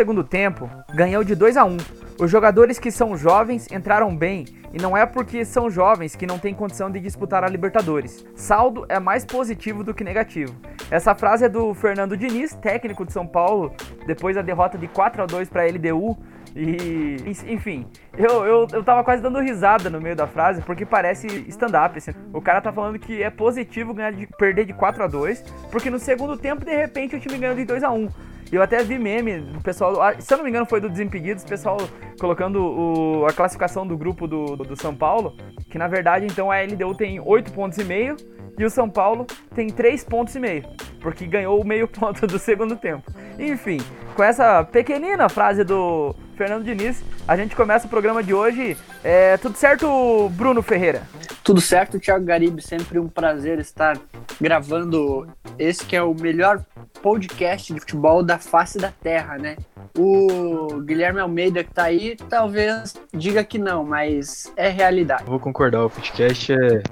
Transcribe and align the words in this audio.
segundo 0.00 0.24
tempo 0.24 0.70
ganhou 0.94 1.22
de 1.22 1.34
2 1.34 1.58
a 1.58 1.64
1. 1.66 1.76
Os 2.18 2.30
jogadores 2.30 2.78
que 2.78 2.90
são 2.90 3.18
jovens 3.18 3.70
entraram 3.70 4.16
bem 4.16 4.46
e 4.72 4.80
não 4.80 4.96
é 4.96 5.04
porque 5.04 5.44
são 5.44 5.68
jovens 5.68 6.16
que 6.16 6.26
não 6.26 6.38
têm 6.38 6.54
condição 6.54 6.90
de 6.90 6.98
disputar 6.98 7.44
a 7.44 7.48
Libertadores. 7.48 8.24
Saldo 8.34 8.86
é 8.88 8.98
mais 8.98 9.26
positivo 9.26 9.84
do 9.84 9.92
que 9.92 10.02
negativo. 10.02 10.54
Essa 10.90 11.14
frase 11.14 11.44
é 11.44 11.50
do 11.50 11.74
Fernando 11.74 12.16
Diniz, 12.16 12.54
técnico 12.54 13.04
de 13.04 13.12
São 13.12 13.26
Paulo, 13.26 13.74
depois 14.06 14.36
da 14.36 14.40
derrota 14.40 14.78
de 14.78 14.88
4 14.88 15.22
a 15.22 15.26
2 15.26 15.50
para 15.50 15.64
a 15.64 15.66
LDU. 15.66 16.16
E, 16.56 17.16
enfim, 17.46 17.86
eu, 18.16 18.44
eu, 18.46 18.66
eu 18.72 18.82
tava 18.82 19.04
quase 19.04 19.22
dando 19.22 19.38
risada 19.38 19.90
no 19.90 20.00
meio 20.00 20.16
da 20.16 20.26
frase, 20.26 20.62
porque 20.62 20.86
parece 20.86 21.26
stand-up. 21.48 21.98
Assim. 21.98 22.12
O 22.32 22.40
cara 22.40 22.62
tá 22.62 22.72
falando 22.72 22.98
que 22.98 23.22
é 23.22 23.28
positivo 23.28 23.92
ganhar 23.92 24.12
de, 24.12 24.26
perder 24.26 24.64
de 24.64 24.72
4 24.72 25.04
a 25.04 25.06
2 25.06 25.44
porque 25.70 25.90
no 25.90 25.98
segundo 25.98 26.38
tempo, 26.38 26.64
de 26.64 26.74
repente, 26.74 27.14
o 27.14 27.20
time 27.20 27.36
ganhou 27.36 27.54
de 27.54 27.66
2 27.66 27.84
a 27.84 27.90
1 27.90 28.29
eu 28.56 28.62
até 28.62 28.82
vi 28.82 28.98
meme 28.98 29.40
do 29.40 29.60
pessoal, 29.60 30.02
ah, 30.02 30.14
se 30.18 30.32
eu 30.32 30.38
não 30.38 30.44
me 30.44 30.50
engano 30.50 30.66
foi 30.66 30.80
do 30.80 30.88
Desimpedidos, 30.88 31.44
o 31.44 31.46
pessoal 31.46 31.76
colocando 32.18 32.60
o, 32.60 33.26
a 33.26 33.32
classificação 33.32 33.86
do 33.86 33.96
grupo 33.96 34.26
do, 34.26 34.56
do 34.56 34.76
São 34.76 34.94
Paulo, 34.94 35.36
que 35.70 35.78
na 35.78 35.86
verdade 35.86 36.26
então 36.26 36.50
a 36.50 36.60
LDU 36.60 36.94
tem 36.94 37.20
8 37.20 37.52
pontos 37.52 37.78
e 37.78 37.84
meio 37.84 38.16
e 38.58 38.64
o 38.64 38.70
São 38.70 38.88
Paulo 38.88 39.26
tem 39.54 39.68
3 39.68 40.04
pontos 40.04 40.34
e 40.34 40.40
meio, 40.40 40.64
porque 41.00 41.26
ganhou 41.26 41.60
o 41.60 41.66
meio 41.66 41.88
ponto 41.88 42.26
do 42.28 42.38
segundo 42.38 42.76
tempo. 42.76 43.10
Enfim, 43.38 43.78
com 44.14 44.22
essa 44.22 44.62
pequenina 44.64 45.28
frase 45.28 45.64
do 45.64 46.14
Fernando 46.36 46.64
Diniz, 46.64 47.02
a 47.26 47.36
gente 47.36 47.54
começa 47.54 47.86
o 47.86 47.90
programa 47.90 48.22
de 48.22 48.34
hoje. 48.34 48.76
É, 49.02 49.36
tudo 49.36 49.56
certo, 49.56 50.28
Bruno 50.30 50.62
Ferreira? 50.62 51.02
Tudo 51.42 51.60
certo, 51.60 51.98
Thiago 51.98 52.24
Garibe. 52.24 52.62
Sempre 52.62 52.98
um 52.98 53.08
prazer 53.08 53.58
estar 53.58 53.98
gravando 54.40 55.26
esse 55.58 55.84
que 55.84 55.96
é 55.96 56.02
o 56.02 56.14
melhor 56.14 56.64
podcast 57.02 57.72
de 57.72 57.80
futebol 57.80 58.22
da 58.22 58.38
face 58.38 58.78
da 58.78 58.90
terra, 58.90 59.38
né? 59.38 59.56
O 59.98 60.80
Guilherme 60.82 61.20
Almeida 61.20 61.64
que 61.64 61.72
tá 61.72 61.84
aí, 61.84 62.16
talvez 62.28 62.94
diga 63.12 63.42
que 63.42 63.58
não, 63.58 63.84
mas 63.84 64.52
é 64.56 64.68
realidade. 64.68 65.24
Vou 65.24 65.40
concordar, 65.40 65.84
o 65.84 65.90
podcast 65.90 66.52
é, 66.52 66.82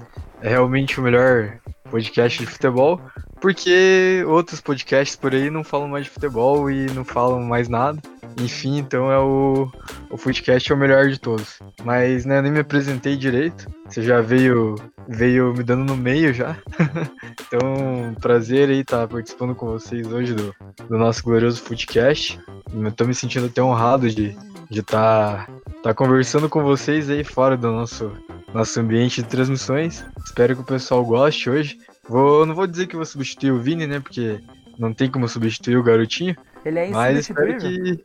é 0.41 0.49
realmente 0.49 0.99
o 0.99 1.03
melhor 1.03 1.59
podcast 1.89 2.39
de 2.39 2.45
futebol, 2.45 3.01
porque 3.41 4.23
outros 4.27 4.61
podcasts 4.61 5.15
por 5.15 5.33
aí 5.33 5.49
não 5.49 5.63
falam 5.63 5.87
mais 5.87 6.05
de 6.05 6.11
futebol 6.11 6.69
e 6.69 6.85
não 6.91 7.03
falam 7.03 7.41
mais 7.41 7.67
nada. 7.67 7.99
Enfim, 8.39 8.77
então 8.77 9.11
é 9.11 9.19
o, 9.19 9.69
o 10.09 10.17
Foodcast 10.17 10.71
é 10.71 10.75
o 10.75 10.77
melhor 10.77 11.09
de 11.09 11.19
todos. 11.19 11.59
Mas 11.83 12.25
né, 12.25 12.41
nem 12.41 12.51
me 12.51 12.59
apresentei 12.59 13.17
direito. 13.17 13.67
Você 13.87 14.01
já 14.01 14.21
veio 14.21 14.75
veio 15.07 15.53
me 15.53 15.63
dando 15.63 15.83
no 15.83 15.97
meio 15.97 16.33
já. 16.33 16.55
então, 17.47 18.15
prazer 18.21 18.69
aí 18.69 18.81
estar 18.81 19.07
participando 19.07 19.55
com 19.55 19.65
vocês 19.65 20.07
hoje 20.07 20.33
do, 20.35 20.53
do 20.87 20.97
nosso 20.97 21.23
glorioso 21.23 21.61
Foodcast. 21.61 22.39
Estou 22.87 23.07
me 23.07 23.15
sentindo 23.15 23.47
até 23.47 23.61
honrado 23.61 24.07
de 24.09 24.37
de 24.69 24.81
estar 24.81 25.47
tá, 25.47 25.53
tá 25.81 25.93
conversando 25.93 26.47
com 26.47 26.61
vocês 26.63 27.09
aí 27.09 27.23
fora 27.23 27.57
do 27.57 27.71
nosso 27.71 28.11
nosso 28.53 28.79
ambiente 28.79 29.21
de 29.21 29.27
transmissões. 29.27 30.05
Espero 30.25 30.55
que 30.55 30.61
o 30.61 30.65
pessoal 30.65 31.03
goste 31.05 31.49
hoje. 31.49 31.79
Vou, 32.07 32.45
não 32.45 32.55
vou 32.55 32.67
dizer 32.67 32.87
que 32.87 32.95
vou 32.95 33.05
substituir 33.05 33.51
o 33.51 33.59
Vini, 33.59 33.85
né? 33.85 33.99
Porque 33.99 34.39
não 34.77 34.93
tem 34.93 35.09
como 35.09 35.27
substituir 35.27 35.77
o 35.77 35.83
garotinho. 35.83 36.35
Ele 36.65 36.79
é. 36.79 36.89
Mas 36.89 37.19
espero 37.19 37.57
que. 37.57 38.03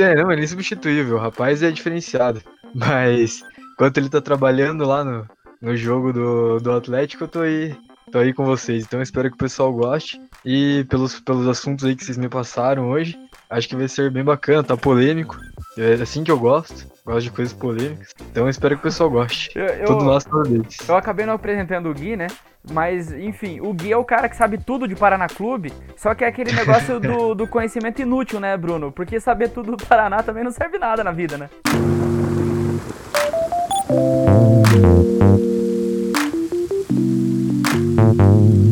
É, 0.00 0.14
não, 0.14 0.30
ele 0.30 0.42
é 0.42 0.44
insubstituível. 0.44 1.16
O 1.16 1.20
rapaz 1.20 1.62
é 1.62 1.70
diferenciado. 1.70 2.42
Mas 2.74 3.42
enquanto 3.72 3.98
ele 3.98 4.08
tá 4.08 4.20
trabalhando 4.20 4.84
lá 4.84 5.04
no, 5.04 5.26
no 5.60 5.76
jogo 5.76 6.12
do, 6.12 6.58
do 6.60 6.72
Atlético, 6.72 7.24
eu 7.24 7.28
tô 7.28 7.40
aí, 7.40 7.76
tô 8.12 8.18
aí 8.18 8.32
com 8.32 8.44
vocês. 8.44 8.84
Então 8.84 9.02
espero 9.02 9.28
que 9.28 9.34
o 9.34 9.38
pessoal 9.38 9.72
goste. 9.72 10.20
E 10.44 10.84
pelos, 10.88 11.20
pelos 11.20 11.46
assuntos 11.48 11.84
aí 11.84 11.96
que 11.96 12.04
vocês 12.04 12.16
me 12.16 12.28
passaram 12.28 12.88
hoje, 12.88 13.18
acho 13.48 13.68
que 13.68 13.76
vai 13.76 13.88
ser 13.88 14.10
bem 14.10 14.24
bacana, 14.24 14.62
tá 14.62 14.76
polêmico. 14.76 15.36
É 15.80 15.94
assim 15.94 16.22
que 16.22 16.30
eu 16.30 16.38
gosto. 16.38 16.86
Gosto 17.06 17.22
de 17.22 17.30
coisas 17.30 17.54
polêmicas. 17.54 18.12
Então 18.30 18.46
espero 18.50 18.74
que 18.76 18.80
o 18.80 18.82
pessoal 18.82 19.08
goste. 19.08 19.50
Eu, 19.54 19.64
eu, 19.64 19.86
Todo 19.86 20.04
nosso 20.04 20.28
toda 20.28 20.50
vez. 20.50 20.76
Eu 20.86 20.94
acabei 20.94 21.24
não 21.24 21.32
apresentando 21.32 21.88
o 21.88 21.94
Gui, 21.94 22.16
né? 22.16 22.26
Mas, 22.70 23.10
enfim, 23.10 23.60
o 23.60 23.72
Gui 23.72 23.90
é 23.90 23.96
o 23.96 24.04
cara 24.04 24.28
que 24.28 24.36
sabe 24.36 24.58
tudo 24.58 24.86
de 24.86 24.94
Paraná 24.94 25.26
Clube, 25.26 25.72
só 25.96 26.14
que 26.14 26.22
é 26.22 26.28
aquele 26.28 26.52
negócio 26.52 27.00
do, 27.00 27.32
do 27.34 27.46
conhecimento 27.46 28.02
inútil, 28.02 28.38
né, 28.38 28.54
Bruno? 28.58 28.92
Porque 28.92 29.18
saber 29.18 29.48
tudo 29.48 29.74
do 29.74 29.86
Paraná 29.86 30.22
também 30.22 30.44
não 30.44 30.50
serve 30.50 30.76
nada 30.76 31.02
na 31.02 31.12
vida, 31.12 31.38
né? 31.38 31.48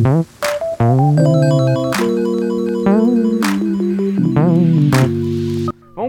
Vamos 0.03 0.38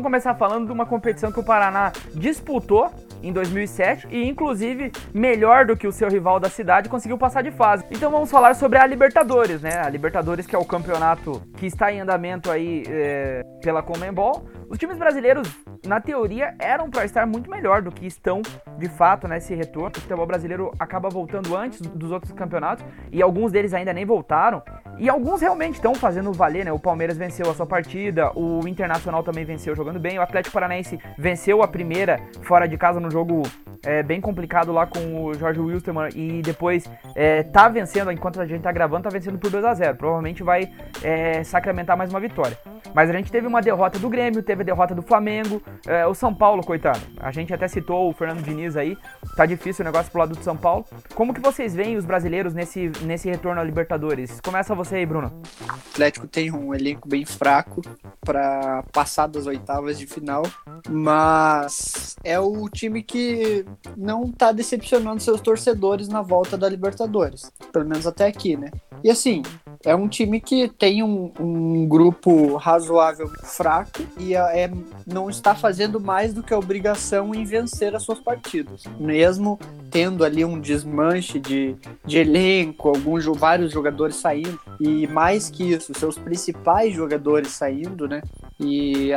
começar 0.09 0.33
falando 0.33 0.65
de 0.65 0.71
uma 0.71 0.87
competição 0.87 1.31
que 1.31 1.39
o 1.39 1.43
Paraná 1.43 1.91
disputou 2.15 2.91
em 3.21 3.31
2007 3.31 4.07
e, 4.09 4.27
inclusive, 4.27 4.91
melhor 5.13 5.67
do 5.67 5.77
que 5.77 5.85
o 5.85 5.91
seu 5.91 6.09
rival 6.09 6.39
da 6.39 6.49
cidade, 6.49 6.89
conseguiu 6.89 7.15
passar 7.15 7.43
de 7.43 7.51
fase. 7.51 7.85
Então 7.91 8.09
vamos 8.09 8.31
falar 8.31 8.55
sobre 8.55 8.79
a 8.79 8.87
Libertadores, 8.87 9.61
né? 9.61 9.77
A 9.77 9.87
Libertadores 9.87 10.47
que 10.47 10.55
é 10.55 10.57
o 10.57 10.65
campeonato 10.65 11.43
que 11.57 11.67
está 11.67 11.93
em 11.93 11.99
andamento 11.99 12.49
aí 12.49 12.83
é, 12.87 13.43
pela 13.61 13.83
Comembol. 13.83 14.49
Os 14.67 14.79
times 14.79 14.97
brasileiros, 14.97 15.47
na 15.85 15.99
teoria, 15.99 16.53
eram 16.59 16.89
para 16.89 17.05
estar 17.05 17.25
muito 17.25 17.49
melhor 17.49 17.81
do 17.81 17.91
que 17.91 18.05
estão 18.05 18.41
de 18.77 18.87
fato 18.89 19.27
nesse 19.27 19.53
retorno. 19.55 19.91
O 19.97 20.01
futebol 20.01 20.25
brasileiro 20.25 20.71
acaba 20.79 21.09
voltando 21.09 21.55
antes 21.55 21.81
dos 21.81 22.11
outros 22.11 22.31
campeonatos 22.33 22.85
e 23.11 23.21
alguns 23.21 23.51
deles 23.51 23.73
ainda 23.73 23.93
nem 23.93 24.05
voltaram. 24.05 24.61
E 24.97 25.09
alguns 25.09 25.41
realmente 25.41 25.75
estão 25.75 25.95
fazendo 25.95 26.33
valer, 26.33 26.65
né? 26.65 26.71
O 26.71 26.79
Palmeiras 26.79 27.17
venceu 27.17 27.49
a 27.49 27.53
sua 27.53 27.65
partida, 27.65 28.31
o 28.37 28.67
Internacional 28.67 29.23
também 29.23 29.45
venceu 29.45 29.75
jogando 29.75 29.99
bem, 29.99 30.19
o 30.19 30.21
Atlético 30.21 30.53
Paranaense 30.53 30.99
venceu 31.17 31.63
a 31.63 31.67
primeira 31.67 32.19
fora 32.41 32.67
de 32.67 32.77
casa 32.77 32.99
no 32.99 33.09
jogo 33.09 33.43
é, 33.85 34.03
bem 34.03 34.19
complicado 34.19 34.71
lá 34.71 34.85
com 34.85 35.23
o 35.23 35.33
Jorge 35.33 35.59
Wilstermann 35.59 36.09
e 36.13 36.41
depois 36.41 36.89
é, 37.15 37.43
tá 37.43 37.69
vencendo, 37.69 38.11
enquanto 38.11 38.41
a 38.41 38.45
gente 38.45 38.61
tá 38.61 38.71
gravando, 38.71 39.03
tá 39.03 39.09
vencendo 39.09 39.37
por 39.37 39.49
2 39.49 39.63
a 39.63 39.73
0 39.73 39.97
Provavelmente 39.97 40.43
vai 40.43 40.69
é, 41.01 41.43
sacramentar 41.43 41.97
mais 41.97 42.09
uma 42.09 42.19
vitória. 42.19 42.57
Mas 42.93 43.09
a 43.09 43.13
gente 43.13 43.31
teve 43.31 43.47
uma 43.47 43.61
derrota 43.61 43.99
do 43.99 44.09
Grêmio, 44.09 44.43
teve 44.43 44.61
a 44.61 44.65
derrota 44.65 44.93
do 44.93 45.01
Flamengo, 45.01 45.61
é, 45.85 46.05
o 46.05 46.13
São 46.13 46.33
Paulo, 46.33 46.63
coitado. 46.63 47.01
A 47.19 47.31
gente 47.31 47.53
até 47.53 47.67
citou 47.67 48.09
o 48.09 48.13
Fernando 48.13 48.43
Diniz 48.43 48.75
aí, 48.75 48.97
tá 49.35 49.45
difícil 49.45 49.83
o 49.83 49.85
negócio 49.85 50.11
pro 50.11 50.19
lado 50.19 50.35
do 50.35 50.43
São 50.43 50.55
Paulo. 50.55 50.85
Como 51.15 51.33
que 51.33 51.41
vocês 51.41 51.75
veem 51.75 51.97
os 51.97 52.05
brasileiros 52.05 52.53
nesse, 52.53 52.91
nesse 53.01 53.29
retorno 53.29 53.61
à 53.61 53.63
Libertadores? 53.63 54.39
Começa 54.41 54.75
você 54.75 54.97
aí, 54.97 55.05
Bruno. 55.05 55.41
O 55.61 55.71
Atlético 55.91 56.27
tem 56.27 56.51
um 56.51 56.73
elenco 56.73 57.07
bem 57.07 57.25
fraco 57.25 57.81
para 58.21 58.83
passar 58.91 59.27
das 59.27 59.45
oitavas 59.45 59.97
de 59.97 60.05
final, 60.05 60.43
mas 60.87 62.15
é 62.23 62.39
o 62.39 62.67
time 62.69 63.03
que 63.03 63.65
não 63.97 64.31
tá 64.31 64.51
decepcionando 64.51 65.21
seus 65.21 65.41
torcedores 65.41 66.07
na 66.07 66.21
volta 66.21 66.57
da 66.57 66.69
Libertadores. 66.69 67.51
Pelo 67.71 67.85
menos 67.85 68.05
até 68.05 68.27
aqui, 68.27 68.55
né? 68.55 68.69
E 69.03 69.09
assim, 69.09 69.41
é 69.85 69.95
um 69.95 70.07
time 70.07 70.41
que 70.41 70.67
tem 70.67 71.01
um, 71.01 71.31
um 71.39 71.87
grupo 71.87 72.57
razoável 72.57 73.29
fraco 73.43 74.01
e 74.17 74.35
é, 74.35 74.69
não 75.07 75.29
está 75.29 75.55
fazendo 75.59 75.99
mais 75.99 76.33
do 76.33 76.41
que 76.41 76.53
a 76.53 76.57
obrigação 76.57 77.33
em 77.35 77.43
vencer 77.43 77.95
as 77.95 78.03
suas 78.03 78.19
partidas. 78.19 78.83
Mesmo 78.99 79.59
tendo 79.91 80.23
ali 80.23 80.43
um 80.45 80.59
desmanche 80.59 81.39
de, 81.39 81.75
de 82.05 82.17
elenco, 82.17 82.89
alguns 82.89 83.25
vários 83.25 83.71
jogadores 83.71 84.15
saindo, 84.15 84.59
e 84.79 85.07
mais 85.07 85.49
que 85.49 85.73
isso, 85.73 85.93
seus 85.93 86.17
principais 86.17 86.93
jogadores 86.93 87.49
saindo, 87.49 88.07
né? 88.07 88.21
E, 88.59 89.09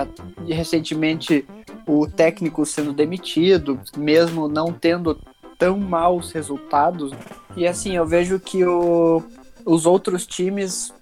e 0.46 0.52
recentemente 0.52 1.46
o 1.86 2.06
técnico 2.06 2.64
sendo 2.64 2.92
demitido, 2.92 3.80
mesmo 3.96 4.48
não 4.48 4.72
tendo 4.72 5.18
tão 5.58 5.78
maus 5.78 6.32
resultados. 6.32 7.12
E 7.56 7.66
assim, 7.66 7.96
eu 7.96 8.06
vejo 8.06 8.40
que 8.40 8.64
o 8.64 9.22
os 9.64 9.86
outros 9.86 10.26
times 10.26 10.92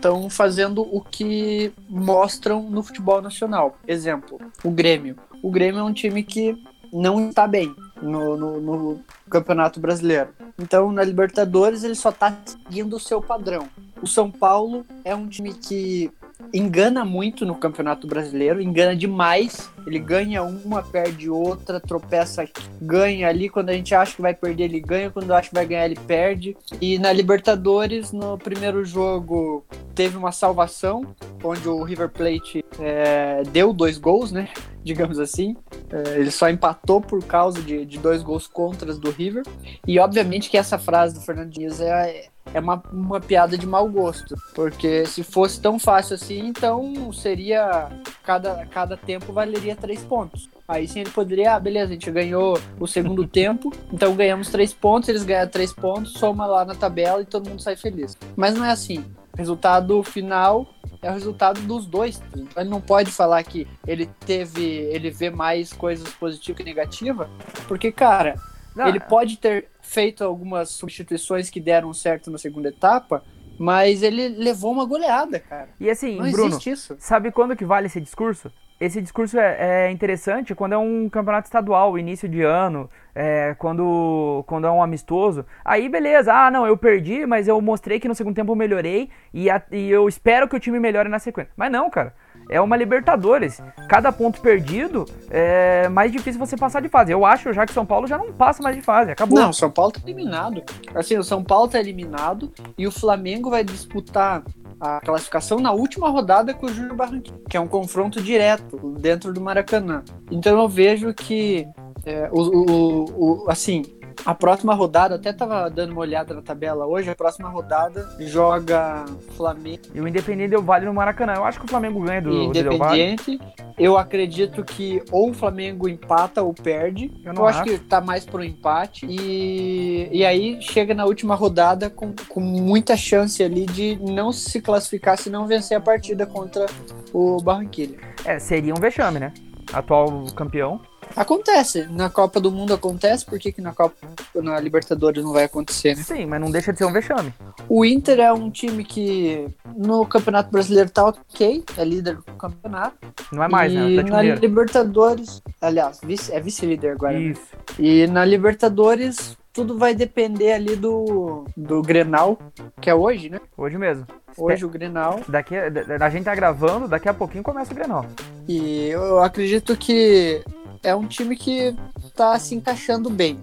estão 0.00 0.30
fazendo 0.30 0.80
o 0.80 1.02
que 1.02 1.72
mostram 1.88 2.62
no 2.62 2.82
futebol 2.82 3.20
nacional. 3.20 3.76
Exemplo, 3.86 4.40
o 4.64 4.70
Grêmio. 4.70 5.16
O 5.42 5.50
Grêmio 5.50 5.80
é 5.80 5.84
um 5.84 5.92
time 5.92 6.22
que 6.22 6.56
não 6.90 7.28
está 7.28 7.46
bem 7.46 7.74
no, 8.02 8.36
no, 8.36 8.60
no 8.60 9.00
Campeonato 9.28 9.78
Brasileiro. 9.78 10.30
Então, 10.58 10.90
na 10.90 11.04
Libertadores, 11.04 11.84
ele 11.84 11.94
só 11.94 12.08
está 12.08 12.36
seguindo 12.44 12.96
o 12.96 13.00
seu 13.00 13.20
padrão. 13.20 13.68
O 14.02 14.06
São 14.06 14.30
Paulo 14.30 14.84
é 15.04 15.14
um 15.14 15.28
time 15.28 15.52
que 15.52 16.10
engana 16.52 17.04
muito 17.04 17.44
no 17.44 17.54
Campeonato 17.54 18.06
Brasileiro, 18.06 18.60
engana 18.60 18.96
demais. 18.96 19.70
Ele 19.86 19.98
ganha 19.98 20.42
uma, 20.42 20.82
perde 20.82 21.30
outra, 21.30 21.80
tropeça, 21.80 22.48
ganha 22.80 23.28
ali. 23.28 23.48
Quando 23.48 23.70
a 23.70 23.74
gente 23.74 23.94
acha 23.94 24.16
que 24.16 24.22
vai 24.22 24.34
perder, 24.34 24.64
ele 24.64 24.80
ganha. 24.80 25.10
Quando 25.10 25.32
acha 25.32 25.48
que 25.48 25.54
vai 25.54 25.66
ganhar, 25.66 25.84
ele 25.84 25.98
perde. 26.06 26.56
E 26.80 26.98
na 26.98 27.12
Libertadores, 27.12 28.12
no 28.12 28.38
primeiro 28.38 28.84
jogo, 28.84 29.64
teve 30.00 30.16
uma 30.16 30.32
salvação, 30.32 31.14
onde 31.44 31.68
o 31.68 31.82
River 31.82 32.08
Plate 32.08 32.64
é, 32.78 33.42
deu 33.52 33.70
dois 33.70 33.98
gols, 33.98 34.32
né? 34.32 34.48
Digamos 34.82 35.18
assim. 35.18 35.54
É, 35.90 36.18
ele 36.18 36.30
só 36.30 36.48
empatou 36.48 37.02
por 37.02 37.22
causa 37.22 37.60
de, 37.60 37.84
de 37.84 37.98
dois 37.98 38.22
gols 38.22 38.46
contras 38.46 38.98
do 38.98 39.10
River. 39.10 39.42
E 39.86 39.98
obviamente 39.98 40.48
que 40.48 40.56
essa 40.56 40.78
frase 40.78 41.16
do 41.16 41.20
Fernando 41.20 41.50
Diniz 41.50 41.82
é, 41.82 42.28
é 42.54 42.60
uma, 42.60 42.82
uma 42.90 43.20
piada 43.20 43.58
de 43.58 43.66
mau 43.66 43.86
gosto. 43.90 44.34
Porque 44.54 45.04
se 45.04 45.22
fosse 45.22 45.60
tão 45.60 45.78
fácil 45.78 46.14
assim, 46.14 46.46
então 46.46 47.12
seria 47.12 47.90
cada, 48.24 48.64
cada 48.70 48.96
tempo 48.96 49.34
valeria 49.34 49.76
três 49.76 50.02
pontos. 50.02 50.48
Aí 50.66 50.88
sim 50.88 51.00
ele 51.00 51.10
poderia, 51.10 51.56
ah, 51.56 51.60
beleza, 51.60 51.90
a 51.90 51.92
gente 51.92 52.10
ganhou 52.10 52.58
o 52.78 52.86
segundo 52.86 53.26
tempo, 53.28 53.70
então 53.92 54.16
ganhamos 54.16 54.48
três 54.48 54.72
pontos, 54.72 55.10
eles 55.10 55.24
ganham 55.24 55.46
três 55.46 55.74
pontos, 55.74 56.14
soma 56.14 56.46
lá 56.46 56.64
na 56.64 56.74
tabela 56.74 57.20
e 57.20 57.26
todo 57.26 57.50
mundo 57.50 57.60
sai 57.60 57.76
feliz. 57.76 58.16
Mas 58.34 58.54
não 58.54 58.64
é 58.64 58.70
assim. 58.70 59.04
O 59.32 59.36
resultado 59.36 60.02
final 60.02 60.74
é 61.00 61.10
o 61.10 61.14
resultado 61.14 61.60
dos 61.62 61.86
dois. 61.86 62.22
Ele 62.56 62.68
não 62.68 62.80
pode 62.80 63.10
falar 63.10 63.42
que 63.42 63.66
ele 63.86 64.06
teve, 64.26 64.64
ele 64.64 65.10
vê 65.10 65.30
mais 65.30 65.72
coisas 65.72 66.08
positivas 66.14 66.58
que 66.58 66.64
negativas, 66.64 67.28
porque, 67.66 67.90
cara, 67.90 68.36
não, 68.74 68.88
ele 68.88 69.00
pode 69.00 69.36
ter 69.38 69.68
feito 69.80 70.22
algumas 70.24 70.70
substituições 70.70 71.50
que 71.50 71.60
deram 71.60 71.92
certo 71.92 72.30
na 72.30 72.38
segunda 72.38 72.68
etapa, 72.68 73.22
mas 73.58 74.02
ele 74.02 74.28
levou 74.28 74.72
uma 74.72 74.84
goleada, 74.84 75.38
cara. 75.38 75.68
E 75.78 75.88
assim, 75.90 76.16
não 76.16 76.30
Bruno, 76.30 76.58
sabe 76.98 77.30
quando 77.30 77.56
que 77.56 77.64
vale 77.64 77.86
esse 77.86 78.00
discurso? 78.00 78.50
Esse 78.80 79.02
discurso 79.02 79.38
é, 79.38 79.86
é 79.86 79.90
interessante 79.90 80.54
quando 80.54 80.72
é 80.72 80.78
um 80.78 81.08
campeonato 81.10 81.46
estadual, 81.46 81.98
início 81.98 82.26
de 82.26 82.42
ano, 82.42 82.88
é, 83.14 83.54
quando, 83.58 84.42
quando 84.46 84.66
é 84.66 84.70
um 84.70 84.82
amistoso. 84.82 85.44
Aí 85.62 85.86
beleza, 85.86 86.32
ah 86.32 86.50
não, 86.50 86.66
eu 86.66 86.76
perdi, 86.78 87.26
mas 87.26 87.46
eu 87.46 87.60
mostrei 87.60 88.00
que 88.00 88.08
no 88.08 88.14
segundo 88.14 88.34
tempo 88.34 88.52
eu 88.52 88.56
melhorei 88.56 89.10
e, 89.34 89.50
a, 89.50 89.62
e 89.70 89.90
eu 89.90 90.08
espero 90.08 90.48
que 90.48 90.56
o 90.56 90.60
time 90.60 90.80
melhore 90.80 91.10
na 91.10 91.18
sequência. 91.18 91.52
Mas 91.56 91.70
não, 91.70 91.90
cara 91.90 92.14
é 92.50 92.60
uma 92.60 92.76
Libertadores. 92.76 93.62
Cada 93.88 94.10
ponto 94.10 94.40
perdido 94.40 95.06
é 95.30 95.88
mais 95.88 96.10
difícil 96.10 96.38
você 96.38 96.56
passar 96.56 96.82
de 96.82 96.88
fase. 96.88 97.12
Eu 97.12 97.24
acho 97.24 97.52
já 97.52 97.64
que 97.64 97.72
São 97.72 97.86
Paulo 97.86 98.06
já 98.06 98.18
não 98.18 98.32
passa 98.32 98.62
mais 98.62 98.74
de 98.74 98.82
fase, 98.82 99.12
acabou. 99.12 99.38
Não, 99.38 99.52
São 99.52 99.70
Paulo 99.70 99.92
tá 99.92 100.00
eliminado. 100.02 100.62
Assim, 100.94 101.16
o 101.16 101.22
São 101.22 101.44
Paulo 101.44 101.68
tá 101.68 101.78
eliminado 101.78 102.52
e 102.76 102.86
o 102.86 102.90
Flamengo 102.90 103.48
vai 103.48 103.62
disputar 103.62 104.42
a 104.80 105.00
classificação 105.00 105.60
na 105.60 105.72
última 105.72 106.08
rodada 106.08 106.54
com 106.54 106.66
o 106.66 106.72
Júnior 106.72 106.96
Barranquilla, 106.96 107.40
que 107.48 107.56
é 107.56 107.60
um 107.60 107.68
confronto 107.68 108.20
direto 108.22 108.78
dentro 108.98 109.32
do 109.32 109.40
Maracanã. 109.40 110.02
Então 110.30 110.58
eu 110.58 110.68
vejo 110.68 111.12
que 111.12 111.66
é, 112.04 112.28
o, 112.32 112.40
o, 112.40 113.44
o, 113.44 113.50
assim, 113.50 113.82
a 114.24 114.34
próxima 114.34 114.74
rodada, 114.74 115.14
até 115.14 115.32
tava 115.32 115.68
dando 115.68 115.92
uma 115.92 116.00
olhada 116.00 116.34
na 116.34 116.42
tabela 116.42 116.86
hoje, 116.86 117.10
a 117.10 117.14
próxima 117.14 117.48
rodada 117.48 118.08
joga 118.20 119.04
Flamengo. 119.36 119.82
E 119.94 120.00
o 120.00 120.06
Independente 120.06 120.50
deu 120.50 120.62
vale 120.62 120.86
no 120.86 120.94
Maracanã. 120.94 121.34
Eu 121.34 121.44
acho 121.44 121.58
que 121.58 121.64
o 121.64 121.68
Flamengo 121.68 122.00
ganha 122.00 122.20
do 122.20 122.30
Independente. 122.30 123.40
Eu 123.78 123.96
acredito 123.96 124.62
que 124.62 125.02
ou 125.10 125.30
o 125.30 125.34
Flamengo 125.34 125.88
empata 125.88 126.42
ou 126.42 126.52
perde. 126.52 127.10
Eu, 127.24 127.32
eu 127.32 127.46
acho, 127.46 127.60
acho 127.60 127.70
que 127.70 127.78
tá 127.78 128.00
mais 128.00 128.26
pro 128.26 128.44
empate. 128.44 129.06
E, 129.08 130.08
e 130.12 130.24
aí 130.24 130.60
chega 130.60 130.94
na 130.94 131.04
última 131.04 131.34
rodada 131.34 131.88
com, 131.88 132.14
com 132.28 132.40
muita 132.40 132.96
chance 132.96 133.42
ali 133.42 133.64
de 133.64 133.98
não 134.00 134.32
se 134.32 134.60
classificar 134.60 135.16
se 135.16 135.30
não 135.30 135.46
vencer 135.46 135.76
a 135.76 135.80
partida 135.80 136.26
contra 136.26 136.66
o 137.12 137.40
Barranquilla. 137.40 137.96
É, 138.24 138.38
seria 138.38 138.74
um 138.74 138.80
vexame, 138.80 139.18
né? 139.18 139.32
Atual 139.72 140.26
campeão. 140.34 140.80
Acontece. 141.16 141.86
Na 141.90 142.08
Copa 142.08 142.40
do 142.40 142.50
Mundo 142.50 142.74
acontece, 142.74 143.24
por 143.24 143.38
que, 143.38 143.52
que 143.52 143.60
na 143.60 143.72
Copa 143.72 143.94
na 144.34 144.58
Libertadores 144.60 145.22
não 145.22 145.32
vai 145.32 145.44
acontecer, 145.44 145.96
né? 145.96 146.02
Sim, 146.02 146.26
mas 146.26 146.40
não 146.40 146.50
deixa 146.50 146.72
de 146.72 146.78
ser 146.78 146.84
um 146.84 146.92
vexame. 146.92 147.32
O 147.68 147.84
Inter 147.84 148.20
é 148.20 148.32
um 148.32 148.50
time 148.50 148.84
que 148.84 149.48
no 149.76 150.06
Campeonato 150.06 150.50
Brasileiro 150.50 150.90
tá 150.90 151.06
ok, 151.06 151.64
é 151.76 151.84
líder 151.84 152.16
do 152.16 152.22
campeonato. 152.34 152.96
Não 153.32 153.42
é 153.42 153.48
mais, 153.48 153.72
né? 153.72 153.90
e 153.90 153.96
né? 153.96 154.02
na 154.02 154.22
Libertadores, 154.22 155.42
aliás, 155.60 156.00
vice, 156.02 156.32
é 156.32 156.40
vice-líder 156.40 156.92
agora. 156.92 157.18
Né? 157.18 157.26
Isso. 157.26 157.42
Né? 157.78 157.84
E 157.86 158.06
na 158.06 158.24
Libertadores 158.24 159.36
tudo 159.52 159.76
vai 159.76 159.94
depender 159.94 160.52
ali 160.52 160.76
do, 160.76 161.44
do 161.56 161.82
Grenal, 161.82 162.38
que 162.80 162.88
é 162.88 162.94
hoje, 162.94 163.28
né? 163.28 163.40
Hoje 163.56 163.76
mesmo. 163.76 164.06
Hoje 164.36 164.64
o 164.64 164.68
Grenal. 164.68 165.20
Daqui, 165.28 165.54
a, 165.56 166.10
gente 166.10 166.24
tá 166.24 166.34
gravando, 166.34 166.86
daqui 166.86 167.08
a 167.08 167.14
pouquinho 167.14 167.42
começa 167.42 167.72
o 167.72 167.74
Grenal. 167.74 168.06
E 168.48 168.88
eu 168.88 169.20
acredito 169.20 169.76
que 169.76 170.42
é 170.82 170.94
um 170.94 171.06
time 171.06 171.36
que 171.36 171.74
tá 172.14 172.38
se 172.38 172.54
encaixando 172.54 173.10
bem. 173.10 173.40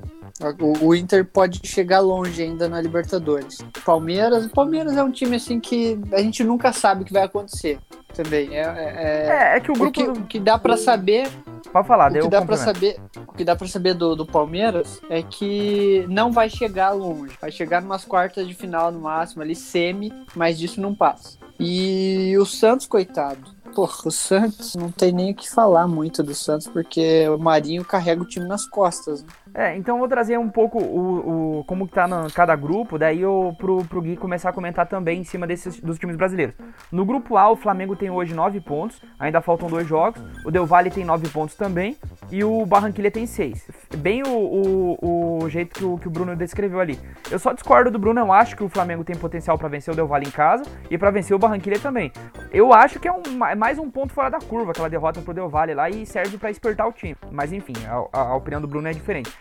O, 0.62 0.88
o, 0.88 0.96
Inter 0.96 1.26
pode 1.26 1.62
chegar 1.68 2.00
longe 2.00 2.42
ainda 2.42 2.70
na 2.70 2.80
Libertadores. 2.80 3.58
Palmeiras, 3.84 4.46
o 4.46 4.50
Palmeiras 4.50 4.96
é 4.96 5.04
um 5.04 5.12
time 5.12 5.36
assim 5.36 5.60
que 5.60 6.00
a 6.14 6.22
gente 6.22 6.44
nunca 6.44 6.72
sabe 6.72 7.02
o 7.02 7.06
que 7.06 7.14
vai 7.14 7.24
acontecer 7.24 7.80
também. 8.18 8.56
É, 8.56 8.62
é, 8.62 9.54
é, 9.54 9.58
é 9.58 9.60
que 9.60 9.72
o 9.72 9.74
grupo. 9.74 9.90
O 9.90 9.92
que, 9.92 10.04
o 10.04 10.26
que 10.26 10.40
dá 10.40 10.58
para 10.58 10.76
saber. 10.76 11.30
Pode 11.72 11.88
falar, 11.88 12.12
o 12.12 12.22
que 12.22 12.30
dá 12.30 12.42
para 12.46 12.56
saber, 12.56 12.98
o 13.28 13.34
que 13.34 13.44
dá 13.44 13.56
para 13.56 13.68
saber 13.68 13.94
do, 13.94 14.16
do 14.16 14.26
Palmeiras 14.26 15.02
é 15.10 15.22
que 15.22 16.06
não 16.08 16.32
vai 16.32 16.50
chegar 16.50 16.92
longe. 16.92 17.38
Vai 17.42 17.52
chegar 17.52 17.82
numas 17.82 18.06
quartas 18.06 18.48
de 18.48 18.54
final 18.54 18.92
no 18.92 19.02
máximo 19.02 19.42
ali, 19.42 19.54
semi, 19.54 20.14
mas 20.34 20.58
disso 20.58 20.80
não 20.80 20.96
passa. 20.96 21.38
E 21.60 22.36
o 22.38 22.46
Santos, 22.46 22.88
coitado 22.88 23.58
Pô, 23.78 23.88
o 24.06 24.12
Santos 24.12 24.76
não 24.76 24.92
tem 24.92 25.12
nem 25.12 25.32
o 25.32 25.36
que 25.36 25.50
falar 25.50 25.88
muito 25.88 26.24
do 26.24 26.34
Santos, 26.34 26.68
porque 26.68 27.28
o 27.30 27.38
Marinho 27.38 27.86
carrega 27.86 28.22
o 28.22 28.26
time 28.26 28.48
nas 28.48 28.66
costas. 28.66 29.24
Né? 29.24 29.30
É, 29.58 29.76
então 29.76 29.96
eu 29.96 30.00
vou 30.00 30.08
trazer 30.08 30.38
um 30.38 30.50
pouco 30.50 30.78
o, 30.78 31.60
o 31.60 31.64
como 31.64 31.88
que 31.88 31.94
tá 31.96 32.08
cada 32.36 32.56
grupo, 32.56 33.00
daí 33.00 33.22
eu, 33.22 33.56
pro, 33.58 33.84
pro 33.86 34.04
Gui 34.04 34.16
começar 34.16 34.52
a 34.52 34.54
comentar 34.54 34.86
também 34.86 35.22
em 35.22 35.24
cima 35.24 35.48
desses, 35.48 35.80
dos 35.80 35.98
times 35.98 36.16
brasileiros. 36.16 36.54
No 36.92 37.04
grupo 37.04 37.36
A, 37.38 37.50
o 37.50 37.56
Flamengo 37.56 37.96
tem 37.96 38.12
hoje 38.12 38.36
9 38.36 38.62
pontos, 38.62 39.02
ainda 39.20 39.42
faltam 39.42 39.68
dois 39.68 39.88
jogos, 39.88 40.22
o 40.46 40.52
Del 40.52 40.68
Valle 40.68 40.92
tem 40.92 41.04
9 41.04 41.30
pontos 41.30 41.56
também, 41.56 41.98
e 42.30 42.44
o 42.44 42.64
Barranquilla 42.68 43.10
tem 43.10 43.26
6. 43.26 43.68
Bem 43.98 44.22
o, 44.22 44.30
o, 44.30 45.44
o 45.44 45.50
jeito 45.50 45.74
que 45.74 45.84
o, 45.84 45.98
que 45.98 46.08
o 46.08 46.12
Bruno 46.12 46.36
descreveu 46.36 46.80
ali. 46.80 47.00
Eu 47.32 47.40
só 47.40 47.52
discordo 47.52 47.90
do 47.90 47.98
Bruno, 47.98 48.20
eu 48.20 48.32
acho 48.32 48.56
que 48.56 48.64
o 48.64 48.70
Flamengo 48.70 49.04
tem 49.04 49.16
potencial 49.16 49.58
para 49.58 49.70
vencer 49.70 49.92
o 49.92 49.98
Del 49.98 50.08
Valle 50.08 50.28
em 50.28 50.32
casa 50.32 50.66
e 50.88 51.00
para 51.00 51.10
vencer 51.10 51.36
o 51.36 51.40
Barranquilla 51.40 51.80
também. 51.80 52.12
Eu 52.52 52.72
acho 52.74 53.00
que 53.00 53.08
é 53.08 53.12
um, 53.12 53.24
mais 53.58 53.80
um 53.80 53.90
ponto 53.90 54.14
fora 54.14 54.30
da 54.30 54.38
curva, 54.38 54.70
aquela 54.70 54.88
derrota 54.88 55.20
pro 55.20 55.34
Del 55.34 55.50
Valle 55.50 55.74
lá, 55.74 55.90
e 55.90 56.06
serve 56.06 56.38
para 56.38 56.52
espertar 56.52 56.86
o 56.86 56.92
time. 56.92 57.18
Mas 57.32 57.52
enfim, 57.52 57.74
a, 57.88 58.20
a, 58.20 58.22
a 58.22 58.36
opinião 58.36 58.62
do 58.62 58.68
Bruno 58.68 58.88
é 58.88 58.94
diferente. 58.94 59.32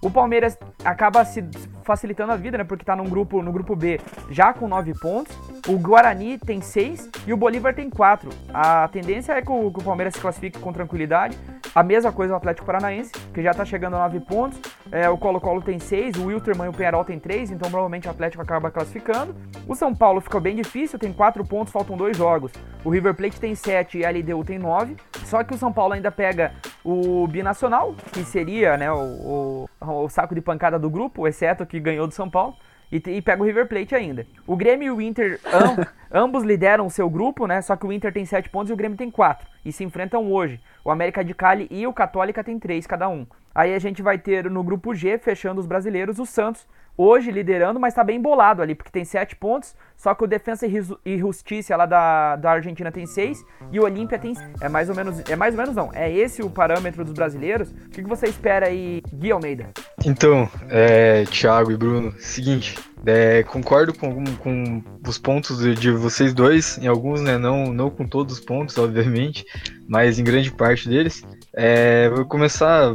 O 0.00 0.10
Palmeiras 0.10 0.58
acaba 0.84 1.24
se 1.24 1.42
facilitando 1.82 2.32
a 2.32 2.36
vida, 2.36 2.58
né? 2.58 2.64
Porque 2.64 2.84
tá 2.84 2.94
num 2.94 3.08
grupo, 3.08 3.42
no 3.42 3.52
grupo 3.52 3.74
B 3.74 4.00
já 4.30 4.52
com 4.52 4.68
9 4.68 4.92
pontos. 4.98 5.36
O 5.68 5.78
Guarani 5.78 6.38
tem 6.38 6.60
6 6.60 7.10
e 7.26 7.32
o 7.32 7.36
Bolívar 7.36 7.74
tem 7.74 7.88
4. 7.88 8.28
A 8.52 8.88
tendência 8.88 9.32
é 9.32 9.42
que 9.42 9.50
o, 9.50 9.70
que 9.70 9.80
o, 9.80 9.82
Palmeiras 9.82 10.14
se 10.14 10.20
classifique 10.20 10.58
com 10.58 10.72
tranquilidade. 10.72 11.38
A 11.74 11.82
mesma 11.82 12.12
coisa 12.12 12.34
o 12.34 12.36
Atlético 12.36 12.66
Paranaense, 12.66 13.12
que 13.32 13.42
já 13.42 13.52
tá 13.52 13.64
chegando 13.64 13.96
a 13.96 14.00
9 14.00 14.20
pontos. 14.20 14.60
É, 14.92 15.08
o 15.08 15.18
Colo-Colo 15.18 15.62
tem 15.62 15.78
6, 15.78 16.16
o 16.16 16.26
Wilterman 16.26 16.66
e 16.66 16.70
o 16.70 16.72
Penharol 16.72 17.04
tem 17.04 17.18
3, 17.18 17.50
então 17.50 17.68
provavelmente 17.68 18.06
o 18.06 18.10
Atlético 18.10 18.42
acaba 18.42 18.70
classificando. 18.70 19.34
O 19.66 19.74
São 19.74 19.94
Paulo 19.94 20.20
ficou 20.20 20.40
bem 20.40 20.54
difícil, 20.54 20.98
tem 20.98 21.12
4 21.12 21.44
pontos, 21.44 21.72
faltam 21.72 21.96
2 21.96 22.16
jogos. 22.16 22.52
O 22.84 22.90
River 22.90 23.14
Plate 23.14 23.40
tem 23.40 23.54
7 23.54 23.98
e 23.98 24.06
a 24.06 24.10
LDU 24.10 24.44
tem 24.44 24.58
9. 24.58 24.96
Só 25.24 25.42
que 25.42 25.54
o 25.54 25.58
São 25.58 25.72
Paulo 25.72 25.94
ainda 25.94 26.12
pega 26.12 26.52
o 26.84 27.26
Binacional, 27.26 27.94
que 28.12 28.24
seria 28.24 28.76
né, 28.76 28.90
o, 28.92 28.96
o 28.96 29.68
o 29.88 30.08
saco 30.08 30.34
de 30.34 30.40
pancada 30.40 30.78
do 30.78 30.90
grupo, 30.90 31.26
exceto 31.26 31.66
que 31.66 31.80
ganhou 31.80 32.06
do 32.06 32.14
São 32.14 32.28
Paulo. 32.28 32.56
E, 32.90 32.96
e, 32.96 33.20
pega 33.20 33.42
o 33.42 33.44
River 33.44 33.66
Plate 33.66 33.94
ainda. 33.94 34.26
O 34.46 34.56
Grêmio 34.56 34.86
e 34.86 34.90
o 34.90 35.00
Inter, 35.00 35.40
am, 35.46 35.86
ambos 36.12 36.44
lideram 36.44 36.86
o 36.86 36.90
seu 36.90 37.10
grupo, 37.10 37.46
né? 37.46 37.60
Só 37.60 37.74
que 37.74 37.84
o 37.84 37.92
Inter 37.92 38.12
tem 38.12 38.24
7 38.24 38.48
pontos 38.48 38.70
e 38.70 38.72
o 38.72 38.76
Grêmio 38.76 38.96
tem 38.96 39.10
4. 39.10 39.46
E 39.64 39.72
se 39.72 39.82
enfrentam 39.82 40.30
hoje. 40.30 40.60
O 40.84 40.90
América 40.90 41.24
de 41.24 41.34
Cali 41.34 41.66
e 41.70 41.84
o 41.86 41.92
Católica 41.92 42.44
tem 42.44 42.58
3 42.58 42.86
cada 42.86 43.08
um. 43.08 43.26
Aí 43.52 43.74
a 43.74 43.78
gente 43.78 44.02
vai 44.02 44.18
ter 44.18 44.48
no 44.48 44.62
grupo 44.62 44.94
G, 44.94 45.18
fechando 45.18 45.60
os 45.60 45.66
brasileiros, 45.66 46.18
o 46.18 46.26
Santos, 46.26 46.66
hoje 46.96 47.30
liderando, 47.30 47.78
mas 47.78 47.94
tá 47.94 48.02
bem 48.02 48.20
bolado 48.20 48.62
ali, 48.62 48.74
porque 48.74 48.90
tem 48.90 49.04
7 49.04 49.36
pontos, 49.36 49.74
só 49.96 50.14
que 50.14 50.24
o 50.24 50.26
Defensa 50.26 50.66
e 51.04 51.18
Justiça 51.18 51.76
lá 51.76 51.86
da, 51.86 52.36
da 52.36 52.50
Argentina 52.52 52.90
tem 52.90 53.06
6 53.06 53.44
e 53.72 53.80
o 53.80 53.84
Olímpia 53.84 54.18
tem 54.18 54.34
É 54.60 54.68
mais 54.68 54.88
ou 54.88 54.94
menos, 54.94 55.22
é 55.28 55.36
mais 55.36 55.54
ou 55.54 55.60
menos 55.60 55.74
não, 55.74 55.90
é 55.92 56.10
esse 56.12 56.42
o 56.42 56.50
parâmetro 56.50 57.04
dos 57.04 57.12
brasileiros. 57.12 57.70
O 57.70 57.90
que, 57.90 58.02
que 58.02 58.08
você 58.08 58.26
espera 58.26 58.66
aí, 58.66 59.02
Gui 59.12 59.30
Almeida? 59.30 59.70
Então, 60.04 60.48
é, 60.68 61.24
Thiago 61.24 61.72
e 61.72 61.76
Bruno, 61.76 62.12
seguinte, 62.18 62.76
é, 63.04 63.42
concordo 63.42 63.94
com, 63.94 64.24
com 64.36 64.82
os 65.06 65.18
pontos 65.18 65.58
de, 65.58 65.74
de, 65.74 65.90
vocês 65.90 66.34
dois, 66.34 66.78
em 66.78 66.86
alguns, 66.86 67.20
né, 67.20 67.38
não, 67.38 67.72
não 67.72 67.90
com 67.90 68.06
todos 68.06 68.38
os 68.38 68.40
pontos, 68.40 68.76
obviamente, 68.78 69.44
mas 69.88 70.18
em 70.18 70.24
grande 70.24 70.50
parte 70.50 70.88
deles. 70.88 71.24
É, 71.56 72.10
vou 72.10 72.26
começar 72.26 72.92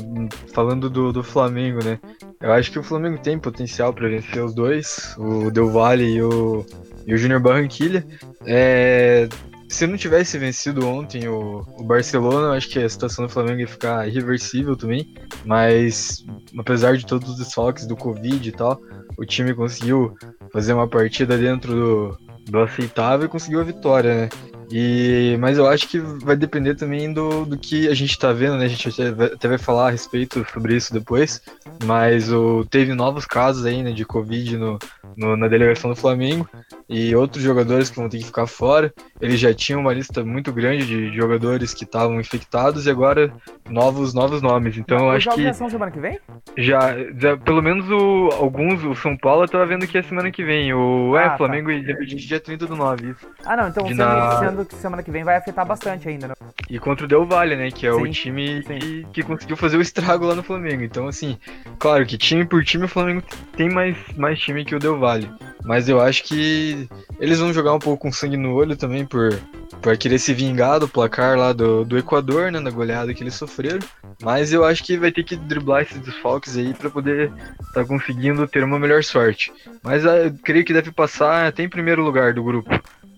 falando 0.54 0.88
do, 0.88 1.12
do 1.12 1.24
Flamengo, 1.24 1.84
né? 1.84 2.00
Eu 2.40 2.54
acho 2.54 2.72
que 2.72 2.78
o 2.78 2.84
Flamengo 2.84 3.18
tem 3.18 3.40
potencial 3.40 3.92
para 3.92 4.08
vencer 4.08 4.44
os 4.44 4.54
dois, 4.54 5.16
o 5.18 5.50
Del 5.50 5.72
Valle 5.72 6.06
e 6.06 6.22
o, 6.22 6.64
o 7.08 7.18
Júnior 7.18 7.40
Barranquilha. 7.40 8.06
É, 8.46 9.28
se 9.68 9.88
não 9.88 9.98
tivesse 9.98 10.38
vencido 10.38 10.86
ontem 10.86 11.28
o, 11.28 11.66
o 11.80 11.84
Barcelona, 11.84 12.48
eu 12.48 12.52
acho 12.52 12.70
que 12.70 12.78
a 12.78 12.88
situação 12.88 13.26
do 13.26 13.32
Flamengo 13.32 13.62
ia 13.62 13.68
ficar 13.68 14.08
irreversível 14.08 14.76
também. 14.76 15.12
Mas, 15.44 16.24
apesar 16.56 16.96
de 16.96 17.06
todos 17.06 17.30
os 17.30 17.38
desfalques 17.38 17.88
do 17.88 17.96
Covid 17.96 18.48
e 18.48 18.52
tal, 18.52 18.80
o 19.18 19.26
time 19.26 19.56
conseguiu 19.56 20.16
fazer 20.54 20.74
uma 20.74 20.88
partida 20.88 21.36
dentro 21.36 21.74
do, 21.74 22.18
do 22.46 22.60
aceitável 22.60 23.26
e 23.26 23.30
conseguiu 23.30 23.62
a 23.62 23.64
vitória, 23.64 24.14
né? 24.14 24.30
E, 24.72 25.36
mas 25.40 25.58
eu 25.58 25.68
acho 25.68 25.88
que 25.88 26.00
vai 26.00 26.36
depender 26.36 26.76
também 26.76 27.12
do, 27.12 27.46
do 27.46 27.58
que 27.58 27.90
a 27.90 27.94
gente 27.94 28.18
tá 28.18 28.32
vendo, 28.32 28.58
né? 28.58 28.66
A 28.66 28.70
gente 28.70 28.88
até 28.88 29.12
vai, 29.12 29.28
até 29.28 29.48
vai 29.48 29.58
falar 29.58 29.88
a 29.88 29.92
respeito 29.92 30.46
sobre 30.52 30.76
isso 30.76 30.94
depois. 30.94 31.42
Mas 31.84 32.32
o, 32.32 32.66
teve 32.66 32.94
novos 32.94 33.26
casos 33.26 33.66
aí, 33.66 33.84
né, 33.84 33.92
de 33.92 34.06
Covid 34.06 34.58
no, 34.58 34.80
no, 35.18 35.36
na 35.36 35.48
delegação 35.48 35.90
do 35.90 35.96
Flamengo 35.96 36.48
e 36.88 37.16
outros 37.16 37.44
jogadores 37.44 37.90
que 37.90 37.98
vão 37.98 38.10
ter 38.10 38.20
que 38.20 38.26
ficar 38.26 38.48
fora. 38.48 38.94
Eles 39.20 39.40
já 39.40 39.54
tinham 39.54 39.82
uma 39.82 39.94
lista 39.94 40.24
muito 40.24 40.52
grande 40.52 40.86
de 40.86 41.16
jogadores 41.16 41.74
que 41.74 41.84
estavam 41.84 42.20
infectados 42.20 42.86
e 42.86 42.90
agora 42.90 43.32
novos 43.70 44.14
novos 44.14 44.42
nomes. 44.42 44.78
Então 44.78 44.98
eu 45.00 45.12
acho 45.12 45.30
que 45.32 45.44
já 45.44 45.54
semana 45.54 45.92
que 45.92 46.00
vem? 46.00 46.20
Já, 46.58 46.96
já 47.18 47.38
pelo 47.38 47.62
menos 47.62 47.90
o, 47.90 48.30
alguns, 48.34 48.84
o 48.84 48.96
São 48.96 49.18
Paulo 49.18 49.44
eu 49.44 49.48
tava 49.48 49.66
vendo 49.66 49.88
que 49.88 49.98
é 49.98 50.04
semana 50.04 50.32
que 50.32 50.44
vem. 50.44 50.74
O 50.74 51.18
é, 51.18 51.28
ah, 51.28 51.34
é, 51.34 51.38
Flamengo 51.38 51.70
tá. 51.72 51.80
dia, 51.80 52.06
dia 52.06 52.40
30 52.40 52.68
do 52.68 52.76
9. 52.76 53.12
Isso. 53.12 53.28
Ah, 53.46 53.56
não, 53.56 53.68
então 53.70 53.88
sendo, 53.88 53.98
na... 53.98 54.40
sendo 54.40 54.61
que 54.66 54.76
semana 54.76 55.04
que 55.04 55.12
vem 55.12 55.24
vai 55.24 55.38
afetar 55.38 55.66
bastante 55.66 56.08
ainda, 56.08 56.28
né? 56.30 56.34
E 56.70 56.80
contra 56.80 57.06
o 57.06 57.08
Del 57.08 57.26
Valle, 57.26 57.56
né, 57.56 57.70
que 57.72 57.86
é 57.86 57.94
sim, 57.94 58.02
o 58.02 58.12
time 58.12 58.64
que, 58.64 59.08
que, 59.12 59.24
conseguiu 59.24 59.58
fazer 59.58 59.78
o 59.78 59.82
estrago 59.82 60.26
lá 60.26 60.36
no 60.36 60.44
Flamengo. 60.44 60.84
Então 60.84 61.08
assim, 61.08 61.38
claro 61.78 62.06
que 62.06 62.18
time 62.18 62.46
por 62.46 62.64
time 62.64 62.86
o 62.86 62.88
Flamengo 62.88 63.24
tem 63.56 63.70
mais 63.70 63.98
mais 64.16 64.40
time 64.40 64.64
que 64.64 64.76
o 64.76 64.80
Del 64.80 65.00
Valle. 65.00 65.30
Mas 65.64 65.88
eu 65.88 66.00
acho 66.02 66.24
que 66.24 66.88
eles 67.20 67.40
vão 67.40 67.54
jogar 67.54 67.74
um 67.74 67.80
pouco 67.80 68.02
com 68.02 68.12
sangue 68.12 68.38
no 68.38 68.54
olho 68.54 68.76
também 68.76 69.06
por, 69.06 69.40
por 69.82 69.96
querer 69.98 70.18
se 70.18 70.34
vingar 70.34 70.80
do 70.80 70.88
placar 70.88 71.38
lá 71.38 71.54
do, 71.54 71.86
do 71.86 71.98
Equador, 71.98 72.52
né? 72.52 72.60
Da 72.60 72.72
goleada 72.72 73.14
que 73.14 73.24
eles 73.24 73.36
sofreram. 73.36 73.80
Mas 74.22 74.52
eu 74.52 74.64
acho 74.64 74.84
que 74.84 74.98
vai 74.98 75.12
ter 75.12 75.24
que 75.24 75.36
driblar 75.36 75.84
esses 75.84 76.00
desfalques 76.00 76.58
aí 76.58 76.74
para 76.74 76.90
poder 76.90 77.32
estar 77.62 77.82
tá 77.82 77.86
conseguindo 77.86 78.48
ter 78.48 78.64
uma 78.64 78.80
melhor 78.80 79.04
sorte. 79.04 79.52
Mas 79.84 80.06
ah, 80.06 80.18
eu 80.18 80.34
creio 80.44 80.66
que 80.66 80.74
deve 80.74 80.92
passar 80.92 81.48
até 81.48 81.64
em 81.64 81.70
primeiro 81.70 82.04
lugar 82.04 82.34
do 82.34 82.44
grupo. 82.44 82.70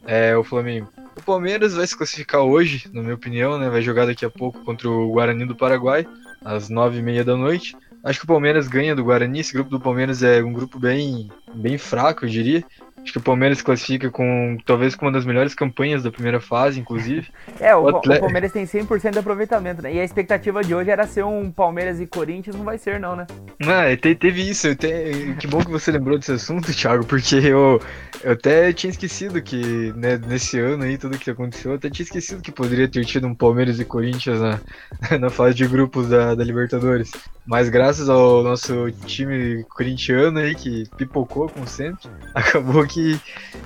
É 0.05 0.35
o 0.35 0.43
Flamengo. 0.43 0.89
O 1.15 1.21
Palmeiras 1.21 1.73
vai 1.73 1.85
se 1.85 1.95
classificar 1.95 2.41
hoje, 2.41 2.89
na 2.91 3.01
minha 3.01 3.13
opinião, 3.15 3.57
né? 3.57 3.69
Vai 3.69 3.81
jogar 3.81 4.05
daqui 4.05 4.25
a 4.25 4.29
pouco 4.29 4.63
contra 4.63 4.89
o 4.89 5.11
Guarani 5.11 5.45
do 5.45 5.55
Paraguai, 5.55 6.07
às 6.43 6.69
nove 6.69 6.99
e 6.99 7.01
meia 7.01 7.23
da 7.23 7.37
noite. 7.37 7.75
Acho 8.03 8.19
que 8.19 8.25
o 8.25 8.27
Palmeiras 8.27 8.67
ganha 8.67 8.95
do 8.95 9.03
Guarani. 9.03 9.39
Esse 9.39 9.53
grupo 9.53 9.69
do 9.69 9.79
Palmeiras 9.79 10.23
é 10.23 10.43
um 10.43 10.51
grupo 10.51 10.77
bem, 10.77 11.29
bem 11.53 11.77
fraco, 11.77 12.25
eu 12.25 12.29
diria. 12.29 12.63
Acho 13.03 13.11
que 13.11 13.17
o 13.17 13.21
Palmeiras 13.21 13.61
classifica 13.61 14.09
com 14.09 14.57
talvez 14.65 14.95
com 14.95 15.05
uma 15.05 15.11
das 15.11 15.25
melhores 15.25 15.53
campanhas 15.53 16.01
da 16.03 16.11
primeira 16.11 16.39
fase, 16.39 16.79
inclusive. 16.79 17.27
É, 17.59 17.75
o, 17.75 17.83
o, 17.83 17.97
o 17.97 18.01
Palmeiras 18.01 18.51
tem 18.51 18.65
100% 18.65 19.11
de 19.11 19.19
aproveitamento, 19.19 19.81
né? 19.81 19.93
E 19.93 19.99
a 19.99 20.03
expectativa 20.03 20.63
de 20.63 20.73
hoje 20.73 20.89
era 20.89 21.05
ser 21.05 21.23
um 21.23 21.51
Palmeiras 21.51 21.99
e 21.99 22.07
Corinthians, 22.07 22.55
não 22.55 22.63
vai 22.63 22.77
ser 22.77 22.99
não, 22.99 23.15
né? 23.15 23.27
Ah, 23.61 23.95
te, 23.95 24.15
teve 24.15 24.49
isso. 24.49 24.75
Te, 24.75 25.35
que 25.39 25.47
bom 25.47 25.59
que 25.59 25.71
você 25.71 25.91
lembrou 25.91 26.17
desse 26.17 26.31
assunto, 26.31 26.71
Thiago, 26.73 27.05
porque 27.05 27.35
eu, 27.35 27.81
eu 28.23 28.31
até 28.31 28.73
tinha 28.73 28.91
esquecido 28.91 29.41
que 29.41 29.93
né, 29.95 30.19
nesse 30.27 30.59
ano 30.59 30.83
aí, 30.83 30.97
tudo 30.97 31.17
que 31.17 31.29
aconteceu, 31.29 31.71
eu 31.71 31.77
até 31.77 31.89
tinha 31.89 32.03
esquecido 32.03 32.41
que 32.41 32.51
poderia 32.51 32.87
ter 32.87 33.05
tido 33.05 33.27
um 33.27 33.35
Palmeiras 33.35 33.79
e 33.79 33.85
Corinthians 33.85 34.39
na, 34.41 34.59
na 35.19 35.29
fase 35.29 35.55
de 35.55 35.67
grupos 35.67 36.09
da, 36.09 36.35
da 36.35 36.43
Libertadores. 36.43 37.11
Mas 37.45 37.69
graças 37.69 38.09
ao 38.09 38.41
nosso 38.43 38.91
time 39.05 39.63
corintiano 39.65 40.39
aí, 40.39 40.55
que 40.55 40.85
pipocou 40.97 41.49
como 41.49 41.67
sempre, 41.67 42.09
acabou 42.33 42.85
que, 42.85 42.92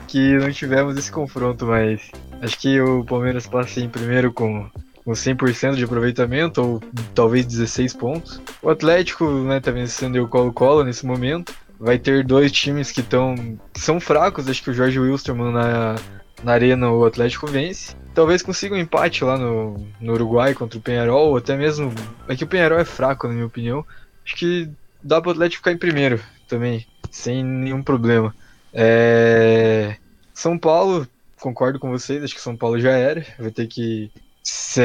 que 0.08 0.38
não 0.38 0.52
tivemos 0.52 0.98
esse 0.98 1.12
confronto, 1.12 1.66
mas 1.66 2.12
acho 2.42 2.60
que 2.60 2.80
o 2.80 3.04
Palmeiras 3.04 3.48
passa 3.48 3.80
em 3.80 3.90
primeiro 3.90 4.32
com, 4.32 4.70
com 5.04 5.12
100% 5.12 5.76
de 5.76 5.84
aproveitamento, 5.84 6.62
ou 6.62 6.84
talvez 7.14 7.46
16 7.46 7.94
pontos. 7.94 8.42
O 8.62 8.70
Atlético 8.70 9.26
né, 9.26 9.60
tá 9.60 9.72
vencendo 9.72 10.24
o 10.24 10.28
Colo-Colo 10.28 10.84
nesse 10.84 11.06
momento. 11.06 11.54
Vai 11.80 12.00
ter 12.00 12.26
dois 12.26 12.52
times 12.52 12.92
que, 12.92 13.04
tão, 13.04 13.36
que 13.72 13.80
são 13.80 14.00
fracos, 14.00 14.50
acho 14.50 14.64
que 14.64 14.72
o 14.72 14.74
Jorge 14.74 15.00
Wilstermann 15.00 15.54
na, 15.54 15.96
na 16.44 16.52
arena 16.52 16.90
o 16.92 17.06
Atlético 17.06 17.46
vence. 17.46 17.96
Talvez 18.16 18.42
consiga 18.42 18.74
um 18.74 18.80
empate 18.80 19.24
lá 19.24 19.38
no, 19.38 19.86
no 20.02 20.14
Uruguai 20.14 20.56
contra 20.56 20.80
o 20.80 20.82
Penharol, 20.82 21.30
ou 21.30 21.38
até 21.38 21.56
mesmo. 21.56 21.94
É 22.28 22.36
que 22.36 22.44
o 22.44 22.48
Penharol 22.48 22.80
é 22.80 22.86
fraco, 22.86 23.28
na 23.28 23.34
minha 23.34 23.46
opinião. 23.46 23.86
Acho 24.26 24.36
que 24.36 24.70
dá 25.04 25.22
pro 25.22 25.32
Atlético 25.32 25.60
ficar 25.60 25.72
em 25.72 25.78
primeiro 25.78 26.20
também, 26.48 26.86
sem 27.12 27.44
nenhum 27.44 27.84
problema. 27.84 28.34
É... 28.74 29.96
São 30.34 30.58
Paulo, 30.58 31.08
concordo 31.40 31.80
com 31.80 31.90
vocês, 31.90 32.24
acho 32.24 32.36
que 32.36 32.42
São 32.42 32.56
Paulo 32.56 32.80
já 32.80 32.92
era, 32.92 33.26
vai 33.40 33.52
ter 33.52 33.68
que 33.68 34.12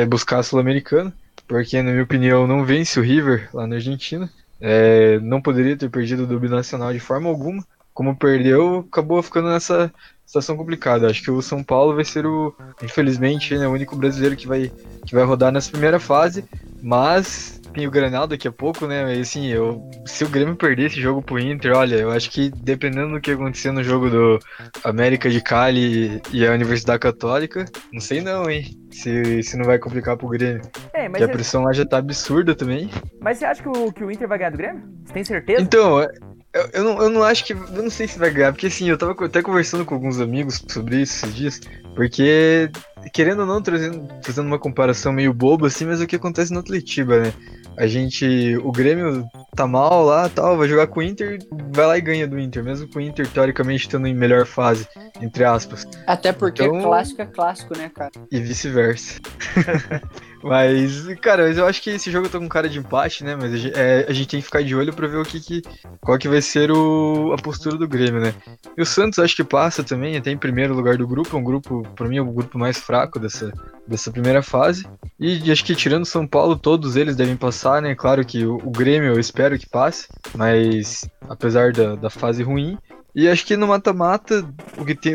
buscar 0.08 0.38
a 0.38 0.42
Sul-Americana, 0.42 1.12
porque, 1.46 1.82
na 1.82 1.90
minha 1.90 2.02
opinião, 2.02 2.46
não 2.46 2.64
vence 2.64 2.98
o 2.98 3.02
River 3.02 3.48
lá 3.52 3.66
na 3.66 3.76
Argentina. 3.76 4.30
É... 4.60 5.18
Não 5.20 5.40
poderia 5.42 5.76
ter 5.76 5.90
perdido 5.90 6.26
do 6.26 6.40
Binacional 6.40 6.92
de 6.92 7.00
forma 7.00 7.28
alguma. 7.28 7.64
Como 7.92 8.16
perdeu, 8.16 8.86
acabou 8.88 9.22
ficando 9.22 9.50
nessa 9.50 9.92
situação 10.24 10.56
complicada. 10.56 11.08
Acho 11.08 11.22
que 11.22 11.30
o 11.30 11.42
São 11.42 11.62
Paulo 11.62 11.94
vai 11.94 12.06
ser 12.06 12.24
o, 12.24 12.54
infelizmente, 12.82 13.54
né, 13.56 13.68
o 13.68 13.72
único 13.72 13.94
brasileiro 13.94 14.34
que 14.34 14.48
vai, 14.48 14.72
que 15.06 15.14
vai 15.14 15.24
rodar 15.24 15.52
nessa 15.52 15.70
primeira 15.70 16.00
fase, 16.00 16.42
mas 16.82 17.60
tem 17.72 17.86
o 17.86 17.90
Granal 17.90 18.26
daqui 18.26 18.46
a 18.46 18.52
pouco, 18.52 18.86
né? 18.86 19.16
E 19.16 19.20
assim, 19.20 19.48
eu, 19.48 19.82
se 20.06 20.24
o 20.24 20.28
Grêmio 20.28 20.56
perder 20.56 20.86
esse 20.86 21.00
jogo 21.00 21.22
pro 21.22 21.38
Inter, 21.38 21.76
olha, 21.76 21.96
eu 21.96 22.10
acho 22.10 22.30
que 22.30 22.50
dependendo 22.50 23.12
do 23.12 23.20
que 23.20 23.30
acontecer 23.30 23.72
no 23.72 23.82
jogo 23.82 24.10
do 24.10 24.38
América 24.84 25.30
de 25.30 25.40
Cali 25.40 26.20
e 26.32 26.46
a 26.46 26.52
Universidade 26.52 27.00
Católica, 27.00 27.64
não 27.92 28.00
sei 28.00 28.20
não, 28.20 28.48
hein? 28.50 28.78
Se, 28.90 29.42
se 29.42 29.56
não 29.56 29.64
vai 29.64 29.78
complicar 29.78 30.16
pro 30.16 30.28
Grêmio. 30.28 30.62
É, 30.92 31.08
mas 31.08 31.22
a 31.22 31.28
pressão 31.28 31.62
lá 31.62 31.72
já 31.72 31.84
tá 31.84 31.98
absurda 31.98 32.54
também. 32.54 32.90
Mas 33.20 33.38
você 33.38 33.44
acha 33.44 33.62
que 33.62 33.68
o, 33.68 33.92
que 33.92 34.04
o 34.04 34.10
Inter 34.10 34.28
vai 34.28 34.38
ganhar 34.38 34.50
do 34.50 34.58
Grêmio? 34.58 34.82
Você 35.04 35.14
tem 35.14 35.24
certeza? 35.24 35.62
Então, 35.62 36.00
eu, 36.52 36.68
eu, 36.74 36.84
não, 36.84 37.02
eu 37.02 37.08
não 37.08 37.22
acho 37.22 37.44
que. 37.44 37.54
Eu 37.54 37.82
não 37.82 37.90
sei 37.90 38.06
se 38.06 38.18
vai 38.18 38.30
ganhar, 38.30 38.52
porque 38.52 38.66
assim, 38.66 38.88
eu 38.88 38.98
tava 38.98 39.12
até 39.24 39.40
conversando 39.40 39.84
com 39.86 39.94
alguns 39.94 40.20
amigos 40.20 40.62
sobre 40.68 41.00
isso 41.00 41.24
esses 41.24 41.34
dias, 41.34 41.60
porque, 41.96 42.70
querendo 43.12 43.40
ou 43.40 43.46
não, 43.46 43.62
trazendo, 43.62 44.06
fazendo 44.22 44.46
uma 44.46 44.58
comparação 44.58 45.12
meio 45.12 45.32
boba, 45.32 45.68
assim, 45.68 45.86
mas 45.86 46.00
é 46.00 46.04
o 46.04 46.06
que 46.06 46.16
acontece 46.16 46.52
no 46.52 46.60
Atletiba, 46.60 47.20
né? 47.20 47.32
A 47.76 47.86
gente. 47.86 48.56
O 48.62 48.70
Grêmio 48.70 49.26
tá 49.54 49.66
mal 49.66 50.04
lá 50.04 50.28
tal, 50.28 50.56
vai 50.56 50.68
jogar 50.68 50.86
com 50.86 51.00
o 51.00 51.02
Inter, 51.02 51.38
vai 51.74 51.86
lá 51.86 51.98
e 51.98 52.00
ganha 52.00 52.26
do 52.26 52.38
Inter, 52.38 52.62
mesmo 52.62 52.88
com 52.88 52.98
o 52.98 53.02
Inter, 53.02 53.28
teoricamente, 53.28 53.82
estando 53.82 54.06
em 54.06 54.14
melhor 54.14 54.46
fase, 54.46 54.86
entre 55.20 55.44
aspas. 55.44 55.86
Até 56.06 56.32
porque 56.32 56.64
então, 56.64 56.82
clássico 56.82 57.22
é 57.22 57.26
clássico, 57.26 57.76
né, 57.76 57.90
cara? 57.94 58.12
E 58.30 58.40
vice-versa. 58.40 59.20
Mas, 60.42 61.06
cara, 61.20 61.44
mas 61.46 61.56
eu 61.56 61.66
acho 61.66 61.80
que 61.80 61.90
esse 61.90 62.10
jogo 62.10 62.28
tá 62.28 62.38
com 62.38 62.48
cara 62.48 62.68
de 62.68 62.78
empate, 62.78 63.22
né? 63.22 63.36
Mas 63.36 63.64
é, 63.64 64.06
a 64.08 64.12
gente 64.12 64.28
tem 64.28 64.40
que 64.40 64.46
ficar 64.46 64.62
de 64.62 64.74
olho 64.74 64.92
pra 64.92 65.06
ver 65.06 65.18
o 65.18 65.24
que, 65.24 65.40
que 65.40 65.62
qual 66.00 66.18
que 66.18 66.28
vai 66.28 66.42
ser 66.42 66.70
o, 66.70 67.32
a 67.32 67.40
postura 67.40 67.76
do 67.76 67.86
Grêmio, 67.86 68.20
né? 68.20 68.34
E 68.76 68.82
o 68.82 68.86
Santos 68.86 69.18
acho 69.18 69.36
que 69.36 69.44
passa 69.44 69.84
também, 69.84 70.16
até 70.16 70.30
em 70.30 70.36
primeiro 70.36 70.74
lugar 70.74 70.96
do 70.96 71.06
grupo, 71.06 71.36
um 71.36 71.44
grupo, 71.44 71.82
pra 71.94 72.08
mim, 72.08 72.16
é 72.16 72.22
o 72.22 72.32
grupo 72.32 72.58
mais 72.58 72.78
fraco 72.78 73.18
dessa, 73.18 73.52
dessa 73.86 74.10
primeira 74.10 74.42
fase. 74.42 74.86
E 75.18 75.50
acho 75.52 75.64
que 75.64 75.74
tirando 75.74 76.04
São 76.04 76.26
Paulo, 76.26 76.56
todos 76.56 76.96
eles 76.96 77.14
devem 77.14 77.36
passar, 77.36 77.80
né? 77.80 77.94
Claro 77.94 78.24
que 78.24 78.44
o, 78.44 78.56
o 78.56 78.70
Grêmio 78.70 79.12
eu 79.12 79.20
espero 79.20 79.58
que 79.58 79.68
passe, 79.68 80.08
mas 80.34 81.08
apesar 81.28 81.72
da, 81.72 81.94
da 81.94 82.10
fase 82.10 82.42
ruim, 82.42 82.76
e 83.14 83.28
acho 83.28 83.44
que 83.44 83.56
no 83.56 83.66
mata-mata, 83.66 84.42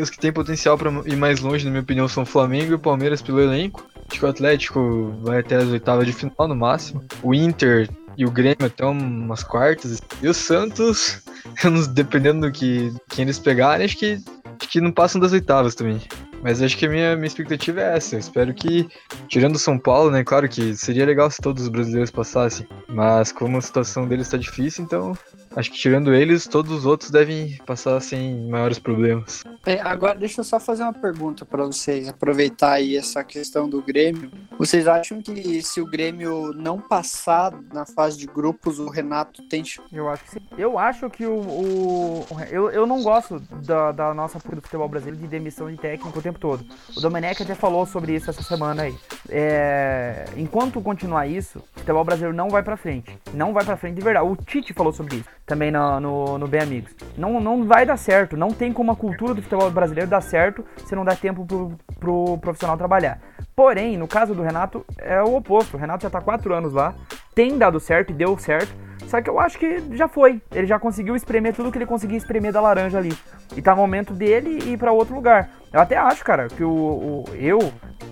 os 0.00 0.10
que 0.10 0.18
tem 0.18 0.32
potencial 0.32 0.78
para 0.78 0.90
ir 1.04 1.16
mais 1.16 1.40
longe, 1.40 1.64
na 1.64 1.70
minha 1.70 1.82
opinião, 1.82 2.06
são 2.06 2.24
Flamengo 2.24 2.74
e 2.74 2.78
Palmeiras 2.78 3.20
pelo 3.20 3.40
elenco. 3.40 3.84
Acho 4.08 4.20
que 4.20 4.24
o 4.24 4.28
Atlético 4.28 5.14
vai 5.22 5.40
até 5.40 5.56
as 5.56 5.68
oitavas 5.68 6.06
de 6.06 6.12
final 6.12 6.48
no 6.48 6.56
máximo. 6.56 7.04
O 7.22 7.34
Inter 7.34 7.88
e 8.16 8.24
o 8.24 8.30
Grêmio 8.30 8.66
até 8.66 8.84
umas 8.84 9.44
quartas. 9.44 10.00
E 10.22 10.28
o 10.28 10.34
Santos, 10.34 11.22
dependendo 11.92 12.46
do 12.46 12.52
que 12.52 12.92
quem 13.08 13.24
eles 13.24 13.38
pegarem, 13.38 13.84
acho 13.84 13.96
que, 13.96 14.18
acho 14.60 14.70
que 14.70 14.80
não 14.80 14.90
passam 14.90 15.20
das 15.20 15.32
oitavas 15.32 15.74
também. 15.74 16.00
Mas 16.42 16.62
acho 16.62 16.76
que 16.76 16.86
a 16.86 16.88
minha, 16.88 17.16
minha 17.16 17.26
expectativa 17.26 17.80
é 17.80 17.96
essa. 17.96 18.14
Eu 18.14 18.20
espero 18.20 18.54
que, 18.54 18.88
tirando 19.28 19.56
o 19.56 19.58
São 19.58 19.78
Paulo, 19.78 20.10
né? 20.10 20.24
Claro 20.24 20.48
que 20.48 20.74
seria 20.74 21.04
legal 21.04 21.30
se 21.30 21.42
todos 21.42 21.64
os 21.64 21.68
brasileiros 21.68 22.10
passassem. 22.10 22.66
Mas 22.88 23.30
como 23.30 23.58
a 23.58 23.60
situação 23.60 24.06
deles 24.06 24.26
está 24.26 24.36
difícil, 24.36 24.84
então 24.84 25.12
acho 25.58 25.72
que 25.72 25.78
tirando 25.78 26.14
eles, 26.14 26.46
todos 26.46 26.70
os 26.70 26.86
outros 26.86 27.10
devem 27.10 27.58
passar 27.66 28.00
sem 28.00 28.48
maiores 28.48 28.78
problemas. 28.78 29.42
É, 29.66 29.80
agora, 29.80 30.16
deixa 30.16 30.40
eu 30.40 30.44
só 30.44 30.60
fazer 30.60 30.84
uma 30.84 30.92
pergunta 30.92 31.44
para 31.44 31.64
vocês, 31.64 32.08
aproveitar 32.08 32.74
aí 32.74 32.96
essa 32.96 33.24
questão 33.24 33.68
do 33.68 33.82
Grêmio. 33.82 34.30
Vocês 34.56 34.86
acham 34.86 35.20
que 35.20 35.60
se 35.62 35.80
o 35.80 35.86
Grêmio 35.86 36.52
não 36.54 36.80
passar 36.80 37.52
na 37.72 37.84
fase 37.84 38.16
de 38.16 38.26
grupos, 38.26 38.78
o 38.78 38.88
Renato 38.88 39.42
tem. 39.48 39.64
Eu 39.92 40.08
acho 40.08 40.24
que 40.24 40.30
sim. 40.30 40.40
Eu 40.56 40.78
acho 40.78 41.10
que 41.10 41.26
o. 41.26 41.40
o 41.40 42.26
eu, 42.50 42.70
eu 42.70 42.86
não 42.86 43.02
gosto 43.02 43.40
da, 43.66 43.90
da 43.90 44.14
nossa 44.14 44.38
do 44.38 44.62
futebol 44.62 44.88
brasileiro 44.88 45.20
de 45.20 45.26
demissão 45.26 45.68
de 45.68 45.76
técnico 45.76 46.16
o 46.16 46.22
tempo 46.22 46.38
todo. 46.38 46.64
O 46.96 47.00
Domenech 47.00 47.42
até 47.42 47.54
falou 47.54 47.84
sobre 47.84 48.14
isso 48.14 48.30
essa 48.30 48.42
semana 48.42 48.82
aí. 48.82 48.96
É, 49.28 50.24
enquanto 50.36 50.80
continuar 50.80 51.26
isso, 51.26 51.58
o 51.58 51.80
futebol 51.80 52.04
brasileiro 52.04 52.36
não 52.36 52.48
vai 52.48 52.62
para 52.62 52.76
frente. 52.76 53.18
Não 53.34 53.52
vai 53.52 53.64
para 53.64 53.76
frente 53.76 53.96
de 53.96 54.02
verdade. 54.02 54.26
O 54.26 54.36
Tite 54.36 54.72
falou 54.72 54.92
sobre 54.92 55.16
isso 55.16 55.28
também 55.48 55.70
no, 55.70 55.98
no, 55.98 56.38
no 56.38 56.46
Bem 56.46 56.60
Amigos. 56.60 56.94
Não, 57.16 57.40
não 57.40 57.64
vai 57.64 57.84
dar 57.84 57.96
certo. 57.96 58.36
Não 58.36 58.50
tem 58.50 58.72
como 58.72 58.92
a 58.92 58.96
cultura 58.96 59.34
do 59.34 59.42
futebol 59.42 59.70
brasileiro 59.70 60.08
dar 60.08 60.20
certo 60.20 60.64
se 60.84 60.94
não 60.94 61.04
dá 61.04 61.16
tempo 61.16 61.44
pro, 61.44 61.72
pro 61.98 62.38
profissional 62.38 62.76
trabalhar. 62.76 63.18
Porém, 63.56 63.96
no 63.96 64.06
caso 64.06 64.34
do 64.34 64.42
Renato, 64.42 64.84
é 64.98 65.20
o 65.22 65.34
oposto. 65.34 65.76
O 65.76 65.80
Renato 65.80 66.02
já 66.04 66.10
tá 66.10 66.20
quatro 66.20 66.54
anos 66.54 66.74
lá, 66.74 66.94
tem 67.34 67.58
dado 67.58 67.80
certo 67.80 68.10
e 68.10 68.14
deu 68.14 68.36
certo. 68.38 68.72
Só 69.08 69.22
que 69.22 69.30
eu 69.30 69.40
acho 69.40 69.58
que 69.58 69.96
já 69.96 70.06
foi. 70.06 70.40
Ele 70.52 70.66
já 70.66 70.78
conseguiu 70.78 71.16
espremer 71.16 71.54
tudo 71.54 71.72
que 71.72 71.78
ele 71.78 71.86
conseguia 71.86 72.18
espremer 72.18 72.52
da 72.52 72.60
laranja 72.60 72.98
ali. 72.98 73.16
E 73.56 73.62
tá 73.62 73.74
no 73.74 73.78
momento 73.78 74.12
dele 74.12 74.70
ir 74.70 74.76
para 74.76 74.92
outro 74.92 75.14
lugar. 75.14 75.48
Eu 75.72 75.80
até 75.80 75.96
acho, 75.96 76.22
cara, 76.22 76.46
que 76.48 76.62
o, 76.62 76.70
o 76.70 77.24
eu 77.34 77.58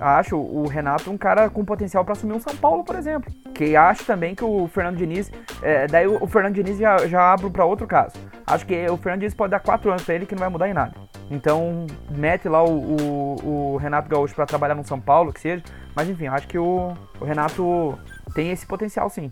acho 0.01 0.37
o 0.39 0.67
Renato 0.67 1.11
um 1.11 1.19
cara 1.19 1.51
com 1.51 1.65
potencial 1.67 2.03
para 2.03 2.13
assumir 2.13 2.33
um 2.33 2.41
São 2.41 2.57
Paulo, 2.57 2.83
por 2.83 2.97
exemplo. 2.97 3.31
Que 3.55 3.77
acho 3.77 4.07
também 4.07 4.35
que 4.35 4.43
o 4.43 4.67
Fernando 4.69 4.97
Diniz. 4.97 5.31
É, 5.63 5.87
daí 5.87 6.07
o, 6.07 6.23
o, 6.23 6.27
Fernando 6.27 6.55
Diniz 6.55 6.79
já, 6.79 7.07
já 7.07 7.31
abro 7.31 7.51
para 7.51 7.67
outro 7.67 7.87
caso. 7.87 8.17
Acho 8.47 8.67
que 8.67 8.87
o 8.89 8.97
Fernando 8.97 9.21
Diniz 9.21 9.35
pode 9.35 9.51
dar 9.51 9.61
quatro 9.61 9.91
anos 9.91 10.03
para 10.03 10.15
ele 10.15 10.25
que 10.25 10.35
não 10.35 10.41
vai 10.41 10.49
mudar 10.49 10.67
em 10.67 10.75
nada. 10.75 10.95
Então, 11.31 11.87
mete 12.11 12.49
lá 12.49 12.65
o, 12.65 12.71
o, 12.71 13.75
o 13.75 13.77
Renato 13.77 14.09
Gaúcho 14.09 14.35
para 14.35 14.47
trabalhar 14.47 14.75
no 14.75 14.85
São 14.85 15.01
Paulo, 15.01 15.31
que 15.31 15.41
seja. 15.41 15.63
Mas 15.95 16.09
enfim, 16.09 16.27
acho 16.27 16.49
que 16.49 16.59
o, 16.59 16.95
o 17.21 17.25
Renato 17.25 17.99
tem 18.35 18.51
esse 18.51 18.67
potencial 18.67 19.11
sim. 19.11 19.31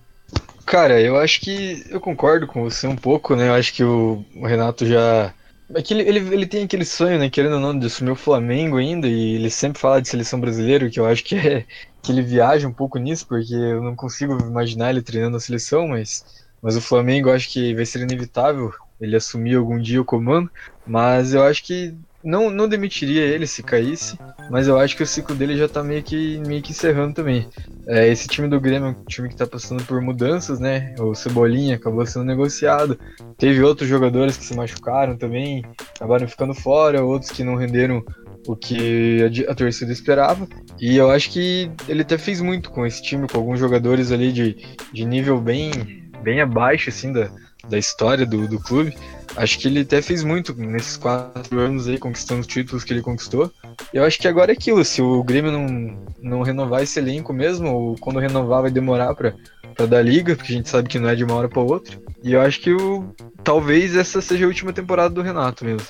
Cara, 0.66 1.00
eu 1.00 1.16
acho 1.16 1.40
que 1.40 1.84
eu 1.88 2.00
concordo 2.00 2.46
com 2.46 2.62
você 2.62 2.86
um 2.86 2.96
pouco, 2.96 3.36
né? 3.36 3.48
Eu 3.48 3.54
acho 3.54 3.72
que 3.72 3.84
o, 3.84 4.24
Renato 4.42 4.86
já. 4.86 5.32
É 5.74 5.82
que 5.82 5.94
ele, 5.94 6.02
ele, 6.02 6.34
ele, 6.34 6.46
tem 6.46 6.64
aquele 6.64 6.84
sonho, 6.84 7.18
né? 7.18 7.30
Querendo 7.30 7.54
ou 7.54 7.60
não, 7.60 7.78
de 7.78 7.86
assumir 7.86 8.10
o 8.10 8.16
Flamengo 8.16 8.76
ainda, 8.76 9.06
e 9.06 9.34
ele 9.34 9.50
sempre 9.50 9.80
fala 9.80 10.00
de 10.00 10.08
seleção 10.08 10.40
brasileira, 10.40 10.90
que 10.90 10.98
eu 10.98 11.06
acho 11.06 11.22
que 11.24 11.36
é 11.36 11.66
que 12.02 12.12
ele 12.12 12.22
viaja 12.22 12.68
um 12.68 12.72
pouco 12.72 12.98
nisso, 12.98 13.26
porque 13.26 13.54
eu 13.54 13.82
não 13.82 13.96
consigo 13.96 14.36
imaginar 14.46 14.90
ele 14.90 15.02
treinando 15.02 15.38
a 15.38 15.40
seleção, 15.40 15.88
mas, 15.88 16.24
mas 16.60 16.76
o 16.76 16.80
Flamengo 16.80 17.30
eu 17.30 17.34
acho 17.34 17.50
que 17.50 17.74
vai 17.74 17.86
ser 17.86 18.02
inevitável 18.02 18.70
ele 19.00 19.16
assumir 19.16 19.56
algum 19.56 19.80
dia 19.80 20.02
o 20.02 20.04
comando, 20.04 20.50
mas 20.86 21.32
eu 21.32 21.42
acho 21.42 21.64
que 21.64 21.96
não, 22.24 22.50
não 22.50 22.66
demitiria 22.66 23.22
ele 23.22 23.46
se 23.46 23.62
caísse, 23.62 24.18
mas 24.50 24.66
eu 24.66 24.78
acho 24.78 24.96
que 24.96 25.02
o 25.02 25.06
ciclo 25.06 25.34
dele 25.34 25.56
já 25.56 25.68
tá 25.68 25.82
meio 25.82 26.02
que, 26.02 26.38
meio 26.46 26.62
que 26.62 26.72
encerrando 26.72 27.14
também. 27.14 27.48
É, 27.86 28.08
esse 28.08 28.26
time 28.26 28.48
do 28.48 28.60
Grêmio 28.60 28.88
é 28.88 28.90
um 28.90 29.04
time 29.04 29.28
que 29.28 29.36
tá 29.36 29.46
passando 29.46 29.84
por 29.84 30.00
mudanças, 30.00 30.58
né? 30.58 30.94
O 30.98 31.14
Cebolinha 31.14 31.76
acabou 31.76 32.04
sendo 32.06 32.24
negociado. 32.24 32.98
Teve 33.36 33.62
outros 33.62 33.88
jogadores 33.88 34.36
que 34.36 34.44
se 34.44 34.56
machucaram 34.56 35.16
também, 35.16 35.62
acabaram 35.94 36.26
ficando 36.26 36.54
fora, 36.54 37.04
outros 37.04 37.30
que 37.30 37.44
não 37.44 37.56
renderam 37.56 38.02
o 38.46 38.56
que 38.56 39.22
a, 39.22 39.52
a, 39.52 39.54
torcida 39.54 39.92
esperava. 39.92 40.48
E 40.80 40.96
eu 40.96 41.10
acho 41.10 41.30
que 41.30 41.70
ele 41.88 42.02
até 42.02 42.16
fez 42.16 42.40
muito 42.40 42.70
com 42.70 42.86
esse 42.86 43.02
time, 43.02 43.28
com 43.28 43.38
alguns 43.38 43.58
jogadores 43.58 44.10
ali 44.10 44.32
de, 44.32 44.56
de 44.92 45.04
nível 45.04 45.40
bem, 45.40 45.70
bem 46.22 46.40
abaixo, 46.40 46.88
assim, 46.88 47.12
da, 47.12 47.30
da 47.68 47.78
história 47.78 48.24
do, 48.24 48.48
do 48.48 48.58
clube. 48.58 48.94
Acho 49.36 49.58
que 49.58 49.68
ele 49.68 49.80
até 49.80 50.00
fez 50.00 50.22
muito 50.22 50.54
nesses 50.54 50.96
quatro 50.96 51.58
anos 51.58 51.88
aí, 51.88 51.98
conquistando 51.98 52.40
os 52.40 52.46
títulos 52.46 52.84
que 52.84 52.92
ele 52.92 53.02
conquistou. 53.02 53.50
Eu 53.92 54.04
acho 54.04 54.18
que 54.18 54.28
agora 54.28 54.52
é 54.52 54.54
aquilo, 54.54 54.84
se 54.84 55.02
o 55.02 55.22
Grêmio 55.22 55.50
não, 55.50 55.98
não 56.22 56.42
renovar 56.42 56.82
esse 56.82 56.98
elenco 56.98 57.32
mesmo, 57.32 57.68
ou 57.68 57.96
quando 57.98 58.20
renovar 58.20 58.62
vai 58.62 58.70
demorar 58.70 59.14
pra, 59.14 59.34
pra 59.74 59.86
dar 59.86 60.02
liga, 60.02 60.36
porque 60.36 60.52
a 60.52 60.56
gente 60.56 60.68
sabe 60.68 60.88
que 60.88 60.98
não 60.98 61.08
é 61.08 61.14
de 61.14 61.24
uma 61.24 61.34
hora 61.34 61.48
pra 61.48 61.62
outra. 61.62 61.98
E 62.22 62.32
eu 62.32 62.40
acho 62.40 62.60
que 62.60 62.72
o, 62.72 63.04
talvez 63.42 63.96
essa 63.96 64.20
seja 64.20 64.44
a 64.44 64.48
última 64.48 64.72
temporada 64.72 65.14
do 65.14 65.22
Renato 65.22 65.64
mesmo. 65.64 65.86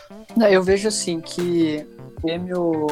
Eu 0.50 0.62
vejo 0.62 0.88
assim 0.88 1.20
que 1.20 1.86
o 2.16 2.22
Grêmio 2.22 2.86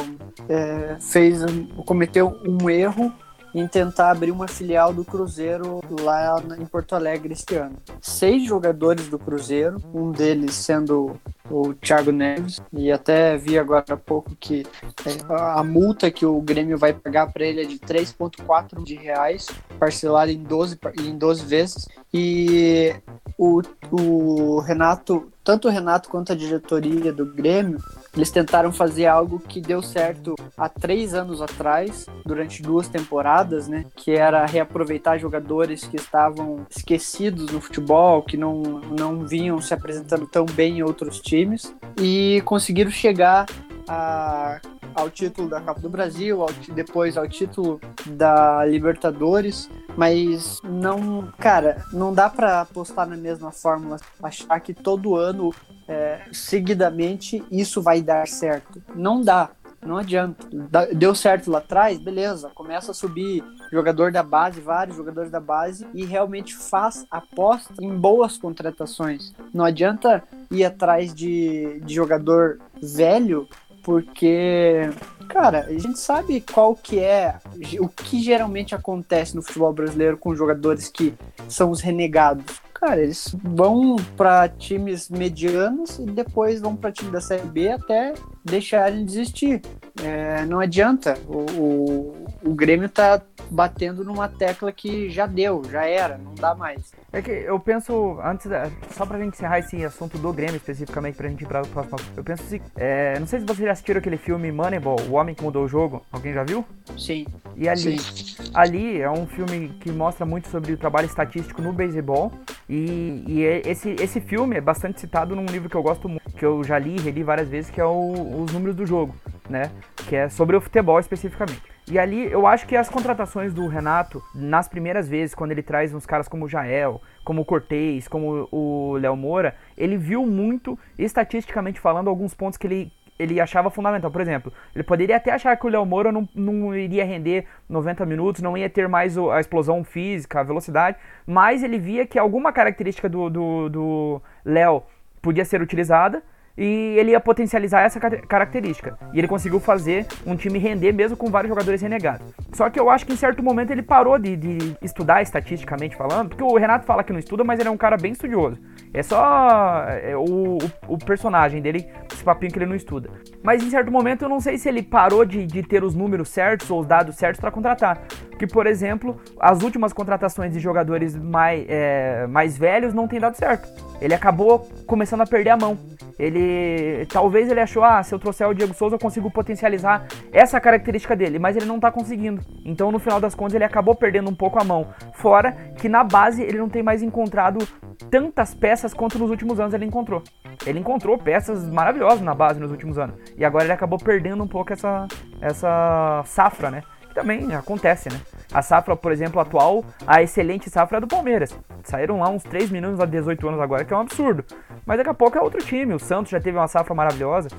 é, 0.47 0.97
fez, 0.99 1.41
cometeu 1.85 2.39
um 2.45 2.69
erro 2.69 3.11
em 3.53 3.67
tentar 3.67 4.11
abrir 4.11 4.31
uma 4.31 4.47
filial 4.47 4.93
do 4.93 5.05
Cruzeiro 5.05 5.81
lá 6.01 6.41
em 6.59 6.65
Porto 6.65 6.95
Alegre 6.95 7.33
este 7.33 7.55
ano. 7.55 7.75
Seis 8.01 8.45
jogadores 8.45 9.07
do 9.07 9.19
Cruzeiro, 9.19 9.81
um 9.93 10.11
deles 10.11 10.55
sendo 10.55 11.19
o 11.49 11.73
Thiago 11.73 12.11
Neves, 12.11 12.61
e 12.71 12.91
até 12.91 13.37
vi 13.37 13.57
agora 13.57 13.83
há 13.89 13.97
pouco 13.97 14.35
que 14.39 14.65
é, 15.05 15.33
a 15.57 15.63
multa 15.63 16.09
que 16.09 16.25
o 16.25 16.41
Grêmio 16.41 16.77
vai 16.77 16.93
pagar 16.93 17.31
para 17.31 17.45
ele 17.45 17.61
é 17.61 17.65
de 17.65 17.77
3,4 17.79 18.83
de 18.83 18.95
reais, 18.95 19.47
parcelada 19.77 20.31
em 20.31 20.41
12, 20.41 20.79
em 20.99 21.17
12 21.17 21.45
vezes, 21.45 21.87
e 22.13 22.95
o, 23.37 23.61
o 23.91 24.59
Renato, 24.59 25.31
tanto 25.43 25.67
o 25.67 25.71
Renato 25.71 26.09
quanto 26.09 26.31
a 26.31 26.35
diretoria 26.35 27.11
do 27.11 27.25
Grêmio, 27.25 27.79
eles 28.15 28.29
tentaram 28.29 28.71
fazer 28.71 29.07
algo 29.07 29.39
que 29.39 29.59
deu 29.59 29.81
certo 29.81 30.35
há 30.57 30.69
três 30.69 31.13
anos 31.13 31.41
atrás, 31.41 32.05
durante 32.25 32.61
duas 32.61 32.87
temporadas, 32.87 33.67
né? 33.67 33.85
Que 33.95 34.11
era 34.11 34.45
reaproveitar 34.45 35.17
jogadores 35.19 35.83
que 35.85 35.97
estavam 35.97 36.65
esquecidos 36.69 37.51
no 37.51 37.59
futebol, 37.59 38.21
que 38.21 38.37
não, 38.37 38.61
não 38.97 39.25
vinham 39.27 39.59
se 39.59 39.73
apresentando 39.73 40.27
tão 40.27 40.45
bem 40.45 40.79
em 40.79 40.83
outros 40.83 41.19
times, 41.19 41.73
e 41.99 42.41
conseguiram 42.45 42.91
chegar 42.91 43.47
a, 43.87 44.59
ao 44.95 45.09
título 45.09 45.49
da 45.49 45.61
Copa 45.61 45.79
do 45.79 45.89
Brasil, 45.89 46.41
ao, 46.41 46.51
depois 46.73 47.17
ao 47.17 47.27
título 47.27 47.79
da 48.05 48.65
Libertadores, 48.65 49.69
mas 49.95 50.59
não, 50.63 51.31
cara, 51.37 51.83
não 51.91 52.13
dá 52.13 52.29
para 52.29 52.61
apostar 52.61 53.07
na 53.07 53.17
mesma 53.17 53.51
fórmula, 53.51 53.97
achar 54.21 54.59
que 54.59 54.73
todo 54.73 55.15
ano, 55.15 55.53
é, 55.87 56.21
seguidamente, 56.31 57.43
isso 57.51 57.81
vai 57.81 58.01
dar 58.01 58.27
certo. 58.27 58.81
Não 58.95 59.21
dá. 59.21 59.49
Não 59.85 59.97
adianta. 59.97 60.47
Deu 60.93 61.13
certo 61.13 61.51
lá 61.51 61.57
atrás, 61.59 61.99
beleza. 61.99 62.49
Começa 62.55 62.91
a 62.91 62.93
subir 62.93 63.43
jogador 63.71 64.11
da 64.11 64.23
base, 64.23 64.61
vários 64.61 64.95
jogadores 64.95 65.29
da 65.29 65.39
base, 65.39 65.85
e 65.93 66.05
realmente 66.05 66.55
faz 66.55 67.05
aposta 67.11 67.73
em 67.81 67.93
boas 67.95 68.37
contratações. 68.37 69.33
Não 69.53 69.65
adianta 69.65 70.23
ir 70.49 70.63
atrás 70.63 71.13
de, 71.13 71.81
de 71.83 71.93
jogador 71.93 72.59
velho 72.81 73.47
porque, 73.83 74.89
cara, 75.27 75.65
a 75.67 75.73
gente 75.73 75.99
sabe 75.99 76.41
qual 76.41 76.75
que 76.75 76.99
é 76.99 77.37
o 77.79 77.87
que 77.87 78.21
geralmente 78.21 78.73
acontece 78.73 79.35
no 79.35 79.41
futebol 79.41 79.73
brasileiro 79.73 80.17
com 80.17 80.35
jogadores 80.35 80.89
que 80.89 81.13
são 81.47 81.69
os 81.69 81.81
renegados. 81.81 82.61
Cara, 82.73 83.01
eles 83.01 83.33
vão 83.41 83.95
para 84.17 84.49
times 84.49 85.09
medianos 85.09 85.99
e 85.99 86.05
depois 86.05 86.59
vão 86.59 86.75
para 86.75 86.91
time 86.91 87.11
da 87.11 87.21
Série 87.21 87.47
B 87.47 87.71
até 87.71 88.13
deixarem 88.43 88.99
de 88.99 89.05
desistir. 89.05 89.61
É, 90.03 90.45
não 90.45 90.59
adianta. 90.59 91.17
O, 91.27 91.45
o, 91.59 92.22
o 92.43 92.53
Grêmio 92.53 92.89
tá 92.89 93.21
batendo 93.49 94.03
numa 94.03 94.27
tecla 94.27 94.71
que 94.71 95.09
já 95.09 95.25
deu, 95.25 95.63
já 95.69 95.85
era, 95.85 96.17
não 96.17 96.35
dá 96.35 96.53
mais. 96.53 96.93
É 97.11 97.21
que 97.21 97.31
eu 97.31 97.59
penso, 97.59 98.19
antes, 98.23 98.47
só 98.91 99.05
pra 99.05 99.19
gente 99.19 99.35
encerrar 99.35 99.59
esse 99.59 99.83
assunto 99.85 100.17
do 100.17 100.33
Grêmio 100.33 100.57
especificamente, 100.57 101.15
pra 101.15 101.29
gente 101.29 101.43
ir 101.43 101.47
pra 101.47 101.61
próximo 101.61 101.97
eu 102.17 102.23
penso 102.23 102.43
assim, 102.43 102.59
é, 102.75 103.17
não 103.19 103.27
sei 103.27 103.39
se 103.39 103.45
vocês 103.45 103.65
já 103.65 103.71
assistiram 103.71 103.99
aquele 103.99 104.17
filme 104.17 104.51
Moneyball, 104.51 104.99
O 105.09 105.13
Homem 105.13 105.33
que 105.33 105.43
Mudou 105.43 105.65
o 105.65 105.67
Jogo, 105.67 106.03
alguém 106.11 106.33
já 106.33 106.43
viu? 106.43 106.65
Sim. 106.97 107.25
E 107.55 107.69
ali, 107.69 107.99
Sim. 107.99 108.51
ali 108.53 109.01
é 109.01 109.09
um 109.09 109.25
filme 109.25 109.69
que 109.79 109.91
mostra 109.91 110.25
muito 110.25 110.49
sobre 110.49 110.73
o 110.73 110.77
trabalho 110.77 111.05
estatístico 111.05 111.61
no 111.61 111.71
beisebol, 111.71 112.31
e, 112.67 113.23
e 113.27 113.45
é, 113.45 113.61
esse, 113.65 113.95
esse 113.99 114.19
filme 114.19 114.57
é 114.57 114.61
bastante 114.61 114.99
citado 114.99 115.35
num 115.35 115.45
livro 115.45 115.69
que 115.69 115.75
eu 115.75 115.83
gosto 115.83 116.09
muito, 116.09 116.31
que 116.31 116.45
eu 116.45 116.63
já 116.63 116.77
li, 116.79 116.99
reli 116.99 117.23
várias 117.23 117.47
vezes, 117.47 117.69
que 117.69 117.79
é 117.79 117.85
o, 117.85 118.43
Os 118.43 118.51
Números 118.51 118.75
do 118.75 118.85
Jogo, 118.85 119.15
né? 119.49 119.69
Que 120.07 120.15
é 120.15 120.29
sobre 120.29 120.55
o 120.55 120.61
futebol 120.61 120.99
especificamente. 120.99 121.72
E 121.91 121.99
ali 121.99 122.31
eu 122.31 122.47
acho 122.47 122.65
que 122.65 122.77
as 122.77 122.87
contratações 122.87 123.53
do 123.53 123.67
Renato, 123.67 124.23
nas 124.33 124.69
primeiras 124.69 125.07
vezes, 125.07 125.35
quando 125.35 125.51
ele 125.51 125.61
traz 125.61 125.93
uns 125.93 126.05
caras 126.05 126.29
como 126.29 126.45
o 126.45 126.49
Jael, 126.49 127.01
como 127.25 127.41
o 127.41 127.45
Cortez, 127.45 128.07
como 128.07 128.47
o 128.51 128.97
Léo 128.97 129.17
Moura, 129.17 129.55
ele 129.77 129.97
viu 129.97 130.25
muito, 130.25 130.79
estatisticamente 130.97 131.81
falando, 131.81 132.09
alguns 132.09 132.33
pontos 132.33 132.57
que 132.57 132.67
ele, 132.67 132.91
ele 133.19 133.39
achava 133.39 133.69
fundamental. 133.69 134.09
Por 134.09 134.21
exemplo, 134.21 134.53
ele 134.73 134.83
poderia 134.83 135.17
até 135.17 135.31
achar 135.31 135.57
que 135.57 135.65
o 135.65 135.69
Léo 135.69 135.85
Moura 135.85 136.09
não, 136.09 136.27
não 136.33 136.73
iria 136.73 137.03
render 137.03 137.45
90 137.67 138.05
minutos, 138.05 138.41
não 138.41 138.57
ia 138.57 138.69
ter 138.69 138.87
mais 138.87 139.17
a 139.17 139.41
explosão 139.41 139.83
física, 139.83 140.39
a 140.39 140.43
velocidade, 140.43 140.97
mas 141.27 141.63
ele 141.63 141.77
via 141.77 142.07
que 142.07 142.17
alguma 142.17 142.53
característica 142.53 143.09
do, 143.09 143.29
do, 143.29 143.69
do 143.69 144.21
Léo 144.45 144.83
podia 145.21 145.43
ser 145.43 145.61
utilizada 145.61 146.23
e 146.57 146.95
ele 146.97 147.11
ia 147.11 147.19
potencializar 147.19 147.81
essa 147.81 147.99
característica. 147.99 148.97
E 149.13 149.19
ele 149.19 149.27
conseguiu 149.27 149.59
fazer 149.59 150.05
um 150.25 150.35
time 150.35 150.59
render 150.59 150.91
mesmo 150.91 151.17
com 151.17 151.29
vários 151.29 151.49
jogadores 151.49 151.81
renegados. 151.81 152.25
Só 152.53 152.69
que 152.69 152.79
eu 152.79 152.89
acho 152.89 153.05
que 153.05 153.13
em 153.13 153.17
certo 153.17 153.41
momento 153.41 153.71
ele 153.71 153.81
parou 153.81 154.19
de, 154.19 154.35
de 154.35 154.77
estudar 154.81 155.21
estatisticamente 155.21 155.95
falando, 155.95 156.29
porque 156.29 156.43
o 156.43 156.55
Renato 156.55 156.85
fala 156.85 157.03
que 157.03 157.11
não 157.11 157.19
estuda, 157.19 157.43
mas 157.43 157.59
ele 157.59 157.69
é 157.69 157.71
um 157.71 157.77
cara 157.77 157.97
bem 157.97 158.11
estudioso. 158.11 158.59
É 158.93 159.01
só 159.01 159.85
é, 159.89 160.15
o, 160.15 160.57
o, 160.87 160.93
o, 160.93 160.97
personagem 160.99 161.61
dele, 161.61 161.87
esse 162.11 162.23
papinho 162.23 162.51
que 162.51 162.59
ele 162.59 162.67
não 162.67 162.75
estuda. 162.75 163.09
Mas 163.41 163.63
em 163.63 163.69
certo 163.71 163.91
momento 163.91 164.23
eu 164.23 164.29
não 164.29 164.39
sei 164.39 164.57
se 164.59 164.69
ele 164.69 164.83
parou 164.83 165.25
de, 165.25 165.47
de 165.47 165.63
ter 165.63 165.83
os 165.83 165.95
números 165.95 166.29
certos 166.29 166.69
ou 166.69 166.81
os 166.81 166.85
dados 166.85 167.15
certos 167.15 167.41
para 167.41 167.49
contratar. 167.49 168.03
Que, 168.37 168.45
por 168.45 168.67
exemplo, 168.67 169.19
as 169.39 169.63
últimas 169.63 169.93
contratações 169.93 170.53
de 170.53 170.59
jogadores 170.59 171.15
mais, 171.15 171.65
é, 171.67 172.27
mais 172.27 172.57
velhos 172.57 172.93
não 172.93 173.07
tem 173.07 173.19
dado 173.19 173.35
certo. 173.35 173.67
Ele 174.03 174.13
acabou 174.13 174.67
começando 174.85 175.21
a 175.21 175.25
perder 175.25 175.51
a 175.51 175.57
mão. 175.57 175.77
Ele 176.19 177.05
talvez 177.05 177.49
ele 177.49 177.61
achou, 177.61 177.85
ah, 177.85 178.03
se 178.03 178.13
eu 178.13 178.19
trouxer 178.19 178.45
o 178.45 178.53
Diego 178.53 178.73
Souza 178.73 178.95
eu 178.95 178.99
consigo 178.99 179.31
potencializar 179.31 180.05
essa 180.33 180.59
característica 180.59 181.15
dele, 181.15 181.39
mas 181.39 181.55
ele 181.55 181.65
não 181.65 181.79
tá 181.79 181.89
conseguindo. 181.89 182.41
Então, 182.65 182.91
no 182.91 182.99
final 182.99 183.21
das 183.21 183.33
contas, 183.33 183.55
ele 183.55 183.63
acabou 183.63 183.95
perdendo 183.95 184.29
um 184.29 184.35
pouco 184.35 184.61
a 184.61 184.63
mão. 184.65 184.87
Fora 185.13 185.53
que 185.77 185.87
na 185.87 186.03
base 186.03 186.43
ele 186.43 186.57
não 186.57 186.67
tem 186.67 186.83
mais 186.83 187.01
encontrado 187.01 187.65
tantas 188.11 188.53
peças 188.53 188.93
quanto 188.93 189.17
nos 189.17 189.29
últimos 189.29 189.57
anos 189.57 189.73
ele 189.73 189.85
encontrou. 189.85 190.21
Ele 190.65 190.79
encontrou 190.79 191.17
peças 191.17 191.65
maravilhosas 191.65 192.21
na 192.21 192.35
base 192.35 192.59
nos 192.59 192.71
últimos 192.71 192.97
anos. 192.97 193.15
E 193.37 193.45
agora 193.45 193.63
ele 193.63 193.73
acabou 193.73 193.97
perdendo 193.97 194.43
um 194.43 194.47
pouco 194.47 194.73
essa 194.73 195.07
essa 195.41 196.23
safra, 196.25 196.69
né? 196.69 196.83
Também 197.13 197.53
acontece, 197.53 198.09
né? 198.09 198.19
A 198.51 198.61
safra, 198.61 198.95
por 198.95 199.11
exemplo, 199.11 199.39
atual, 199.39 199.85
a 200.05 200.21
excelente 200.21 200.69
safra 200.69 200.97
é 200.97 201.01
do 201.01 201.07
Palmeiras. 201.07 201.55
Saíram 201.83 202.19
lá 202.19 202.29
uns 202.29 202.43
3 202.43 202.69
meninos 202.71 202.99
há 202.99 203.05
18 203.05 203.47
anos 203.47 203.61
agora, 203.61 203.85
que 203.85 203.93
é 203.93 203.97
um 203.97 204.01
absurdo. 204.01 204.43
Mas 204.85 204.97
daqui 204.97 205.09
a 205.09 205.13
pouco 205.13 205.37
é 205.37 205.41
outro 205.41 205.63
time. 205.63 205.93
O 205.93 205.99
Santos 205.99 206.31
já 206.31 206.39
teve 206.39 206.57
uma 206.57 206.67
safra 206.67 206.93
maravilhosa. 206.93 207.49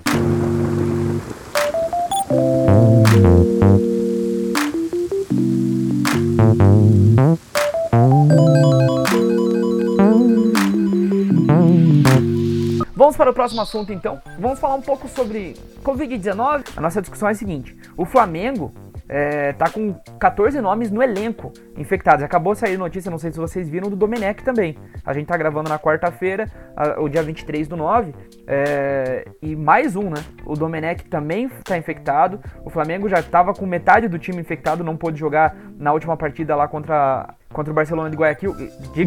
Vamos 12.96 13.16
para 13.16 13.30
o 13.30 13.34
próximo 13.34 13.60
assunto 13.60 13.92
então. 13.92 14.20
Vamos 14.38 14.58
falar 14.58 14.74
um 14.74 14.80
pouco 14.80 15.06
sobre 15.08 15.54
Covid-19. 15.82 16.64
A 16.76 16.80
nossa 16.80 17.00
discussão 17.00 17.28
é 17.28 17.32
a 17.32 17.34
seguinte: 17.34 17.76
o 17.96 18.04
Flamengo 18.04 18.72
é, 19.08 19.52
tá 19.52 19.68
com 19.68 19.94
14 20.18 20.60
nomes 20.60 20.90
no 20.90 21.02
elenco 21.02 21.52
infectados. 21.76 22.24
Acabou 22.24 22.54
de 22.54 22.60
sair 22.60 22.78
notícia, 22.78 23.10
não 23.10 23.18
sei 23.18 23.32
se 23.32 23.38
vocês 23.38 23.68
viram, 23.68 23.90
do 23.90 23.96
Domenech 23.96 24.42
também. 24.42 24.76
A 25.04 25.12
gente 25.12 25.26
tá 25.26 25.36
gravando 25.36 25.68
na 25.68 25.78
quarta-feira, 25.78 26.50
o 26.98 27.08
dia 27.08 27.22
23 27.22 27.68
do 27.68 27.76
9, 27.76 28.14
é, 28.46 29.26
e 29.42 29.54
mais 29.54 29.96
um, 29.96 30.10
né? 30.10 30.22
O 30.46 30.54
Domenech 30.54 31.04
também 31.04 31.48
tá 31.64 31.76
infectado. 31.76 32.40
O 32.64 32.70
Flamengo 32.70 33.08
já 33.08 33.22
tava 33.22 33.52
com 33.52 33.66
metade 33.66 34.08
do 34.08 34.18
time 34.18 34.40
infectado, 34.40 34.84
não 34.84 34.96
pôde 34.96 35.18
jogar 35.18 35.54
na 35.78 35.92
última 35.92 36.16
partida 36.16 36.56
lá 36.56 36.66
contra, 36.66 37.34
contra 37.52 37.70
o 37.70 37.74
Barcelona 37.74 38.10
de 38.10 38.16
Guayaquil. 38.16 38.54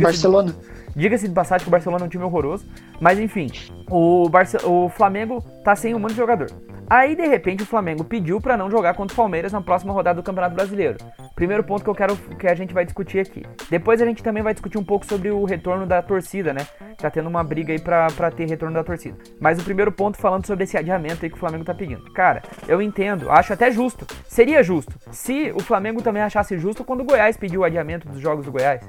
Barcelona. 0.03 0.55
Diga-se 0.95 1.27
de 1.27 1.33
passagem 1.33 1.63
que 1.63 1.69
o 1.69 1.71
Barcelona 1.71 2.05
é 2.05 2.07
um 2.07 2.09
time 2.09 2.23
horroroso. 2.23 2.65
Mas 2.99 3.19
enfim, 3.19 3.51
o, 3.89 4.27
Barce 4.29 4.57
o 4.63 4.89
Flamengo 4.89 5.43
tá 5.63 5.75
sem 5.75 5.93
um 5.93 5.99
monte 5.99 6.11
de 6.11 6.17
jogador. 6.17 6.47
Aí, 6.89 7.15
de 7.15 7.27
repente, 7.27 7.63
o 7.63 7.65
Flamengo 7.65 8.03
pediu 8.03 8.39
para 8.39 8.55
não 8.55 8.71
jogar 8.71 8.93
contra 8.93 9.13
o 9.13 9.17
Palmeiras 9.17 9.51
na 9.51 9.61
próxima 9.61 9.91
rodada 9.93 10.21
do 10.21 10.25
Campeonato 10.25 10.55
Brasileiro. 10.55 10.97
Primeiro 11.37 11.63
ponto 11.63 11.83
que 11.83 11.89
eu 11.89 11.93
quero 11.93 12.17
que 12.39 12.47
a 12.47 12.55
gente 12.55 12.73
vai 12.73 12.83
discutir 12.83 13.19
aqui. 13.19 13.45
Depois 13.69 14.01
a 14.01 14.05
gente 14.07 14.23
também 14.23 14.41
vai 14.41 14.55
discutir 14.55 14.79
um 14.79 14.83
pouco 14.83 15.05
sobre 15.05 15.29
o 15.29 15.45
retorno 15.45 15.85
da 15.85 16.01
torcida, 16.01 16.51
né? 16.51 16.65
Tá 16.97 17.11
tendo 17.11 17.29
uma 17.29 17.43
briga 17.43 17.71
aí 17.71 17.79
pra, 17.79 18.07
pra 18.07 18.31
ter 18.31 18.49
retorno 18.49 18.73
da 18.73 18.83
torcida. 18.83 19.15
Mas 19.39 19.59
o 19.59 19.63
primeiro 19.63 19.91
ponto 19.91 20.17
falando 20.17 20.47
sobre 20.47 20.63
esse 20.63 20.75
adiamento 20.75 21.23
aí 21.23 21.29
que 21.29 21.35
o 21.35 21.39
Flamengo 21.39 21.63
tá 21.63 21.75
pedindo. 21.75 22.11
Cara, 22.11 22.41
eu 22.67 22.81
entendo, 22.81 23.29
acho 23.29 23.53
até 23.53 23.69
justo. 23.69 24.07
Seria 24.25 24.63
justo 24.63 24.95
se 25.11 25.51
o 25.55 25.59
Flamengo 25.59 26.01
também 26.01 26.23
achasse 26.23 26.57
justo 26.57 26.83
quando 26.83 27.01
o 27.01 27.05
Goiás 27.05 27.37
pediu 27.37 27.61
o 27.61 27.63
adiamento 27.63 28.09
dos 28.09 28.19
jogos 28.19 28.43
do 28.43 28.51
Goiás. 28.51 28.81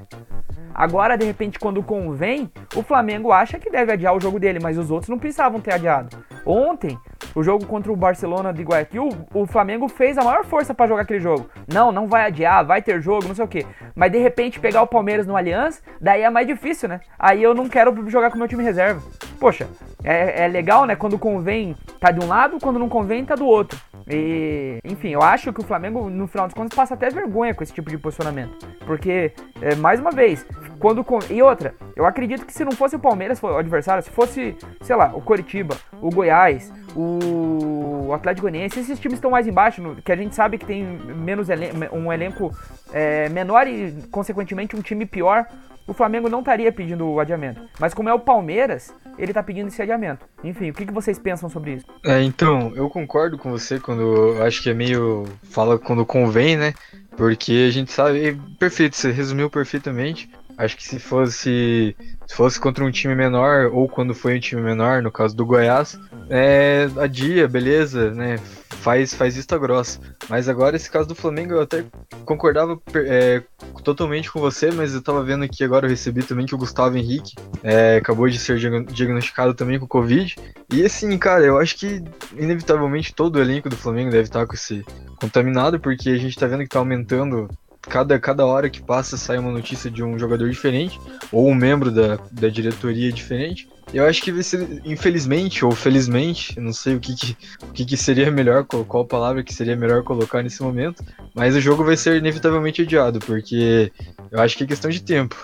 Agora, 0.73 1.17
de 1.17 1.25
repente, 1.25 1.59
quando 1.59 1.83
convém, 1.83 2.51
o 2.75 2.81
Flamengo 2.81 3.31
acha 3.31 3.59
que 3.59 3.69
deve 3.69 3.91
adiar 3.91 4.15
o 4.15 4.19
jogo 4.19 4.39
dele, 4.39 4.59
mas 4.59 4.77
os 4.77 4.89
outros 4.89 5.09
não 5.09 5.19
precisavam 5.19 5.59
ter 5.59 5.73
adiado. 5.73 6.17
Ontem, 6.45 6.97
o 7.35 7.43
jogo 7.43 7.65
contra 7.65 7.91
o 7.91 7.95
Barcelona 7.95 8.53
de 8.53 8.63
Guayaquil, 8.63 9.09
o 9.33 9.45
Flamengo 9.45 9.87
fez 9.87 10.17
a 10.17 10.23
maior 10.23 10.45
força 10.45 10.73
para 10.73 10.87
jogar 10.87 11.01
aquele 11.01 11.19
jogo. 11.19 11.49
Não, 11.71 11.91
não 11.91 12.07
vai 12.07 12.25
adiar, 12.25 12.38
vai 12.65 12.81
ter 12.81 13.01
jogo, 13.01 13.27
não 13.27 13.35
sei 13.35 13.45
o 13.45 13.47
quê. 13.47 13.65
Mas 13.95 14.11
de 14.11 14.17
repente 14.17 14.59
pegar 14.59 14.81
o 14.81 14.87
Palmeiras 14.87 15.25
no 15.25 15.35
Allianz, 15.35 15.81
daí 15.99 16.21
é 16.21 16.29
mais 16.29 16.47
difícil, 16.47 16.89
né? 16.89 17.01
Aí 17.17 17.41
eu 17.41 17.53
não 17.53 17.67
quero 17.67 18.09
jogar 18.09 18.31
com 18.31 18.37
meu 18.37 18.47
time 18.47 18.63
reserva. 18.63 19.01
Poxa, 19.39 19.67
é, 20.03 20.45
é 20.45 20.47
legal, 20.47 20.85
né? 20.85 20.95
Quando 20.95 21.17
convém 21.17 21.75
tá 21.99 22.11
de 22.11 22.23
um 22.23 22.27
lado, 22.27 22.57
quando 22.61 22.79
não 22.79 22.89
convém 22.89 23.25
tá 23.25 23.35
do 23.35 23.45
outro. 23.45 23.79
E, 24.07 24.79
enfim, 24.83 25.09
eu 25.09 25.21
acho 25.21 25.53
que 25.53 25.61
o 25.61 25.63
Flamengo, 25.63 26.09
no 26.09 26.27
final 26.27 26.47
dos 26.47 26.53
contos, 26.53 26.75
passa 26.75 26.93
até 26.93 27.09
vergonha 27.09 27.53
com 27.53 27.61
esse 27.61 27.73
tipo 27.73 27.89
de 27.89 27.97
posicionamento. 27.97 28.57
Porque, 28.85 29.31
é, 29.61 29.75
mais 29.75 29.99
uma 29.99 30.11
vez, 30.11 30.45
quando. 30.79 31.05
E 31.29 31.41
outra, 31.41 31.75
eu 31.95 32.05
acredito 32.05 32.45
que 32.45 32.53
se 32.53 32.63
não 32.63 32.71
fosse 32.71 32.95
o 32.95 32.99
Palmeiras, 32.99 33.41
o 33.43 33.47
adversário, 33.47 34.01
se 34.01 34.09
fosse, 34.09 34.55
sei 34.81 34.95
lá, 34.95 35.11
o 35.13 35.21
Coritiba, 35.21 35.75
o 36.01 36.09
Goiás, 36.09 36.71
o 36.95 38.11
Atlético 38.13 38.47
Goianiense, 38.47 38.79
esses 38.79 38.99
times 38.99 39.17
estão 39.17 39.31
mais 39.31 39.47
embaixo, 39.47 39.97
que 40.03 40.11
a 40.11 40.15
gente 40.15 40.33
sabe 40.33 40.57
que 40.57 40.65
tem 40.65 40.83
menos 40.83 41.49
elen 41.49 41.71
um 41.91 42.11
elenco 42.11 42.51
é, 42.91 43.29
menor 43.29 43.67
e, 43.67 43.91
consequentemente, 44.09 44.75
um 44.75 44.81
time 44.81 45.05
pior, 45.05 45.45
o 45.89 45.93
Flamengo 45.93 46.29
não 46.29 46.39
estaria 46.39 46.71
pedindo 46.71 47.07
o 47.07 47.19
adiamento. 47.19 47.61
Mas 47.79 47.93
como 47.93 48.07
é 48.07 48.13
o 48.13 48.19
Palmeiras, 48.19 48.93
ele 49.17 49.31
está 49.31 49.41
pedindo 49.41 49.67
esse 49.67 49.81
adiamento. 49.81 50.25
Enfim, 50.43 50.69
o 50.69 50.73
que, 50.73 50.85
que 50.85 50.93
vocês 50.93 51.17
pensam 51.17 51.49
sobre 51.49 51.73
isso? 51.73 51.85
É, 52.05 52.21
então, 52.21 52.71
eu 52.75 52.89
concordo 52.89 53.37
com 53.37 53.49
você 53.49 53.79
quando 53.79 54.37
acho 54.43 54.61
que 54.61 54.69
é 54.69 54.73
meio. 54.73 55.25
fala 55.43 55.79
quando 55.79 56.05
convém, 56.05 56.55
né? 56.55 56.73
Porque 57.17 57.65
a 57.67 57.71
gente 57.71 57.91
sabe. 57.91 58.39
Perfeito, 58.59 58.95
você 58.95 59.11
resumiu 59.11 59.49
perfeitamente. 59.49 60.29
Acho 60.57 60.77
que 60.77 60.83
se 60.83 60.99
fosse 60.99 61.95
se 62.27 62.35
fosse 62.35 62.59
contra 62.59 62.85
um 62.85 62.91
time 62.91 63.15
menor 63.15 63.71
ou 63.73 63.89
quando 63.89 64.13
foi 64.13 64.37
um 64.37 64.39
time 64.39 64.61
menor, 64.61 65.01
no 65.01 65.11
caso 65.11 65.35
do 65.35 65.45
Goiás, 65.45 65.99
é, 66.29 66.87
a 66.97 67.07
dia, 67.07 67.47
beleza, 67.47 68.11
né? 68.11 68.37
Faz, 68.81 69.13
faz 69.13 69.35
vista 69.35 69.57
grossa. 69.57 69.99
Mas 70.29 70.47
agora, 70.47 70.75
esse 70.75 70.89
caso 70.89 71.07
do 71.07 71.15
Flamengo, 71.15 71.53
eu 71.53 71.61
até 71.61 71.85
concordava 72.25 72.79
é, 72.95 73.43
totalmente 73.83 74.31
com 74.31 74.39
você, 74.39 74.71
mas 74.71 74.93
eu 74.93 75.01
tava 75.01 75.23
vendo 75.23 75.43
aqui 75.43 75.63
agora, 75.63 75.85
eu 75.85 75.89
recebi 75.89 76.23
também 76.23 76.45
que 76.45 76.55
o 76.55 76.57
Gustavo 76.57 76.97
Henrique 76.97 77.35
é, 77.61 77.97
acabou 77.97 78.29
de 78.29 78.39
ser 78.39 78.57
diagnosticado 78.57 79.53
também 79.53 79.77
com 79.79 79.87
Covid. 79.87 80.35
E 80.71 80.85
assim, 80.85 81.17
cara, 81.17 81.43
eu 81.43 81.57
acho 81.57 81.77
que 81.77 82.01
inevitavelmente 82.37 83.13
todo 83.13 83.35
o 83.35 83.41
elenco 83.41 83.69
do 83.69 83.75
Flamengo 83.75 84.11
deve 84.11 84.23
estar 84.23 84.47
com 84.47 84.53
esse 84.53 84.85
contaminado, 85.19 85.79
porque 85.79 86.09
a 86.09 86.17
gente 86.17 86.37
tá 86.37 86.47
vendo 86.47 86.63
que 86.63 86.69
tá 86.69 86.79
aumentando 86.79 87.49
cada, 87.81 88.19
cada 88.19 88.45
hora 88.45 88.69
que 88.69 88.81
passa 88.81 89.17
sai 89.17 89.37
uma 89.37 89.51
notícia 89.51 89.89
de 89.89 90.03
um 90.03 90.17
jogador 90.17 90.49
diferente, 90.49 90.99
ou 91.31 91.47
um 91.47 91.55
membro 91.55 91.91
da, 91.91 92.19
da 92.31 92.49
diretoria 92.49 93.11
diferente. 93.11 93.67
Eu 93.91 94.05
acho 94.05 94.21
que 94.21 94.31
vai 94.31 94.43
ser, 94.43 94.81
infelizmente 94.85 95.65
ou 95.65 95.71
felizmente, 95.71 96.59
não 96.59 96.71
sei 96.71 96.95
o 96.95 96.99
que, 96.99 97.15
que, 97.15 97.37
o 97.63 97.71
que, 97.73 97.85
que 97.85 97.97
seria 97.97 98.29
melhor, 98.29 98.63
qual, 98.63 98.85
qual 98.85 99.05
palavra 99.05 99.43
que 99.43 99.53
seria 99.53 99.75
melhor 99.75 100.03
colocar 100.03 100.43
nesse 100.43 100.61
momento, 100.61 101.03
mas 101.33 101.55
o 101.55 101.61
jogo 101.61 101.83
vai 101.83 101.97
ser 101.97 102.17
inevitavelmente 102.17 102.83
adiado, 102.83 103.19
porque 103.19 103.91
eu 104.31 104.39
acho 104.39 104.55
que 104.55 104.63
é 104.63 104.67
questão 104.67 104.91
de 104.91 105.01
tempo. 105.01 105.35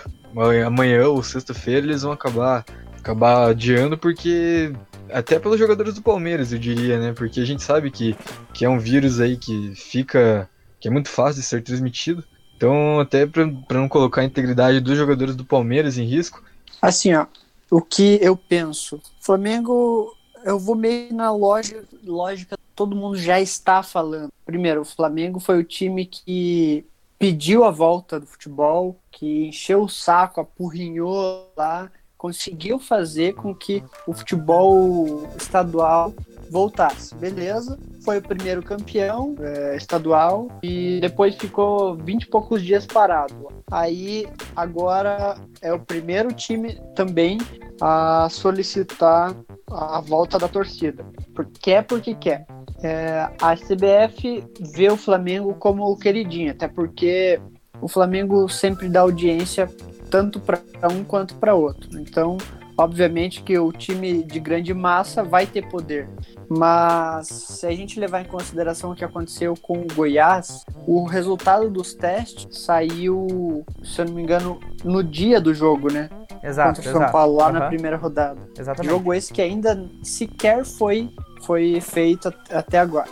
Amanhã 0.65 1.07
ou 1.07 1.23
sexta-feira 1.23 1.87
eles 1.87 2.03
vão 2.03 2.11
acabar, 2.11 2.63
acabar 2.99 3.49
adiando, 3.49 3.97
porque 3.97 4.71
até 5.11 5.39
pelos 5.39 5.57
jogadores 5.57 5.95
do 5.95 6.01
Palmeiras, 6.01 6.51
eu 6.51 6.59
diria, 6.59 6.99
né? 6.99 7.13
Porque 7.13 7.39
a 7.39 7.45
gente 7.45 7.63
sabe 7.63 7.89
que, 7.89 8.15
que 8.53 8.65
é 8.65 8.69
um 8.69 8.79
vírus 8.79 9.19
aí 9.19 9.37
que 9.37 9.73
fica 9.75 10.49
que 10.85 10.89
é 10.89 10.91
muito 10.91 11.09
fácil 11.09 11.41
de 11.41 11.47
ser 11.47 11.63
transmitido. 11.63 12.23
Então, 12.55 12.99
até 12.99 13.25
para 13.25 13.43
não 13.71 13.89
colocar 13.89 14.21
a 14.21 14.23
integridade 14.23 14.79
dos 14.79 14.95
jogadores 14.95 15.35
do 15.35 15.43
Palmeiras 15.43 15.97
em 15.97 16.05
risco. 16.05 16.43
Assim, 16.79 17.11
ó, 17.15 17.25
o 17.71 17.81
que 17.81 18.19
eu 18.21 18.37
penso, 18.37 19.01
Flamengo, 19.19 20.15
eu 20.43 20.59
vou 20.59 20.75
meio 20.75 21.11
na 21.11 21.31
lógica, 21.31 21.83
lógica 22.03 22.55
todo 22.75 22.95
mundo 22.95 23.17
já 23.17 23.41
está 23.41 23.81
falando. 23.81 24.29
Primeiro, 24.45 24.81
o 24.81 24.85
Flamengo 24.85 25.39
foi 25.39 25.57
o 25.57 25.63
time 25.63 26.05
que 26.05 26.85
pediu 27.17 27.63
a 27.63 27.71
volta 27.71 28.19
do 28.19 28.27
futebol, 28.27 28.95
que 29.09 29.47
encheu 29.47 29.81
o 29.81 29.89
saco, 29.89 30.39
apurrinhou 30.39 31.51
lá, 31.57 31.91
conseguiu 32.15 32.77
fazer 32.77 33.33
com 33.33 33.55
que 33.55 33.83
o 34.05 34.13
futebol 34.13 35.27
estadual 35.35 36.13
voltasse. 36.49 37.15
Beleza, 37.15 37.77
foi 38.03 38.17
o 38.17 38.21
primeiro 38.21 38.61
campeão 38.61 39.35
é, 39.39 39.75
estadual 39.75 40.47
e 40.63 40.99
depois 41.01 41.35
ficou 41.35 41.95
20 41.95 42.23
e 42.23 42.27
poucos 42.27 42.63
dias 42.63 42.85
parado. 42.85 43.47
Aí 43.71 44.27
agora 44.55 45.37
é 45.61 45.73
o 45.73 45.79
primeiro 45.79 46.31
time 46.33 46.79
também 46.95 47.39
a 47.81 48.27
solicitar 48.29 49.35
a 49.71 49.99
volta 50.01 50.37
da 50.37 50.47
torcida. 50.47 51.05
Quer 51.59 51.83
porque 51.83 52.13
quer. 52.15 52.45
É, 52.83 53.29
a 53.41 53.55
CBF 53.55 54.43
vê 54.59 54.89
o 54.89 54.97
Flamengo 54.97 55.53
como 55.55 55.83
o 55.85 55.97
queridinho, 55.97 56.51
até 56.51 56.67
porque 56.67 57.39
o 57.81 57.87
Flamengo 57.87 58.47
sempre 58.47 58.87
dá 58.87 59.01
audiência 59.01 59.69
tanto 60.09 60.39
para 60.39 60.61
um 60.91 61.03
quanto 61.03 61.35
para 61.35 61.55
outro. 61.55 61.99
Então, 61.99 62.37
obviamente 62.77 63.41
que 63.41 63.57
o 63.57 63.71
time 63.71 64.23
de 64.23 64.39
grande 64.39 64.73
massa 64.73 65.23
vai 65.23 65.45
ter 65.45 65.67
poder. 65.69 66.09
Mas 66.49 67.27
se 67.27 67.65
a 67.65 67.71
gente 67.71 67.99
levar 67.99 68.21
em 68.21 68.25
consideração 68.25 68.91
o 68.91 68.95
que 68.95 69.03
aconteceu 69.03 69.55
com 69.61 69.79
o 69.79 69.87
Goiás, 69.93 70.65
o 70.85 71.05
resultado 71.05 71.69
dos 71.69 71.93
testes 71.93 72.47
saiu, 72.59 73.65
se 73.83 74.01
eu 74.01 74.05
não 74.05 74.13
me 74.13 74.21
engano, 74.21 74.59
no 74.83 75.03
dia 75.03 75.41
do 75.41 75.53
jogo, 75.53 75.91
né? 75.91 76.09
Exato. 76.43 76.81
Contra 76.81 76.89
o 76.89 77.01
São 77.01 77.11
Paulo, 77.11 77.35
lá 77.37 77.47
uhum. 77.47 77.53
na 77.53 77.67
primeira 77.67 77.97
rodada. 77.97 78.39
Exatamente. 78.57 78.91
Jogo 78.91 79.13
esse 79.13 79.33
que 79.33 79.41
ainda 79.41 79.83
sequer 80.03 80.63
foi, 80.65 81.09
foi 81.41 81.81
feito 81.81 82.31
até 82.51 82.79
agora. 82.79 83.09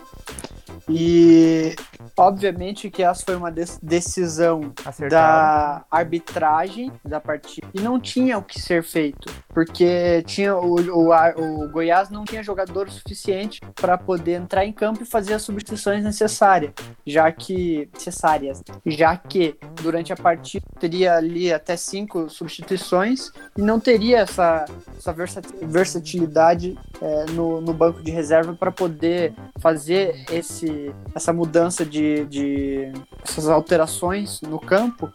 E 0.89 1.76
obviamente 2.18 2.89
que 2.89 3.04
essa 3.04 3.24
foi 3.26 3.36
uma 3.36 3.52
decisão 3.52 4.74
Acertado. 4.86 5.10
da 5.10 5.86
arbitragem 5.89 6.92
da 7.04 7.20
partida 7.20 7.68
e 7.74 7.82
não 7.82 8.00
tinha 8.00 8.38
o 8.38 8.44
que 8.44 8.60
ser 8.60 8.84
feito, 8.84 9.32
porque 9.50 10.24
tinha 10.26 10.56
o, 10.56 10.76
o, 10.76 11.63
o 11.63 11.70
Goiás 11.70 12.10
não 12.10 12.26
tinha 12.26 12.44
jogador 12.44 12.89
suficiente 12.89 13.62
para 13.76 13.98
poder 13.98 14.34
entrar 14.34 14.66
em 14.66 14.72
campo 14.72 15.04
e 15.04 15.06
fazer 15.06 15.34
as 15.34 15.42
substituições 15.42 16.04
necessárias, 16.04 16.74
já 17.06 17.32
que 17.32 17.89
necessárias, 17.94 18.62
já 18.86 19.16
que 19.18 19.56
durante 19.82 20.12
a 20.12 20.16
partida 20.16 20.66
teria 20.80 21.16
ali 21.16 21.52
até 21.52 21.76
cinco 21.76 22.30
substituições 22.30 23.32
e 23.58 23.62
não 23.62 23.80
teria 23.80 24.20
essa, 24.20 24.66
essa 24.98 25.13
versatilidade 25.62 26.78
é, 27.02 27.26
no, 27.32 27.62
no, 27.62 27.74
banco 27.74 28.02
de 28.02 28.12
reserva 28.12 28.54
para 28.54 28.72
poder 28.72 29.34
fazer 29.60 30.26
esse, 30.32 30.94
essa 31.13 31.34
mudança 31.34 31.86
de, 31.86 31.92
de 32.01 32.91
essas 33.23 33.47
alterações 33.47 34.41
no 34.41 34.60
campo, 34.60 35.12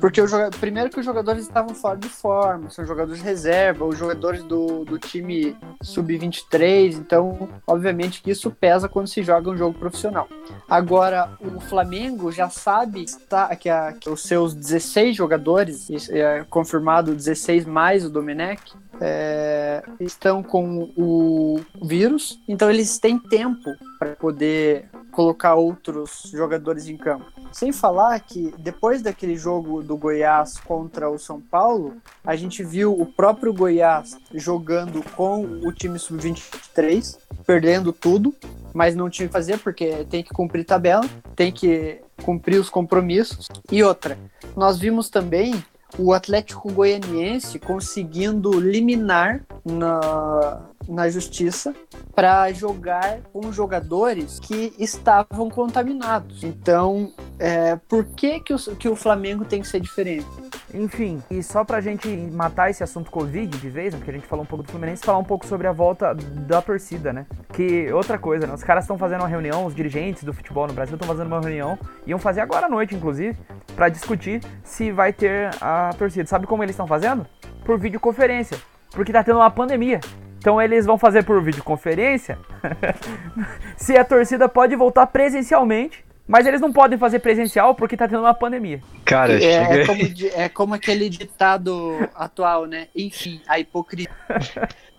porque 0.00 0.20
o 0.20 0.26
primeiro 0.58 0.90
que 0.90 1.00
os 1.00 1.06
jogadores 1.06 1.42
estavam 1.42 1.74
fora 1.74 1.96
de 1.96 2.08
forma, 2.08 2.70
são 2.70 2.84
jogadores 2.84 3.20
de 3.20 3.24
reserva, 3.24 3.84
os 3.84 3.96
jogadores 3.96 4.42
do, 4.42 4.84
do 4.84 4.98
time 4.98 5.56
sub-23, 5.82 6.94
então 6.94 7.48
obviamente 7.66 8.22
que 8.22 8.30
isso 8.30 8.50
pesa 8.50 8.88
quando 8.88 9.08
se 9.08 9.22
joga 9.22 9.50
um 9.50 9.56
jogo 9.56 9.78
profissional. 9.78 10.28
Agora 10.68 11.30
o 11.40 11.60
Flamengo 11.60 12.30
já 12.32 12.48
sabe 12.48 13.02
está, 13.02 13.54
que, 13.56 13.68
a, 13.68 13.92
que 13.92 14.10
os 14.10 14.22
seus 14.22 14.54
16 14.54 15.16
jogadores, 15.16 15.88
é 16.10 16.44
confirmado 16.48 17.14
16 17.14 17.64
mais 17.64 18.04
o 18.04 18.10
Domenech, 18.10 18.62
é, 19.00 19.82
estão 20.00 20.42
com 20.42 20.90
o 20.96 21.60
vírus, 21.82 22.40
então 22.48 22.70
eles 22.70 22.98
têm 22.98 23.18
tempo 23.18 23.70
para 23.98 24.16
poder 24.16 24.88
colocar 25.18 25.56
outros 25.56 26.30
jogadores 26.32 26.86
em 26.86 26.96
campo. 26.96 27.26
Sem 27.50 27.72
falar 27.72 28.20
que 28.20 28.54
depois 28.56 29.02
daquele 29.02 29.36
jogo 29.36 29.82
do 29.82 29.96
Goiás 29.96 30.58
contra 30.58 31.10
o 31.10 31.18
São 31.18 31.40
Paulo, 31.40 31.96
a 32.24 32.36
gente 32.36 32.62
viu 32.62 32.92
o 32.92 33.04
próprio 33.04 33.52
Goiás 33.52 34.16
jogando 34.32 35.02
com 35.16 35.42
o 35.42 35.72
time 35.72 35.98
sub-23, 35.98 37.18
perdendo 37.44 37.92
tudo, 37.92 38.32
mas 38.72 38.94
não 38.94 39.10
tinha 39.10 39.26
que 39.26 39.32
fazer 39.32 39.58
porque 39.58 40.06
tem 40.08 40.22
que 40.22 40.30
cumprir 40.30 40.64
tabela, 40.64 41.04
tem 41.34 41.50
que 41.50 42.00
cumprir 42.22 42.60
os 42.60 42.70
compromissos. 42.70 43.48
E 43.72 43.82
outra, 43.82 44.16
nós 44.56 44.78
vimos 44.78 45.10
também 45.10 45.52
o 45.96 46.12
Atlético 46.12 46.70
Goianiense 46.72 47.58
conseguindo 47.58 48.58
liminar 48.58 49.42
na, 49.64 50.60
na 50.88 51.08
justiça 51.08 51.74
para 52.14 52.52
jogar 52.52 53.20
com 53.32 53.52
jogadores 53.52 54.38
que 54.40 54.72
estavam 54.78 55.48
contaminados. 55.48 56.42
Então, 56.42 57.12
é, 57.38 57.76
por 57.88 58.04
que, 58.04 58.40
que, 58.40 58.52
o, 58.52 58.58
que 58.76 58.88
o 58.88 58.96
Flamengo 58.96 59.44
tem 59.44 59.60
que 59.60 59.68
ser 59.68 59.80
diferente? 59.80 60.26
Enfim, 60.74 61.22
e 61.30 61.42
só 61.42 61.64
pra 61.64 61.80
gente 61.80 62.08
matar 62.08 62.70
esse 62.70 62.82
assunto 62.82 63.10
Covid 63.10 63.56
de 63.56 63.70
vez, 63.70 63.92
né, 63.92 63.98
porque 63.98 64.10
a 64.10 64.14
gente 64.14 64.26
falou 64.26 64.44
um 64.44 64.46
pouco 64.46 64.62
do 64.64 64.70
Fluminense, 64.70 65.04
falar 65.04 65.18
um 65.18 65.24
pouco 65.24 65.46
sobre 65.46 65.66
a 65.66 65.72
volta 65.72 66.14
da 66.14 66.60
torcida, 66.60 67.12
né? 67.12 67.26
Que 67.52 67.90
outra 67.92 68.18
coisa, 68.18 68.46
né? 68.46 68.52
Os 68.52 68.62
caras 68.62 68.84
estão 68.84 68.98
fazendo 68.98 69.20
uma 69.20 69.28
reunião, 69.28 69.64
os 69.64 69.74
dirigentes 69.74 70.24
do 70.24 70.32
futebol 70.32 70.66
no 70.66 70.74
Brasil 70.74 70.94
estão 70.94 71.08
fazendo 71.08 71.28
uma 71.28 71.40
reunião, 71.40 71.78
iam 72.06 72.18
fazer 72.18 72.40
agora 72.40 72.66
à 72.66 72.68
noite, 72.68 72.94
inclusive, 72.94 73.36
para 73.74 73.88
discutir 73.88 74.42
se 74.62 74.92
vai 74.92 75.12
ter 75.12 75.50
a 75.60 75.90
torcida. 75.96 76.26
Sabe 76.26 76.46
como 76.46 76.62
eles 76.62 76.74
estão 76.74 76.86
fazendo? 76.86 77.26
Por 77.64 77.78
videoconferência, 77.78 78.58
porque 78.90 79.12
tá 79.12 79.24
tendo 79.24 79.38
uma 79.38 79.50
pandemia. 79.50 80.00
Então 80.38 80.60
eles 80.62 80.86
vão 80.86 80.96
fazer 80.96 81.24
por 81.24 81.42
videoconferência 81.42 82.38
se 83.76 83.96
a 83.96 84.04
torcida 84.04 84.48
pode 84.48 84.76
voltar 84.76 85.06
presencialmente 85.06 86.04
mas 86.28 86.46
eles 86.46 86.60
não 86.60 86.72
podem 86.72 86.98
fazer 86.98 87.18
presencial 87.18 87.74
porque 87.74 87.96
tá 87.96 88.06
tendo 88.06 88.20
uma 88.20 88.34
pandemia. 88.34 88.82
Cara, 89.04 89.34
é, 89.34 89.40
chega... 89.40 89.74
é, 89.74 89.86
como, 89.86 90.02
é 90.34 90.48
como 90.50 90.74
aquele 90.74 91.08
ditado 91.08 92.08
atual, 92.14 92.66
né? 92.66 92.88
Enfim, 92.94 93.40
a 93.48 93.58
hipocrisia. 93.58 94.10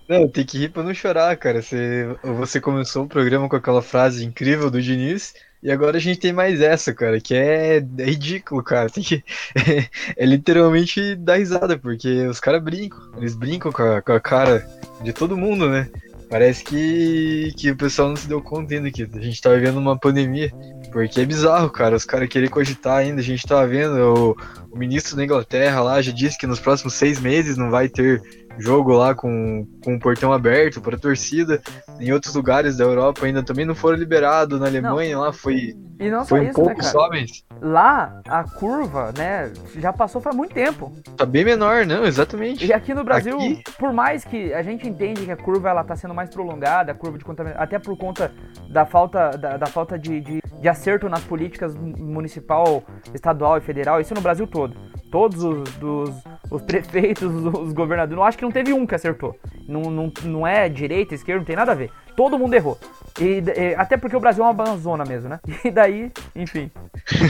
Não, 0.09 0.27
tem 0.27 0.43
que 0.43 0.57
rir 0.57 0.69
pra 0.69 0.81
não 0.81 0.91
chorar, 0.91 1.37
cara. 1.37 1.61
Você, 1.61 2.07
você 2.23 2.59
começou 2.59 3.03
o 3.03 3.07
programa 3.07 3.47
com 3.47 3.55
aquela 3.55 3.83
frase 3.83 4.25
incrível 4.25 4.71
do 4.71 4.81
Diniz, 4.81 5.35
e 5.61 5.69
agora 5.71 5.97
a 5.97 5.99
gente 5.99 6.19
tem 6.19 6.31
mais 6.31 6.61
essa, 6.61 6.93
cara, 6.93 7.19
que 7.19 7.35
é, 7.35 7.77
é 7.77 8.03
ridículo, 8.05 8.63
cara. 8.63 8.89
Tem 8.89 9.03
que, 9.03 9.23
é, 9.55 9.87
é, 10.17 10.25
literalmente 10.25 11.15
dar 11.15 11.35
risada, 11.35 11.77
porque 11.77 12.25
os 12.27 12.39
caras 12.39 12.63
brincam. 12.63 12.99
Eles 13.17 13.35
brincam 13.35 13.71
com 13.71 13.83
a, 13.83 14.01
com 14.01 14.13
a 14.13 14.19
cara 14.19 14.67
de 15.03 15.11
todo 15.11 15.37
mundo, 15.37 15.69
né? 15.69 15.89
Parece 16.29 16.63
que, 16.63 17.51
que 17.57 17.71
o 17.71 17.75
pessoal 17.75 18.09
não 18.09 18.15
se 18.15 18.27
deu 18.27 18.41
conta 18.41 18.75
ainda 18.75 18.91
que 18.91 19.03
a 19.03 19.19
gente 19.19 19.41
tá 19.41 19.49
vivendo 19.49 19.77
uma 19.77 19.97
pandemia. 19.97 20.51
Porque 20.91 21.21
é 21.21 21.25
bizarro, 21.25 21.69
cara, 21.69 21.95
os 21.95 22.05
caras 22.05 22.27
querem 22.29 22.49
cogitar 22.49 22.97
ainda. 22.97 23.21
A 23.21 23.23
gente 23.23 23.45
tá 23.45 23.65
vendo, 23.65 23.95
o, 23.97 24.35
o 24.71 24.77
ministro 24.77 25.15
da 25.15 25.23
Inglaterra 25.23 25.81
lá 25.81 26.01
já 26.01 26.11
disse 26.11 26.37
que 26.37 26.47
nos 26.47 26.59
próximos 26.59 26.93
seis 26.93 27.19
meses 27.19 27.57
não 27.57 27.69
vai 27.69 27.87
ter 27.87 28.21
jogo 28.57 28.93
lá 28.93 29.15
com, 29.15 29.67
com 29.83 29.95
o 29.95 29.99
portão 29.99 30.33
aberto 30.33 30.81
para 30.81 30.97
torcida. 30.97 31.61
Em 31.99 32.11
outros 32.11 32.33
lugares 32.35 32.77
da 32.77 32.83
Europa 32.83 33.25
ainda 33.25 33.43
também 33.43 33.65
não 33.65 33.75
foram 33.75 33.97
liberados. 33.97 34.59
Na 34.59 34.67
Alemanha 34.67 35.15
não. 35.15 35.21
lá 35.21 35.33
foi, 35.33 35.75
e 35.99 36.09
não 36.09 36.25
foi 36.25 36.39
um 36.39 36.43
isso, 36.43 36.61
né, 36.61 36.65
poucos 36.65 36.93
né, 36.93 36.99
homens. 36.99 37.45
Lá 37.61 38.21
a 38.25 38.43
curva, 38.43 39.11
né, 39.17 39.51
já 39.75 39.91
passou 39.91 40.21
faz 40.21 40.33
muito 40.33 40.53
tempo. 40.53 40.93
Tá 41.17 41.25
bem 41.25 41.43
menor, 41.43 41.85
não, 41.85 42.05
exatamente. 42.05 42.65
E 42.65 42.71
aqui 42.71 42.93
no 42.93 43.03
Brasil, 43.03 43.35
aqui... 43.35 43.61
por 43.77 43.91
mais 43.91 44.23
que 44.23 44.53
a 44.53 44.61
gente 44.63 44.87
entende 44.87 45.25
que 45.25 45.31
a 45.31 45.35
curva 45.35 45.69
ela 45.69 45.83
tá 45.83 45.97
sendo 45.97 46.13
mais 46.13 46.29
prolongada, 46.29 46.93
a 46.93 46.95
curva 46.95 47.17
de 47.17 47.25
contaminação, 47.25 47.61
até 47.61 47.77
por 47.77 47.97
conta 47.97 48.31
da 48.71 48.85
falta, 48.85 49.31
da, 49.31 49.57
da 49.57 49.65
falta 49.65 49.99
de, 49.99 50.21
de, 50.21 50.41
de 50.41 50.69
acerto 50.69 51.09
nas 51.09 51.23
políticas 51.23 51.75
municipal, 51.75 52.81
estadual 53.13 53.57
e 53.57 53.61
federal, 53.61 53.99
isso 53.99 54.13
no 54.13 54.21
Brasil 54.21 54.47
todo. 54.47 54.88
Todos 55.11 55.43
os, 55.43 55.69
dos, 55.77 56.11
os 56.51 56.61
prefeitos, 56.61 57.23
os 57.33 57.73
governadores, 57.73 58.17
não 58.17 58.23
acho 58.23 58.37
que 58.37 58.43
não 58.43 58.51
teve 58.51 58.73
um 58.73 58.85
que 58.85 58.95
acertou. 58.95 59.35
Não, 59.67 59.81
não, 59.83 60.11
não 60.23 60.47
é 60.47 60.69
direita, 60.69 61.15
esquerda, 61.15 61.39
não 61.39 61.45
tem 61.45 61.55
nada 61.55 61.71
a 61.71 61.75
ver. 61.75 61.91
Todo 62.15 62.37
mundo 62.37 62.53
errou. 62.53 62.77
E, 63.19 63.41
e, 63.41 63.75
até 63.75 63.97
porque 63.97 64.15
o 64.15 64.19
Brasil 64.19 64.43
é 64.43 64.49
uma 64.49 64.77
zona 64.77 65.03
mesmo, 65.05 65.29
né? 65.29 65.39
E 65.63 65.71
daí, 65.71 66.11
enfim. 66.35 66.71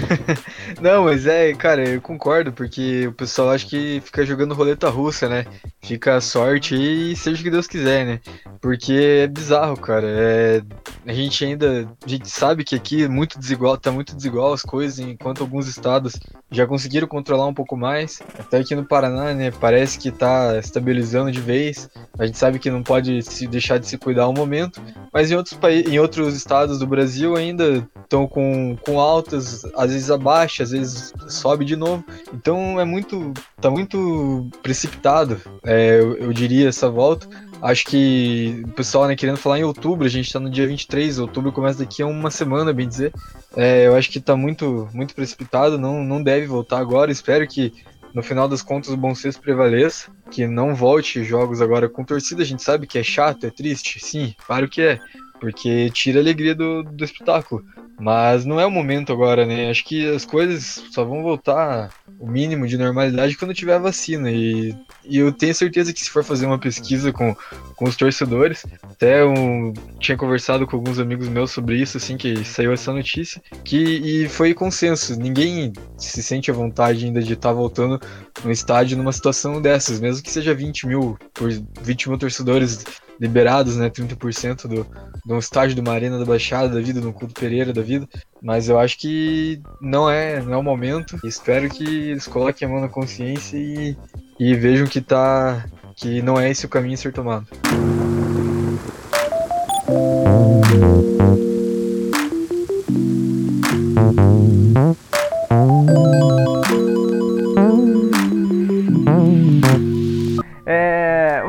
não, 0.79 1.05
mas 1.05 1.25
é, 1.25 1.53
cara, 1.53 1.87
eu 1.87 2.01
concordo, 2.01 2.53
porque 2.53 3.07
o 3.07 3.11
pessoal 3.11 3.49
acha 3.49 3.65
que 3.65 4.01
fica 4.05 4.25
jogando 4.25 4.53
roleta 4.53 4.89
russa, 4.89 5.27
né? 5.27 5.45
Fica 5.81 6.15
a 6.15 6.21
sorte 6.21 6.75
e 6.75 7.15
seja 7.15 7.41
o 7.41 7.43
que 7.43 7.49
Deus 7.49 7.67
quiser, 7.67 8.05
né? 8.05 8.19
Porque 8.61 9.23
é 9.23 9.27
bizarro, 9.27 9.77
cara. 9.77 10.05
É, 10.07 10.61
a 11.05 11.13
gente 11.13 11.43
ainda. 11.45 11.87
A 12.05 12.09
gente 12.09 12.29
sabe 12.29 12.63
que 12.63 12.75
aqui 12.75 13.03
é 13.03 13.07
muito 13.07 13.39
desigual, 13.39 13.77
tá 13.77 13.91
muito 13.91 14.15
desigual 14.15 14.53
as 14.53 14.61
coisas, 14.61 14.99
enquanto 14.99 15.41
alguns 15.41 15.67
estados 15.67 16.19
já 16.51 16.67
conseguiram 16.67 17.07
controlar 17.07 17.47
um 17.47 17.53
pouco 17.53 17.77
mais. 17.77 18.21
Até 18.37 18.59
aqui 18.59 18.75
no 18.75 18.85
Paraná, 18.85 19.33
né? 19.33 19.51
Parece 19.51 19.97
que 19.97 20.11
tá 20.11 20.57
estabilizando 20.57 21.31
de 21.31 21.41
vez. 21.41 21.89
A 22.17 22.25
gente 22.25 22.37
sabe 22.37 22.59
que 22.59 22.69
não 22.69 22.83
pode 22.83 23.21
se 23.21 23.47
deixar 23.47 23.79
de 23.79 23.87
se 23.87 23.97
cuidar 23.97 24.27
um 24.27 24.33
momento, 24.33 24.81
mas 25.13 25.31
em 25.31 25.35
outros 25.35 25.55
países, 25.55 25.68
em 25.71 25.99
outros 25.99 26.35
estados 26.35 26.79
do 26.79 26.87
Brasil 26.87 27.35
ainda 27.35 27.87
estão 28.03 28.27
com, 28.27 28.75
com 28.77 28.99
altas, 28.99 29.65
às 29.75 29.91
vezes 29.91 30.09
abaixa, 30.11 30.63
às 30.63 30.71
vezes 30.71 31.13
sobe 31.27 31.65
de 31.65 31.75
novo. 31.75 32.03
Então 32.33 32.79
é 32.79 32.85
muito, 32.85 33.33
tá 33.61 33.69
muito 33.69 34.49
precipitado, 34.61 35.39
é, 35.63 35.99
eu, 35.99 36.15
eu 36.17 36.33
diria 36.33 36.69
essa 36.69 36.89
volta. 36.89 37.27
Acho 37.61 37.85
que 37.85 38.63
o 38.65 38.69
pessoal, 38.69 39.05
né, 39.07 39.15
querendo 39.15 39.37
falar 39.37 39.59
em 39.59 39.63
outubro, 39.63 40.05
a 40.05 40.09
gente 40.09 40.31
tá 40.31 40.39
no 40.39 40.49
dia 40.49 40.65
23, 40.65 41.19
outubro 41.19 41.51
começa 41.51 41.79
daqui 41.79 42.01
a 42.01 42.07
uma 42.07 42.31
semana, 42.31 42.71
bem 42.71 42.87
dizer. 42.87 43.13
É, 43.55 43.87
eu 43.87 43.95
acho 43.95 44.09
que 44.09 44.19
tá 44.19 44.35
muito, 44.35 44.87
muito 44.93 45.13
precipitado, 45.13 45.77
não, 45.77 46.01
não 46.03 46.23
deve 46.23 46.47
voltar 46.47 46.79
agora. 46.79 47.11
Espero 47.11 47.45
que 47.45 47.73
no 48.13 48.23
final 48.23 48.47
das 48.47 48.61
contas 48.61 48.91
o 48.91 48.97
bom 48.97 49.13
senso 49.13 49.41
prevaleça, 49.41 50.09
que 50.31 50.47
não 50.47 50.73
volte 50.73 51.23
jogos 51.23 51.61
agora 51.61 51.89
com 51.89 52.03
torcida. 52.03 52.43
A 52.43 52.45
gente 52.45 52.63
sabe 52.63 52.87
que 52.87 52.97
é 52.97 53.03
chato, 53.03 53.45
é 53.45 53.49
triste, 53.49 53.99
sim, 53.99 54.33
claro 54.45 54.69
que 54.69 54.81
é, 54.81 54.99
porque 55.39 55.89
tira 55.91 56.19
a 56.19 56.21
alegria 56.21 56.53
do, 56.53 56.83
do 56.83 57.03
espetáculo. 57.03 57.63
Mas 57.99 58.45
não 58.45 58.59
é 58.59 58.65
o 58.65 58.71
momento 58.71 59.11
agora, 59.11 59.45
né? 59.45 59.69
Acho 59.69 59.83
que 59.83 60.09
as 60.09 60.23
coisas 60.23 60.81
só 60.91 61.03
vão 61.03 61.21
voltar 61.21 61.89
o 62.17 62.25
mínimo 62.25 62.65
de 62.65 62.77
normalidade 62.77 63.37
quando 63.37 63.53
tiver 63.53 63.75
a 63.75 63.79
vacina. 63.79 64.31
E, 64.31 64.73
e 65.03 65.17
eu 65.17 65.33
tenho 65.33 65.53
certeza 65.53 65.91
que 65.91 65.99
se 65.99 66.09
for 66.09 66.23
fazer 66.23 66.45
uma 66.45 66.57
pesquisa 66.57 67.11
com, 67.11 67.35
com 67.75 67.85
os 67.85 67.97
torcedores, 67.97 68.65
até 68.83 69.21
eu 69.21 69.73
tinha 69.99 70.17
conversado 70.17 70.65
com 70.65 70.77
alguns 70.77 70.97
amigos 70.97 71.27
meus 71.27 71.51
sobre 71.51 71.75
isso, 71.75 71.97
assim, 71.97 72.15
que 72.15 72.43
saiu 72.45 72.71
essa 72.71 72.93
notícia, 72.93 73.41
que 73.65 73.77
e 73.77 74.29
foi 74.29 74.53
consenso. 74.53 75.19
Ninguém 75.19 75.73
se 75.97 76.23
sente 76.23 76.49
à 76.49 76.53
vontade 76.53 77.05
ainda 77.05 77.21
de 77.21 77.33
estar 77.33 77.49
tá 77.49 77.53
voltando 77.53 77.99
no 78.45 78.51
estádio 78.51 78.97
numa 78.97 79.11
situação 79.11 79.61
dessas, 79.61 79.99
mesmo 79.99 80.23
que 80.23 80.31
seja 80.31 80.53
20 80.53 80.87
mil, 80.87 81.17
por 81.33 81.51
20 81.81 82.09
mil 82.09 82.17
torcedores 82.17 82.85
liberados, 83.19 83.75
né, 83.77 83.89
30% 83.89 84.67
do, 84.67 84.87
do 85.25 85.37
estádio 85.37 85.75
de 85.75 85.81
uma 85.81 85.93
arena 85.93 86.17
da 86.17 86.25
Baixada 86.25 86.69
da 86.69 86.79
vida, 86.79 87.01
do 87.01 87.11
culto 87.11 87.33
Pereira 87.33 87.73
da 87.73 87.81
vida, 87.81 88.07
mas 88.41 88.69
eu 88.69 88.79
acho 88.79 88.97
que 88.97 89.61
não 89.81 90.09
é, 90.09 90.41
não 90.41 90.53
é 90.53 90.57
o 90.57 90.63
momento. 90.63 91.19
Espero 91.23 91.69
que 91.69 91.83
eles 91.83 92.27
coloquem 92.27 92.67
a 92.67 92.71
mão 92.71 92.81
na 92.81 92.87
consciência 92.87 93.57
e, 93.57 93.97
e 94.39 94.55
vejam 94.55 94.87
que 94.87 95.01
tá 95.01 95.65
que 95.95 96.21
não 96.21 96.39
é 96.39 96.49
esse 96.49 96.65
o 96.65 96.69
caminho 96.69 96.93
a 96.93 96.97
ser 96.97 97.11
tomado. 97.11 97.45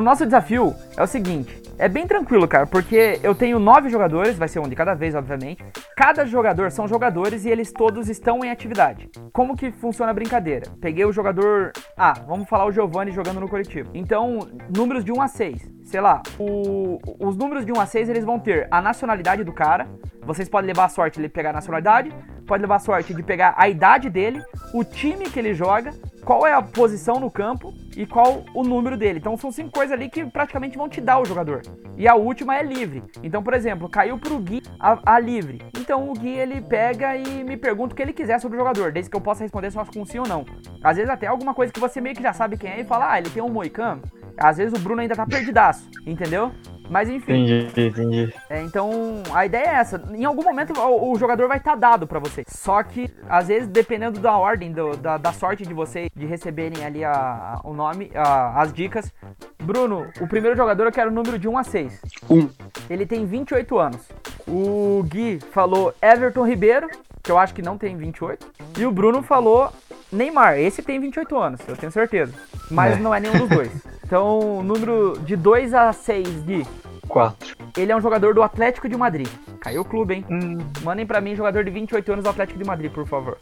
Nosso 0.01 0.25
desafio 0.25 0.75
é 0.97 1.03
o 1.03 1.07
seguinte: 1.07 1.63
é 1.79 1.89
bem 1.89 2.07
tranquilo, 2.07 2.49
cara, 2.49 2.67
porque 2.67 3.19
eu 3.23 3.35
tenho 3.35 3.59
nove 3.59 3.89
jogadores, 3.91 4.37
vai 4.39 4.49
ser 4.49 4.61
um 4.61 4.69
de 4.69 4.75
cada 4.75 4.95
vez, 4.95 5.15
obviamente. 5.15 5.63
Cada 5.97 6.25
jogador 6.25 6.71
são 6.71 6.89
jogadores 6.89 7.45
e 7.45 7.51
eles 7.51 7.71
todos 7.73 8.09
estão 8.09 8.45
em 8.45 8.51
atividade. 8.51 9.11
Como 9.33 9.57
que 9.57 9.71
funciona 9.71 10.11
a 10.11 10.15
brincadeira? 10.15 10.71
Peguei 10.81 11.05
o 11.05 11.13
jogador. 11.13 11.73
Ah, 11.97 12.15
vamos 12.27 12.49
falar 12.49 12.65
o 12.67 12.73
Giovanni 12.73 13.13
jogando 13.13 13.41
no 13.41 13.49
coletivo. 13.49 13.91
Então, 13.95 14.39
números 14.75 15.05
de 15.05 15.13
1 15.13 15.21
a 15.21 15.29
6. 15.29 15.71
Sei 15.85 16.01
lá, 16.01 16.23
o- 16.39 16.99
os 17.19 17.37
números 17.37 17.67
de 17.67 17.73
1 17.73 17.81
a 17.81 17.87
6 17.87 18.09
eles 18.09 18.25
vão 18.25 18.39
ter 18.39 18.69
a 18.71 18.81
nacionalidade 18.81 19.45
do 19.45 19.53
cara. 19.53 19.87
Vocês 20.23 20.49
podem 20.49 20.69
levar 20.69 20.85
a 20.85 20.89
sorte 20.89 21.21
de 21.21 21.29
pegar 21.29 21.51
a 21.51 21.55
nacionalidade, 21.55 22.11
pode 22.51 22.63
levar 22.63 22.81
sorte 22.81 23.15
de 23.15 23.23
pegar 23.23 23.55
a 23.57 23.69
idade 23.69 24.11
dele, 24.11 24.43
o 24.75 24.83
time 24.83 25.31
que 25.31 25.39
ele 25.39 25.55
joga, 25.55 25.95
qual 26.25 26.45
é 26.45 26.53
a 26.53 26.61
posição 26.61 27.21
no 27.21 27.31
campo 27.31 27.73
e 27.97 28.05
qual 28.05 28.45
o 28.53 28.65
número 28.65 28.97
dele. 28.97 29.21
Então 29.21 29.37
são 29.37 29.53
cinco 29.53 29.71
coisas 29.71 29.93
ali 29.93 30.11
que 30.11 30.25
praticamente 30.25 30.77
vão 30.77 30.89
te 30.89 31.01
dar 31.01 31.21
o 31.21 31.25
jogador. 31.25 31.63
E 31.97 32.09
a 32.09 32.17
última 32.17 32.57
é 32.57 32.63
livre. 32.65 33.05
Então, 33.23 33.41
por 33.41 33.55
exemplo, 33.55 33.89
caiu 33.89 34.19
pro 34.19 34.41
Gui 34.41 34.63
a, 34.81 35.15
a 35.15 35.21
livre. 35.21 35.63
Então 35.79 36.11
o 36.11 36.13
Gui 36.13 36.31
ele 36.31 36.61
pega 36.61 37.17
e 37.17 37.45
me 37.45 37.57
pergunta 37.57 37.93
o 37.93 37.97
que 37.97 38.03
ele 38.03 38.13
quiser 38.13 38.41
sobre 38.41 38.57
o 38.57 38.61
jogador, 38.61 38.91
desde 38.91 39.09
que 39.09 39.17
eu 39.17 39.21
possa 39.21 39.45
responder 39.45 39.71
só 39.71 39.85
com 39.85 40.05
sim 40.05 40.19
ou 40.19 40.27
não. 40.27 40.45
Às 40.83 40.97
vezes 40.97 41.09
até 41.09 41.29
alguma 41.29 41.55
coisa 41.55 41.73
que 41.73 41.79
você 41.79 42.01
meio 42.01 42.17
que 42.17 42.23
já 42.23 42.33
sabe 42.33 42.59
quem 42.59 42.71
é 42.71 42.81
e 42.81 42.85
fala, 42.85 43.13
ah, 43.13 43.19
ele 43.19 43.31
tem 43.31 43.41
um 43.41 43.49
moicano. 43.49 44.03
Às 44.37 44.57
vezes 44.57 44.77
o 44.77 44.83
Bruno 44.83 45.03
ainda 45.03 45.15
tá 45.15 45.25
perdidaço, 45.25 45.89
entendeu? 46.05 46.51
Mas 46.91 47.09
enfim. 47.09 47.45
Entendi, 47.45 47.87
entendi. 47.89 48.35
É, 48.51 48.61
então, 48.63 49.23
a 49.33 49.47
ideia 49.47 49.63
é 49.65 49.75
essa. 49.75 50.03
Em 50.13 50.25
algum 50.25 50.43
momento 50.43 50.73
o, 50.79 51.13
o 51.13 51.17
jogador 51.19 51.47
vai 51.47 51.59
estar 51.59 51.77
dado 51.77 52.05
pra 52.07 52.19
você. 52.19 52.45
Só 52.49 52.83
que, 52.83 53.09
às 53.29 53.47
vezes, 53.47 53.69
dependendo 53.69 54.19
da 54.19 54.37
ordem, 54.37 54.73
do- 54.73 54.97
da, 54.97 55.17
da 55.17 55.33
sorte 55.33 55.65
de 55.65 55.73
vocês 55.73 56.11
de 56.17 56.27
receberem 56.27 56.85
ali 56.85 57.05
a, 57.05 57.13
a- 57.13 57.61
o 57.63 57.73
nome, 57.73 58.11
a- 58.15 58.61
as 58.61 58.73
dicas. 58.73 59.13
Bruno, 59.63 60.09
o 60.21 60.27
primeiro 60.27 60.57
jogador 60.57 60.85
eu 60.87 60.93
quero 60.93 61.11
o 61.11 61.15
número 61.15 61.39
de 61.39 61.47
1 61.49 61.57
a 61.59 61.63
6. 61.63 62.01
Um. 62.29 62.49
Ele 62.89 63.07
tem 63.07 63.25
28 63.25 63.79
anos. 63.79 64.01
O 64.49 65.05
Gui 65.09 65.39
falou 65.53 65.95
Everton 66.03 66.45
Ribeiro, 66.45 66.89
que 67.31 67.33
eu 67.33 67.39
acho 67.39 67.55
que 67.55 67.63
não 67.63 67.79
tem 67.79 67.97
28. 67.97 68.45
E 68.77 68.85
o 68.85 68.91
Bruno 68.91 69.23
falou 69.23 69.73
Neymar. 70.11 70.59
Esse 70.59 70.83
tem 70.83 70.99
28 70.99 71.39
anos, 71.39 71.61
eu 71.69 71.77
tenho 71.77 71.93
certeza. 71.93 72.35
Mas 72.69 72.97
É. 72.97 73.01
não 73.01 73.15
é 73.15 73.21
nenhum 73.21 73.39
dos 73.39 73.49
dois. 73.49 73.71
Então, 74.11 74.61
número 74.65 75.17
de 75.25 75.37
2 75.37 75.73
a 75.73 75.93
6, 75.93 76.43
Gui. 76.43 76.67
Quatro. 77.07 77.57
Ele 77.77 77.93
é 77.93 77.97
um 77.97 78.01
jogador 78.01 78.35
do 78.35 78.43
Atlético 78.43 78.89
de 78.89 78.97
Madrid. 78.97 79.29
Caiu 79.61 79.83
o 79.83 79.85
clube, 79.85 80.15
hein? 80.15 80.25
Hum, 80.29 80.59
Mandem 80.83 81.07
pra 81.07 81.21
mim 81.21 81.37
jogador 81.37 81.63
de 81.63 81.71
28 81.71 82.11
anos 82.15 82.25
do 82.25 82.31
Atlético 82.31 82.59
de 82.59 82.65
Madrid, 82.65 82.91
por 82.91 83.07
favor. 83.07 83.39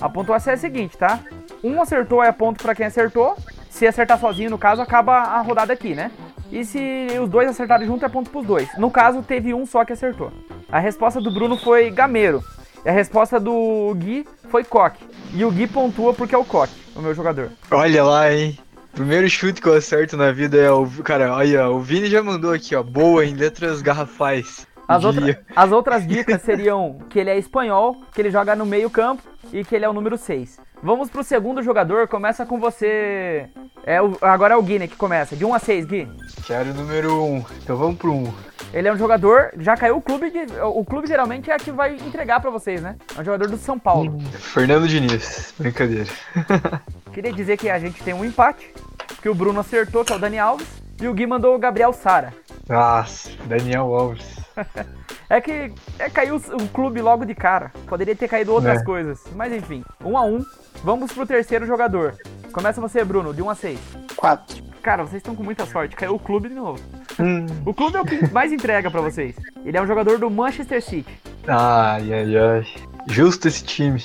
A 0.00 0.08
pontuação 0.08 0.50
é 0.50 0.54
a 0.54 0.58
seguinte, 0.58 0.98
tá? 0.98 1.20
Um 1.62 1.80
acertou 1.80 2.24
é 2.24 2.32
ponto 2.32 2.60
pra 2.60 2.74
quem 2.74 2.86
acertou. 2.86 3.36
Se 3.70 3.86
acertar 3.86 4.18
sozinho, 4.18 4.50
no 4.50 4.58
caso, 4.58 4.82
acaba 4.82 5.14
a 5.16 5.40
rodada 5.42 5.72
aqui, 5.72 5.94
né? 5.94 6.10
E 6.50 6.64
se 6.64 7.06
os 7.22 7.28
dois 7.28 7.48
acertarem 7.48 7.86
junto, 7.86 8.04
é 8.04 8.08
ponto 8.08 8.28
pros 8.30 8.44
dois. 8.44 8.68
No 8.76 8.90
caso, 8.90 9.22
teve 9.22 9.54
um 9.54 9.64
só 9.64 9.84
que 9.84 9.92
acertou. 9.92 10.32
A 10.72 10.80
resposta 10.80 11.20
do 11.20 11.32
Bruno 11.32 11.56
foi 11.56 11.88
Gameiro. 11.92 12.42
E 12.84 12.88
a 12.88 12.92
resposta 12.92 13.40
do 13.40 13.94
Gui 13.96 14.26
foi 14.50 14.62
Coque. 14.64 15.04
E 15.32 15.44
o 15.44 15.50
Gui 15.50 15.66
pontua 15.66 16.12
porque 16.12 16.34
é 16.34 16.38
o 16.38 16.44
Coque, 16.44 16.74
o 16.94 17.00
meu 17.00 17.14
jogador. 17.14 17.50
olha 17.70 18.04
lá, 18.04 18.32
hein. 18.32 18.58
Primeiro 18.92 19.28
chute 19.28 19.60
que 19.60 19.68
eu 19.68 19.74
acerto 19.74 20.16
na 20.16 20.30
vida 20.30 20.56
é 20.56 20.70
o. 20.70 20.86
Cara, 21.02 21.34
olha, 21.34 21.68
o 21.68 21.80
Vini 21.80 22.06
já 22.06 22.22
mandou 22.22 22.52
aqui, 22.52 22.76
ó. 22.76 22.82
Boa 22.82 23.24
em 23.24 23.34
letras 23.34 23.82
garrafais. 23.82 24.66
As, 24.86 25.02
outra- 25.02 25.40
as 25.56 25.72
outras 25.72 26.06
dicas 26.06 26.42
seriam 26.42 26.98
que 27.10 27.18
ele 27.18 27.30
é 27.30 27.36
espanhol, 27.38 27.96
que 28.14 28.20
ele 28.20 28.30
joga 28.30 28.54
no 28.54 28.64
meio 28.66 28.88
campo 28.90 29.22
e 29.52 29.64
que 29.64 29.74
ele 29.74 29.84
é 29.84 29.88
o 29.88 29.92
número 29.92 30.16
6. 30.16 30.60
Vamos 30.84 31.08
pro 31.08 31.24
segundo 31.24 31.62
jogador, 31.62 32.06
começa 32.06 32.44
com 32.44 32.60
você. 32.60 33.48
É 33.86 34.02
o- 34.02 34.18
agora 34.20 34.52
é 34.52 34.56
o 34.56 34.62
Gui, 34.62 34.78
né, 34.78 34.86
que 34.86 34.96
começa. 34.96 35.34
De 35.34 35.42
1 35.42 35.54
a 35.54 35.58
6, 35.58 35.86
Gui. 35.86 36.06
Quero 36.46 36.72
o 36.72 36.74
número 36.74 37.24
um. 37.24 37.42
Então 37.62 37.74
vamos 37.74 37.96
pro 37.96 38.12
um. 38.12 38.30
Ele 38.70 38.86
é 38.86 38.92
um 38.92 38.96
jogador, 38.98 39.50
já 39.58 39.76
caiu 39.78 39.96
o 39.96 40.02
clube 40.02 40.30
de. 40.30 40.40
O 40.62 40.84
clube 40.84 41.06
geralmente 41.08 41.50
é 41.50 41.54
a 41.54 41.58
que 41.58 41.72
vai 41.72 41.94
entregar 41.94 42.38
pra 42.38 42.50
vocês, 42.50 42.82
né? 42.82 42.96
É 43.16 43.20
um 43.22 43.24
jogador 43.24 43.48
do 43.48 43.56
São 43.56 43.78
Paulo. 43.78 44.18
Fernando 44.38 44.86
Diniz. 44.86 45.54
Brincadeira. 45.58 46.10
Queria 47.14 47.32
dizer 47.32 47.56
que 47.56 47.70
a 47.70 47.78
gente 47.78 48.02
tem 48.02 48.12
um 48.12 48.22
empate, 48.24 48.74
que 49.22 49.28
o 49.30 49.34
Bruno 49.34 49.60
acertou, 49.60 50.04
que 50.04 50.12
é 50.12 50.16
o 50.16 50.18
Dani 50.18 50.38
Alves, 50.38 50.66
e 51.00 51.08
o 51.08 51.14
Gui 51.14 51.26
mandou 51.26 51.54
o 51.54 51.58
Gabriel 51.58 51.94
Sara. 51.94 52.34
Nossa, 52.68 53.30
Daniel 53.46 53.94
Alves. 53.94 54.38
É 55.26 55.40
que 55.40 55.72
é, 55.98 56.10
caiu 56.10 56.36
o 56.36 56.68
clube 56.68 57.00
logo 57.00 57.24
de 57.24 57.34
cara. 57.34 57.72
Poderia 57.88 58.14
ter 58.14 58.28
caído 58.28 58.52
outras 58.52 58.82
É. 58.82 58.84
coisas. 58.84 59.20
Mas 59.34 59.52
enfim, 59.54 59.82
um 60.04 60.18
a 60.18 60.22
um. 60.22 60.44
Vamos 60.84 61.12
pro 61.12 61.26
terceiro 61.26 61.66
jogador. 61.66 62.14
Começa 62.52 62.80
você, 62.80 63.02
Bruno, 63.02 63.32
de 63.32 63.42
1 63.42 63.50
a 63.50 63.54
6. 63.54 63.80
Quatro. 64.14 64.62
Cara, 64.82 65.02
vocês 65.02 65.16
estão 65.16 65.34
com 65.34 65.42
muita 65.42 65.64
sorte. 65.64 65.96
Caiu 65.96 66.14
o 66.14 66.18
clube 66.18 66.48
de 66.50 66.54
novo. 66.54 66.78
Hum. 67.18 67.46
O 67.64 67.72
clube 67.72 67.96
é 67.96 68.00
o 68.00 68.04
que 68.04 68.30
mais 68.30 68.52
entrega 68.52 68.90
pra 68.90 69.00
vocês. 69.00 69.34
Ele 69.64 69.76
é 69.78 69.80
um 69.82 69.86
jogador 69.86 70.18
do 70.18 70.30
Manchester 70.30 70.82
City. 70.82 71.18
Ai, 71.48 72.12
ai, 72.12 72.36
ai. 72.36 72.66
Justo 73.08 73.48
esse 73.48 73.64
time. 73.64 74.02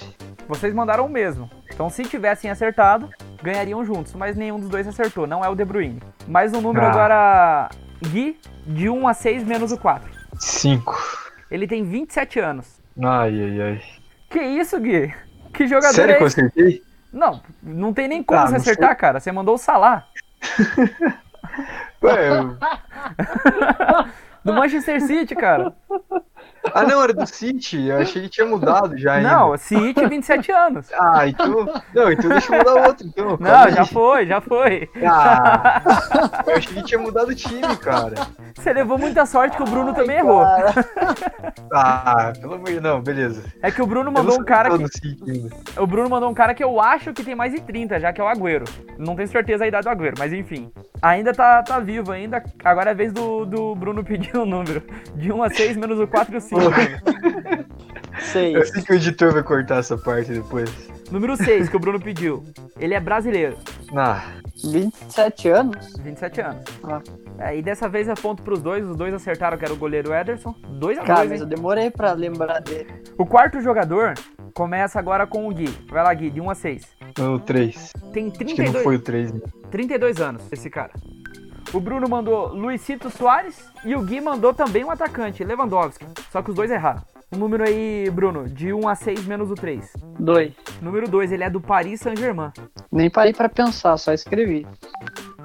Vocês 0.48 0.74
mandaram 0.74 1.06
o 1.06 1.10
mesmo. 1.10 1.50
Então, 1.72 1.90
se 1.90 2.04
tivessem 2.04 2.50
acertado, 2.50 3.10
ganhariam 3.44 3.84
juntos. 3.84 4.14
Mas 4.14 4.38
nenhum 4.38 4.58
dos 4.60 4.70
dois 4.70 4.88
acertou. 4.88 5.28
Não 5.28 5.44
é 5.44 5.50
o 5.50 5.56
De 5.56 5.66
Bruyne. 5.66 6.02
Mais 6.28 6.54
um 6.54 6.62
número 6.62 6.86
Ah. 6.86 6.90
agora. 6.90 7.70
Gui, 8.02 8.40
de 8.66 8.90
1 8.90 9.06
a 9.06 9.14
6 9.14 9.44
menos 9.44 9.74
o 9.74 9.78
4. 9.78 10.10
Cinco. 10.40 10.98
Ele 11.52 11.68
tem 11.68 11.84
27 11.84 12.40
anos. 12.40 12.80
Ai, 13.04 13.34
ai, 13.44 13.62
ai. 13.62 13.82
Que 14.30 14.40
isso, 14.42 14.80
Gui? 14.80 15.14
Que 15.54 15.68
jogador 15.68 15.94
Sério 15.94 16.14
é 16.14 16.18
que 16.18 16.24
eu 16.24 16.28
acertei? 16.28 16.84
Não, 17.12 17.42
não 17.62 17.94
tem 17.94 18.08
nem 18.08 18.24
como 18.24 18.40
Ah, 18.40 18.48
você 18.48 18.56
acertar, 18.58 18.96
cara. 18.98 19.20
Você 19.20 19.32
mandou 19.32 19.56
o 19.56 19.58
Salah. 19.58 20.08
Ué, 22.04 22.30
eu... 22.30 22.58
Do 24.44 24.54
Manchester 24.54 25.02
City, 25.02 25.36
cara. 25.36 25.74
Ah, 26.74 26.84
não, 26.84 27.02
era 27.02 27.14
do 27.14 27.26
City. 27.26 27.88
Eu 27.88 27.98
achei 27.98 28.24
que 28.24 28.30
tinha 28.30 28.46
mudado 28.46 28.98
já 28.98 29.14
ainda. 29.14 29.30
Não, 29.30 29.58
City, 29.58 30.06
27 30.08 30.52
anos. 30.52 30.88
Ah, 31.00 31.28
então. 31.28 31.66
Não, 31.96 32.12
então 32.12 32.30
deixa 32.30 32.54
eu 32.54 32.58
mudar 32.60 32.88
outro, 32.88 33.08
então. 33.08 33.38
Não, 33.40 33.70
já 33.72 33.86
foi, 33.86 34.28
já 34.28 34.42
foi. 34.42 34.90
Ah, 35.06 35.82
eu 36.46 36.56
achei 36.56 36.74
que 36.74 36.84
tinha 36.84 37.00
mudado 37.00 37.30
o 37.30 37.36
time, 37.36 37.76
cara. 37.78 38.16
Você 38.54 38.74
levou 38.74 38.98
muita 38.98 39.26
sorte 39.26 39.56
que 39.56 39.64
o 39.64 39.66
Bruno 39.66 39.94
também 39.94 40.18
errou. 40.18 40.46
Ah, 41.72 42.34
pelo 42.40 42.56
amor 42.56 42.66
de 42.66 42.80
Deus. 42.80 42.84
Não, 42.84 43.00
beleza. 43.00 43.44
É 43.62 43.70
que 43.70 43.80
o 43.80 43.86
Bruno 43.86 44.12
mandou 44.12 44.40
um 44.40 44.44
cara 44.44 44.76
que. 44.76 44.88
City. 44.88 45.50
O 45.78 45.86
Bruno 45.86 46.10
mandou 46.10 46.30
um 46.30 46.34
cara 46.34 46.54
que 46.56 46.64
eu 46.64 46.82
acho 46.82 47.14
que 47.14 47.24
tem 47.24 47.36
mais 47.36 47.54
de 47.54 47.62
30, 47.62 48.00
já 48.00 48.12
que 48.12 48.20
é 48.20 48.24
o 48.24 48.28
Agüero. 48.28 48.66
Não 48.98 49.16
tenho 49.16 49.28
certeza 49.28 49.64
a 49.64 49.68
idade 49.68 49.84
do 49.84 49.90
Agüero, 49.92 50.16
mas 50.18 50.34
enfim. 50.34 50.72
Ainda 51.02 51.32
tá, 51.32 51.62
tá 51.62 51.80
vivo 51.80 52.12
ainda. 52.12 52.44
Agora 52.64 52.90
é 52.90 52.94
a 52.94 52.96
vez 52.96 53.14
do, 53.14 53.46
do 53.46 53.76
Bruno 53.76 54.04
pedir 54.04 54.36
o 54.36 54.46
número. 54.46 54.82
De 55.16 55.32
1 55.32 55.44
a 55.44 55.50
6 55.50 55.78
menos 55.78 56.00
o 56.00 56.08
4 56.08 56.34
e 56.34 56.38
o 56.38 56.42
5. 56.42 56.59
Eu 58.16 58.22
Seis. 58.22 58.70
sei 58.70 58.82
que 58.84 58.92
o 58.92 58.96
editor 58.96 59.34
vai 59.34 59.44
cortar 59.44 59.78
essa 59.78 59.98
parte 59.98 60.32
depois. 60.32 60.70
Número 61.12 61.36
6 61.36 61.70
que 61.70 61.76
o 61.76 61.80
Bruno 61.80 62.00
pediu. 62.00 62.44
Ele 62.80 62.94
é 62.94 63.00
brasileiro. 63.00 63.58
Ah, 63.96 64.24
27 64.72 65.50
anos? 65.50 65.94
27 66.04 66.42
anos. 66.42 66.64
Ah. 66.84 67.02
É, 67.40 67.58
e 67.58 67.62
dessa 67.64 67.88
vez 67.90 68.08
é 68.08 68.14
ponto 68.14 68.44
pros 68.44 68.62
dois. 68.62 68.86
Os 68.86 68.96
dois 68.96 69.14
acertaram 69.14 69.58
que 69.58 69.66
era 69.66 69.74
o 69.74 69.78
goleiro 69.78 70.14
Ederson. 70.14 70.54
2 70.80 70.98
a 71.00 71.02
2 71.02 71.08
Cara, 71.08 71.24
hein? 71.24 71.30
mas 71.32 71.42
eu 71.42 71.48
demorei 71.48 71.90
pra 71.90 72.12
lembrar 72.12 72.60
dele. 72.60 72.90
O 73.18 73.26
quarto 73.26 73.60
jogador 73.62 74.14
começa 74.54 75.00
agora 75.00 75.26
com 75.26 75.48
o 75.48 75.54
Gui. 75.54 75.70
Vai 75.90 76.04
lá, 76.04 76.14
Gui, 76.14 76.30
de 76.30 76.42
1 76.42 76.50
a 76.50 76.56
6. 76.56 76.88
o 77.20 77.40
3. 77.40 77.94
Tem 78.14 78.28
Acho 78.28 78.38
que 78.38 78.44
não 78.44 78.56
32, 78.56 78.84
foi 78.84 78.96
o 78.98 79.00
3, 79.00 79.32
né? 79.34 79.40
32 79.72 80.20
anos, 80.22 80.44
esse 80.52 80.70
cara. 80.70 80.92
O 81.74 81.80
Bruno 81.80 82.10
mandou 82.10 82.48
Luizito 82.48 83.10
Soares 83.10 83.70
e 83.86 83.96
o 83.96 84.02
Gui 84.02 84.20
mandou 84.20 84.54
também 84.54 84.84
um 84.84 84.90
atacante, 84.92 85.44
Lewandowski. 85.44 86.06
Só 86.32 86.42
que 86.42 86.50
os 86.50 86.56
dois 86.56 86.72
erraram. 86.72 87.02
O 87.32 87.38
número 87.38 87.64
aí, 87.64 88.10
Bruno, 88.10 88.50
de 88.50 88.74
1 88.74 88.88
a 88.88 88.96
6 88.96 89.26
menos 89.26 89.52
o 89.52 89.54
3. 89.56 89.94
Dois. 90.20 90.52
Número 90.82 91.08
2, 91.08 91.32
ele 91.32 91.44
é 91.44 91.50
do 91.50 91.62
Paris 91.62 92.02
Saint-Germain. 92.02 92.52
Nem 92.92 93.08
parei 93.08 93.34
pra 93.34 93.48
pensar, 93.48 93.98
só 93.98 94.12
escrevi. 94.14 94.66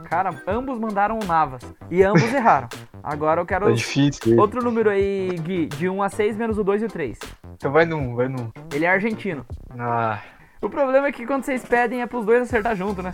Cara, 0.08 0.30
ambos 0.46 0.78
mandaram 0.78 1.18
o 1.22 1.24
Navas. 1.26 1.60
E 1.90 2.02
ambos 2.02 2.22
erraram. 2.32 2.68
Agora 3.02 3.42
eu 3.42 3.46
quero 3.46 3.66
Tá 3.66 3.72
difícil. 3.72 4.38
outro 4.38 4.64
número 4.64 4.88
aí, 4.88 5.28
Gui, 5.42 5.66
de 5.66 5.86
1 5.90 6.02
a 6.02 6.08
6 6.08 6.36
menos 6.38 6.56
o 6.56 6.64
2 6.64 6.80
e 6.82 6.84
o 6.86 6.88
3. 6.88 7.18
Então 7.54 7.70
vai 7.70 7.84
num, 7.84 8.14
vai 8.14 8.28
num. 8.28 8.50
Ele 8.72 8.86
é 8.86 8.88
argentino. 8.88 9.44
Ah, 9.78 10.20
O 10.64 10.70
problema 10.70 11.08
é 11.08 11.12
que 11.12 11.26
quando 11.26 11.44
vocês 11.44 11.62
pedem 11.62 12.00
é 12.00 12.06
pros 12.06 12.24
dois 12.24 12.40
acertar 12.40 12.74
junto, 12.74 13.02
né? 13.02 13.12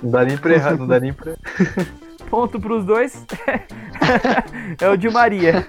não 0.00 0.08
dá 0.08 0.24
nem 0.24 0.38
pra 0.38 0.52
errar, 0.52 0.76
não 0.76 0.86
dá 0.86 1.00
nem 1.00 1.12
pra. 1.12 1.32
Ponto 2.30 2.60
pros 2.60 2.84
dois. 2.84 3.26
é 4.80 4.88
o 4.88 4.96
de 4.96 5.10
Maria. 5.10 5.66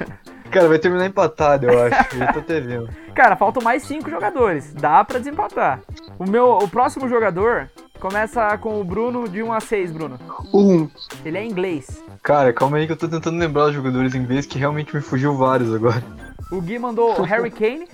Cara, 0.52 0.68
vai 0.68 0.78
terminar 0.78 1.08
empatado, 1.08 1.66
eu 1.66 1.82
acho. 1.82 2.16
Eu 2.16 2.34
tô 2.34 2.40
até 2.40 2.60
vendo. 2.62 2.88
Cara, 3.16 3.36
faltam 3.36 3.64
mais 3.64 3.82
cinco 3.82 4.12
jogadores. 4.12 4.72
Dá 4.76 5.04
pra 5.04 5.18
desempatar. 5.18 5.82
O 6.20 6.30
meu, 6.30 6.60
o 6.60 6.68
próximo 6.68 7.10
jogador 7.10 7.68
começa 8.00 8.56
com 8.60 8.80
o 8.80 8.84
Bruno 8.84 9.28
de 9.28 9.42
1 9.42 9.52
a 9.52 9.60
6, 9.60 9.92
Bruno. 9.92 10.20
Um. 10.54 10.88
Ele 11.26 11.40
é 11.40 11.44
inglês. 11.44 12.04
Cara, 12.22 12.54
calma 12.54 12.78
aí 12.78 12.86
que 12.86 12.92
eu 12.94 12.98
tô 12.98 13.08
tentando 13.08 13.40
lembrar 13.40 13.66
os 13.66 13.74
jogadores 13.74 14.14
em 14.14 14.20
inglês 14.20 14.46
que 14.46 14.60
realmente 14.60 14.96
me 14.96 15.02
fugiu 15.02 15.36
vários 15.36 15.74
agora. 15.74 16.04
O 16.52 16.62
Gui 16.62 16.78
mandou 16.78 17.20
o 17.20 17.24
Harry 17.24 17.50
Kane 17.50 17.88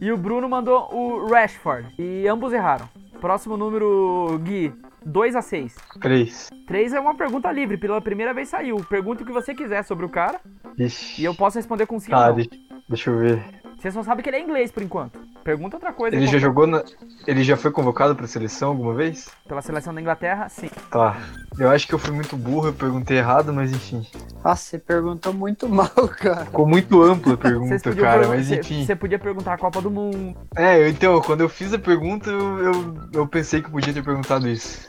e 0.00 0.12
o 0.12 0.16
Bruno 0.16 0.48
mandou 0.48 0.88
o 0.94 1.26
Rashford. 1.28 1.94
E 1.98 2.26
ambos 2.28 2.52
erraram. 2.52 2.88
Próximo 3.20 3.56
número, 3.56 4.38
Gui. 4.42 4.72
2 5.04 5.36
a 5.36 5.42
6. 5.42 5.74
3. 6.00 6.48
3 6.66 6.92
é 6.94 7.00
uma 7.00 7.14
pergunta 7.14 7.50
livre, 7.52 7.76
pela 7.76 8.00
primeira 8.00 8.34
vez 8.34 8.48
saiu. 8.48 8.76
Pergunta 8.88 9.22
o 9.22 9.26
que 9.26 9.32
você 9.32 9.54
quiser 9.54 9.84
sobre 9.84 10.04
o 10.04 10.08
cara 10.08 10.40
Ixi. 10.76 11.22
e 11.22 11.24
eu 11.24 11.34
posso 11.34 11.56
responder 11.58 11.86
com 11.86 11.98
sim 12.00 12.10
Tá, 12.10 12.22
ou 12.22 12.26
não. 12.28 12.34
deixa, 12.34 12.50
deixa 12.88 13.10
eu 13.10 13.18
ver. 13.18 13.44
Você 13.86 13.92
só 13.92 14.02
sabe 14.02 14.20
que 14.20 14.28
ele 14.28 14.38
é 14.38 14.40
inglês 14.40 14.72
por 14.72 14.82
enquanto. 14.82 15.16
Pergunta 15.44 15.76
outra 15.76 15.92
coisa. 15.92 16.16
Ele 16.16 16.24
já 16.26 16.32
qualquer- 16.32 16.40
jogou 16.40 16.66
na. 16.66 16.82
Ele 17.24 17.44
já 17.44 17.56
foi 17.56 17.70
convocado 17.70 18.16
pra 18.16 18.26
seleção 18.26 18.70
alguma 18.70 18.92
vez? 18.94 19.28
Pela 19.46 19.62
seleção 19.62 19.94
da 19.94 20.00
Inglaterra, 20.00 20.48
sim. 20.48 20.68
Tá. 20.90 21.16
Eu 21.56 21.70
acho 21.70 21.86
que 21.86 21.94
eu 21.94 21.98
fui 21.98 22.12
muito 22.12 22.36
burro, 22.36 22.66
eu 22.68 22.72
perguntei 22.72 23.18
errado, 23.18 23.52
mas 23.52 23.70
enfim. 23.70 24.04
Nossa, 24.44 24.62
você 24.62 24.78
perguntou 24.78 25.32
muito 25.32 25.68
mal, 25.70 25.88
cara. 26.18 26.46
Ficou 26.46 26.66
muito 26.66 27.00
ampla 27.00 27.34
a 27.34 27.36
pergunta, 27.36 27.78
cara, 27.94 28.18
pergun- 28.22 28.28
mas 28.34 28.50
enfim. 28.50 28.84
Você 28.84 28.96
podia 28.96 29.20
perguntar 29.20 29.52
a 29.54 29.58
Copa 29.58 29.80
do 29.80 29.88
Mundo. 29.90 30.36
É, 30.56 30.88
então, 30.88 31.20
quando 31.20 31.42
eu 31.42 31.48
fiz 31.48 31.72
a 31.72 31.78
pergunta, 31.78 32.28
eu, 32.28 32.58
eu, 32.58 32.94
eu 33.12 33.28
pensei 33.28 33.60
que 33.60 33.68
eu 33.68 33.72
podia 33.72 33.94
ter 33.94 34.02
perguntado 34.02 34.48
isso. 34.48 34.88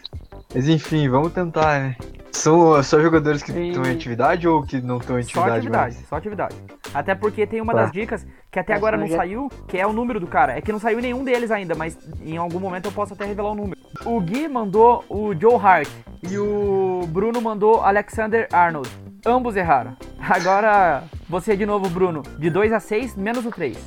Mas 0.53 0.67
enfim, 0.67 1.07
vamos 1.09 1.33
tentar, 1.33 1.79
né? 1.79 1.95
São 2.31 2.81
só 2.83 2.99
jogadores 3.01 3.41
que 3.41 3.51
estão 3.51 3.83
em 3.83 3.91
atividade 3.91 4.47
ou 4.47 4.61
que 4.61 4.79
não 4.79 4.97
estão 4.97 5.19
em 5.19 5.23
Só 5.23 5.39
atividade, 5.39 5.57
atividade, 5.59 5.95
mais? 5.95 6.07
só 6.07 6.15
atividade. 6.15 6.55
Até 6.93 7.15
porque 7.15 7.47
tem 7.47 7.61
uma 7.61 7.73
Tá. 7.73 7.81
das 7.83 7.91
dicas 7.91 8.25
que 8.51 8.59
até 8.59 8.73
Mas 8.73 8.77
agora 8.77 8.97
não 8.97 9.07
saiu, 9.07 9.49
que 9.67 9.77
é 9.77 9.85
o 9.87 9.91
número 9.93 10.19
do 10.19 10.27
cara. 10.27 10.57
É 10.57 10.61
que 10.61 10.71
não 10.71 10.79
saiu 10.79 10.99
nenhum 11.01 11.23
deles 11.23 11.49
ainda, 11.51 11.73
mas 11.73 11.97
em 12.23 12.37
algum 12.37 12.59
momento 12.59 12.85
eu 12.85 12.91
posso 12.91 13.13
até 13.13 13.25
revelar 13.25 13.51
o 13.51 13.55
número. 13.55 13.77
O 14.05 14.19
Gui 14.21 14.47
mandou 14.47 15.03
o 15.09 15.33
Joe 15.33 15.55
Hart 15.55 15.89
e 16.29 16.37
o 16.37 17.07
Bruno 17.09 17.41
mandou 17.41 17.81
Alexander 17.81 18.47
Arnold. 18.53 18.89
Ambos 19.25 19.55
erraram. 19.55 19.97
Agora 20.19 21.03
você 21.27 21.57
de 21.57 21.65
novo, 21.65 21.89
Bruno. 21.89 22.21
De 22.37 22.49
2 22.49 22.71
a 22.71 22.79
6, 22.79 23.15
menos 23.15 23.45
o 23.45 23.51
3. 23.51 23.77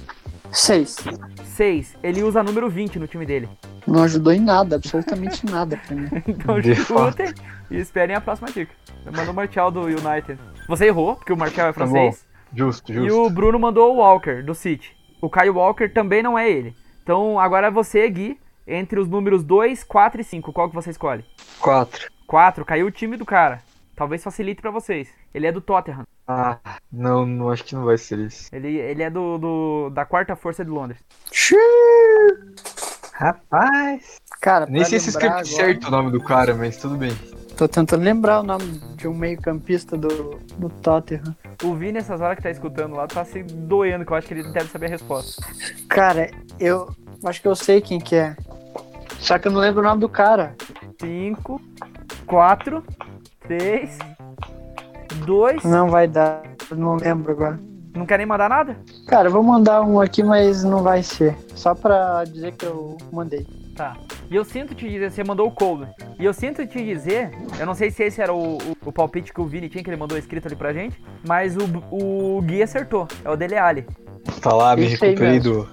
Seis. 0.50 0.96
6. 1.44 1.96
Ele 2.02 2.24
usa 2.24 2.42
número 2.42 2.68
20 2.68 2.98
no 2.98 3.06
time 3.06 3.24
dele. 3.24 3.48
Não 3.86 4.02
ajudou 4.02 4.32
em 4.32 4.40
nada, 4.40 4.76
absolutamente 4.76 5.44
nada 5.46 5.76
pra 5.86 5.96
mim. 5.96 6.08
Então 6.28 6.60
De 6.60 6.72
escutem 6.72 7.32
e 7.70 7.76
esperem 7.78 8.14
a 8.16 8.20
próxima 8.20 8.50
dica. 8.50 8.72
Mandou 9.06 9.32
o 9.32 9.34
Martial 9.34 9.70
do 9.70 9.82
United. 9.82 10.38
Você 10.68 10.86
errou, 10.86 11.16
porque 11.16 11.32
o 11.32 11.36
Martial 11.36 11.68
é 11.68 11.72
Tá 11.72 11.74
francês. 11.74 12.26
Justo, 12.54 12.92
E 12.92 12.94
justo. 12.96 13.22
o 13.22 13.30
Bruno 13.30 13.58
mandou 13.58 13.94
o 13.94 13.98
Walker, 13.98 14.42
do 14.42 14.54
City. 14.54 14.94
O 15.22 15.28
Kyle 15.30 15.50
Walker 15.50 15.88
também 15.88 16.22
não 16.22 16.38
é 16.38 16.50
ele. 16.50 16.74
Então 17.02 17.38
agora 17.38 17.68
é 17.68 17.70
você, 17.70 18.08
Gui, 18.10 18.38
entre 18.66 18.98
os 19.00 19.08
números 19.08 19.42
2, 19.44 19.82
4 19.84 20.20
e 20.20 20.24
5. 20.24 20.52
Qual 20.52 20.68
que 20.68 20.74
você 20.74 20.90
escolhe? 20.90 21.24
4. 21.60 22.10
4, 22.26 22.64
caiu 22.64 22.86
o 22.86 22.90
time 22.90 23.16
do 23.16 23.24
cara. 23.26 23.60
Talvez 23.96 24.22
facilite 24.22 24.62
pra 24.62 24.70
vocês. 24.70 25.08
Ele 25.34 25.46
é 25.46 25.52
do 25.52 25.60
Tottenham. 25.60 26.04
Ah, 26.26 26.58
não, 26.92 27.26
não 27.26 27.50
acho 27.50 27.64
que 27.64 27.74
não 27.74 27.84
vai 27.84 27.98
ser 27.98 28.18
isso. 28.20 28.48
Ele, 28.52 28.76
ele 28.78 29.02
é 29.02 29.10
do, 29.10 29.36
do- 29.36 29.90
da 29.90 30.04
quarta 30.04 30.34
força 30.36 30.64
de 30.64 30.70
Londres. 30.70 30.98
Rapaz. 33.20 34.16
Cara, 34.40 34.64
Nem 34.64 34.82
sei 34.82 34.98
se 34.98 35.10
escreve 35.10 35.34
agora- 35.34 35.44
certo 35.44 35.88
o 35.88 35.90
nome 35.90 36.10
do 36.10 36.22
cara, 36.22 36.54
mas 36.54 36.78
tudo 36.78 36.96
bem. 36.96 37.12
Tô 37.54 37.68
tentando 37.68 38.02
lembrar 38.02 38.40
o 38.40 38.42
nome 38.42 38.64
de 38.96 39.06
um 39.06 39.12
meio-campista 39.12 39.94
do, 39.94 40.38
do 40.56 40.70
Tottenham. 40.70 41.36
O 41.62 41.74
Vini, 41.74 41.92
nessas 41.92 42.18
horas 42.22 42.38
que 42.38 42.42
tá 42.42 42.50
escutando 42.50 42.96
lá, 42.96 43.06
tá 43.06 43.22
se 43.22 43.42
doendo, 43.42 44.06
que 44.06 44.12
eu 44.12 44.16
acho 44.16 44.26
que 44.26 44.32
ele 44.32 44.50
deve 44.50 44.70
saber 44.70 44.86
a 44.86 44.88
resposta. 44.88 45.42
Cara, 45.86 46.30
eu 46.58 46.88
acho 47.22 47.42
que 47.42 47.48
eu 47.48 47.54
sei 47.54 47.82
quem 47.82 48.00
que 48.00 48.16
é. 48.16 48.34
Só 49.18 49.38
que 49.38 49.48
eu 49.48 49.52
não 49.52 49.60
lembro 49.60 49.82
o 49.82 49.84
nome 49.84 50.00
do 50.00 50.08
cara. 50.08 50.56
5, 50.98 51.60
4, 52.26 52.82
3, 53.42 53.98
2. 55.26 55.62
Não 55.62 55.90
vai 55.90 56.08
dar. 56.08 56.42
Eu 56.70 56.76
não 56.78 56.96
lembro 56.96 57.32
agora. 57.32 57.60
Não 57.94 58.06
quer 58.06 58.18
nem 58.18 58.26
mandar 58.26 58.48
nada? 58.48 58.76
Cara, 59.06 59.28
eu 59.28 59.32
vou 59.32 59.42
mandar 59.42 59.82
um 59.82 60.00
aqui, 60.00 60.22
mas 60.22 60.62
não 60.62 60.82
vai 60.82 61.02
ser. 61.02 61.36
Só 61.54 61.74
pra 61.74 62.24
dizer 62.24 62.52
que 62.52 62.64
eu 62.64 62.96
mandei. 63.12 63.46
Tá. 63.74 63.96
E 64.30 64.36
eu 64.36 64.44
sinto 64.44 64.74
te 64.74 64.88
dizer, 64.88 65.10
você 65.10 65.24
mandou 65.24 65.48
o 65.48 65.50
Cold. 65.50 65.88
E 66.18 66.24
eu 66.24 66.32
sinto 66.32 66.64
te 66.66 66.84
dizer, 66.84 67.30
eu 67.58 67.66
não 67.66 67.74
sei 67.74 67.90
se 67.90 68.04
esse 68.04 68.20
era 68.20 68.32
o, 68.32 68.58
o, 68.58 68.76
o 68.86 68.92
palpite 68.92 69.32
que 69.32 69.40
o 69.40 69.46
Vini 69.46 69.68
tinha, 69.68 69.82
que 69.82 69.90
ele 69.90 69.96
mandou 69.96 70.16
escrito 70.16 70.46
ali 70.46 70.54
pra 70.54 70.72
gente, 70.72 71.02
mas 71.26 71.56
o, 71.56 71.64
o 71.90 72.40
Gui 72.42 72.62
acertou. 72.62 73.08
É 73.24 73.30
o 73.30 73.36
Dele 73.36 73.56
Alli. 73.56 73.86
Tá 74.40 74.52
lá, 74.52 74.76
me 74.76 74.86
recuperei 74.86 75.40
do. 75.40 75.68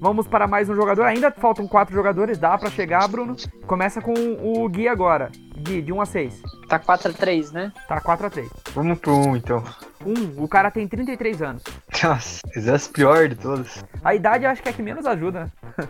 Vamos 0.00 0.26
para 0.26 0.46
mais 0.46 0.68
um 0.68 0.74
jogador. 0.74 1.04
Ainda 1.04 1.30
faltam 1.30 1.66
quatro 1.66 1.94
jogadores, 1.94 2.38
dá 2.38 2.56
pra 2.58 2.70
chegar, 2.70 3.06
Bruno. 3.08 3.36
Começa 3.66 4.00
com 4.00 4.12
o 4.14 4.68
Gui 4.68 4.88
agora. 4.88 5.30
Gui, 5.58 5.80
de 5.80 5.92
1 5.92 6.00
a 6.00 6.06
6. 6.06 6.42
Tá 6.68 6.78
4x3, 6.78 7.52
né? 7.52 7.72
Tá 7.88 8.00
4 8.00 8.26
a 8.26 8.30
3. 8.30 8.48
Vamos 8.74 8.98
pro 8.98 9.14
1 9.14 9.36
então. 9.36 9.62
1, 10.06 10.42
o 10.42 10.48
cara 10.48 10.70
tem 10.70 10.86
33 10.86 11.42
anos. 11.42 11.62
Nossa, 12.02 12.40
esse 12.54 12.70
é 12.70 12.72
as 12.72 12.88
pior 12.88 13.28
de 13.28 13.34
todas. 13.34 13.84
A 14.04 14.14
idade 14.14 14.44
eu 14.44 14.50
acho 14.50 14.62
que 14.62 14.68
é 14.68 14.72
a 14.72 14.74
que 14.74 14.82
menos 14.82 15.04
ajuda, 15.06 15.44
né? 15.44 15.88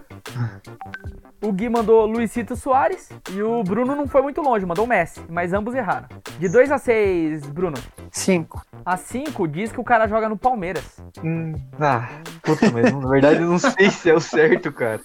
o 1.42 1.52
Gui 1.52 1.68
mandou 1.68 2.06
Luizito 2.06 2.56
Soares 2.56 3.10
e 3.30 3.42
o 3.42 3.62
Bruno 3.62 3.94
não 3.94 4.06
foi 4.06 4.22
muito 4.22 4.40
longe, 4.40 4.64
mandou 4.64 4.84
o 4.84 4.88
Messi, 4.88 5.20
mas 5.28 5.52
ambos 5.52 5.74
erraram. 5.74 6.08
De 6.38 6.48
2 6.48 6.72
a 6.72 6.78
6, 6.78 7.46
Bruno. 7.46 7.76
5. 8.10 8.64
A 8.84 8.96
5 8.96 9.46
diz 9.48 9.70
que 9.70 9.80
o 9.80 9.84
cara 9.84 10.08
joga 10.08 10.28
no 10.28 10.36
Palmeiras. 10.36 11.00
Hum, 11.22 11.54
ah, 11.78 12.08
puta, 12.42 12.70
mas 12.70 12.92
na 12.92 13.08
verdade 13.08 13.42
eu 13.42 13.48
não 13.48 13.58
sei 13.58 13.90
se 13.90 14.10
é 14.10 14.14
o 14.14 14.20
certo, 14.20 14.72
cara. 14.72 15.00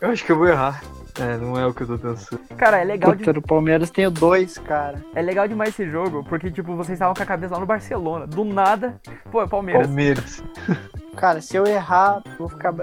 Eu 0.00 0.10
acho 0.10 0.24
que 0.24 0.32
eu 0.32 0.38
vou 0.38 0.48
errar. 0.48 0.82
É, 1.18 1.36
não 1.38 1.58
é 1.58 1.66
o 1.66 1.72
que 1.72 1.82
eu 1.82 1.86
tô 1.86 1.98
pensando. 1.98 2.40
Cara, 2.56 2.78
é 2.78 2.84
legal, 2.84 3.12
de- 3.12 3.18
Puta, 3.18 3.32
do 3.32 3.40
Palmeiras 3.42 3.90
tenho 3.90 4.10
dois, 4.10 4.58
cara. 4.58 5.02
é 5.14 5.22
legal 5.22 5.48
demais 5.48 5.70
esse 5.70 5.88
jogo, 5.90 6.22
porque, 6.28 6.50
tipo, 6.50 6.76
vocês 6.76 6.96
estavam 6.96 7.14
com 7.14 7.22
a 7.22 7.26
cabeça 7.26 7.54
lá 7.54 7.60
no 7.60 7.66
Barcelona. 7.66 8.26
Do 8.26 8.44
nada, 8.44 9.00
pô, 9.30 9.40
é 9.42 9.46
Palmeiras. 9.46 9.86
Palmeiras. 9.86 10.44
Cara, 11.16 11.40
se 11.40 11.56
eu 11.56 11.66
errar, 11.66 12.22
vou 12.38 12.46
ficar. 12.46 12.74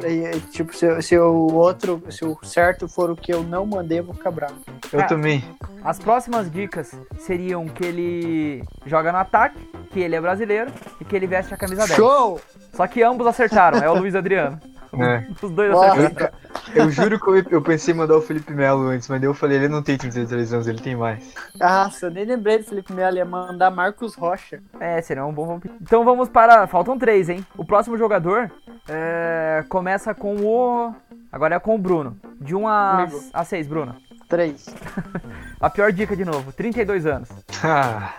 Tipo, 0.49 0.75
se, 0.75 0.85
eu- 0.87 0.99
se 1.03 1.15
o 1.19 1.53
outro, 1.53 2.01
se 2.09 2.25
o 2.25 2.35
certo 2.41 2.87
for 2.87 3.11
o 3.11 3.15
que 3.15 3.31
eu 3.31 3.43
não 3.43 3.63
mandei, 3.63 3.99
eu 3.99 4.03
vou 4.05 4.15
ficar 4.15 4.31
bravo. 4.31 4.55
Eu 4.91 5.01
Ah. 5.01 5.03
também. 5.03 5.43
As 5.83 5.99
próximas 5.99 6.49
dicas 6.51 6.99
seriam 7.19 7.67
que 7.67 7.85
ele 7.85 8.63
joga 8.87 9.11
no 9.11 9.19
ataque, 9.19 9.59
que 9.91 9.99
ele 9.99 10.15
é 10.15 10.21
brasileiro 10.21 10.71
e 10.99 11.05
que 11.05 11.15
ele 11.15 11.27
veste 11.27 11.53
a 11.53 11.57
camisa 11.57 11.85
10. 11.85 11.95
Show! 11.95 12.41
Só 12.73 12.87
que 12.87 13.03
ambos 13.03 13.27
acertaram, 13.27 13.77
é 13.77 13.87
o 13.87 13.93
Luiz 13.99 14.15
Adriano. 14.15 14.59
É. 15.01 15.27
Os 15.41 15.51
dois 15.51 15.73
acertaram. 15.73 16.33
Eu 16.75 16.89
juro 16.89 17.19
que 17.19 17.27
eu, 17.27 17.43
eu 17.57 17.61
pensei 17.61 17.93
em 17.93 17.97
mandar 17.97 18.15
o 18.15 18.21
Felipe 18.21 18.53
Melo 18.53 18.87
antes, 18.87 19.07
mas 19.07 19.19
daí 19.19 19.29
eu 19.29 19.33
falei, 19.33 19.57
ele 19.57 19.67
não 19.67 19.81
tem 19.81 19.97
33 19.97 20.53
anos, 20.53 20.67
ele 20.67 20.81
tem 20.81 20.95
mais. 20.95 21.33
Nossa, 21.59 22.05
eu 22.05 22.11
nem 22.11 22.25
lembrei 22.25 22.59
do 22.59 22.63
Felipe 22.65 22.93
Melo, 22.93 23.17
ia 23.17 23.25
mandar 23.25 23.71
Marcos 23.71 24.15
Rocha. 24.15 24.61
É, 24.79 25.01
seria 25.01 25.25
um 25.25 25.33
bom. 25.33 25.59
Então 25.81 26.03
vamos 26.03 26.29
para. 26.29 26.67
Faltam 26.67 26.97
três, 26.97 27.29
hein? 27.29 27.45
O 27.57 27.65
próximo 27.65 27.97
jogador 27.97 28.51
é, 28.87 29.63
começa 29.69 30.13
com 30.13 30.35
o. 30.37 30.93
Agora 31.31 31.55
é 31.55 31.59
com 31.59 31.75
o 31.75 31.79
Bruno. 31.79 32.15
De 32.39 32.55
1 32.55 32.67
a, 32.67 33.07
Comigo. 33.07 33.23
a 33.33 33.43
6, 33.43 33.67
Bruno. 33.67 33.95
Três. 34.27 34.67
A 35.59 35.69
pior 35.69 35.91
dica 35.91 36.15
de 36.15 36.25
novo: 36.25 36.51
32 36.51 37.05
anos. 37.05 37.29
Ah, 37.63 38.15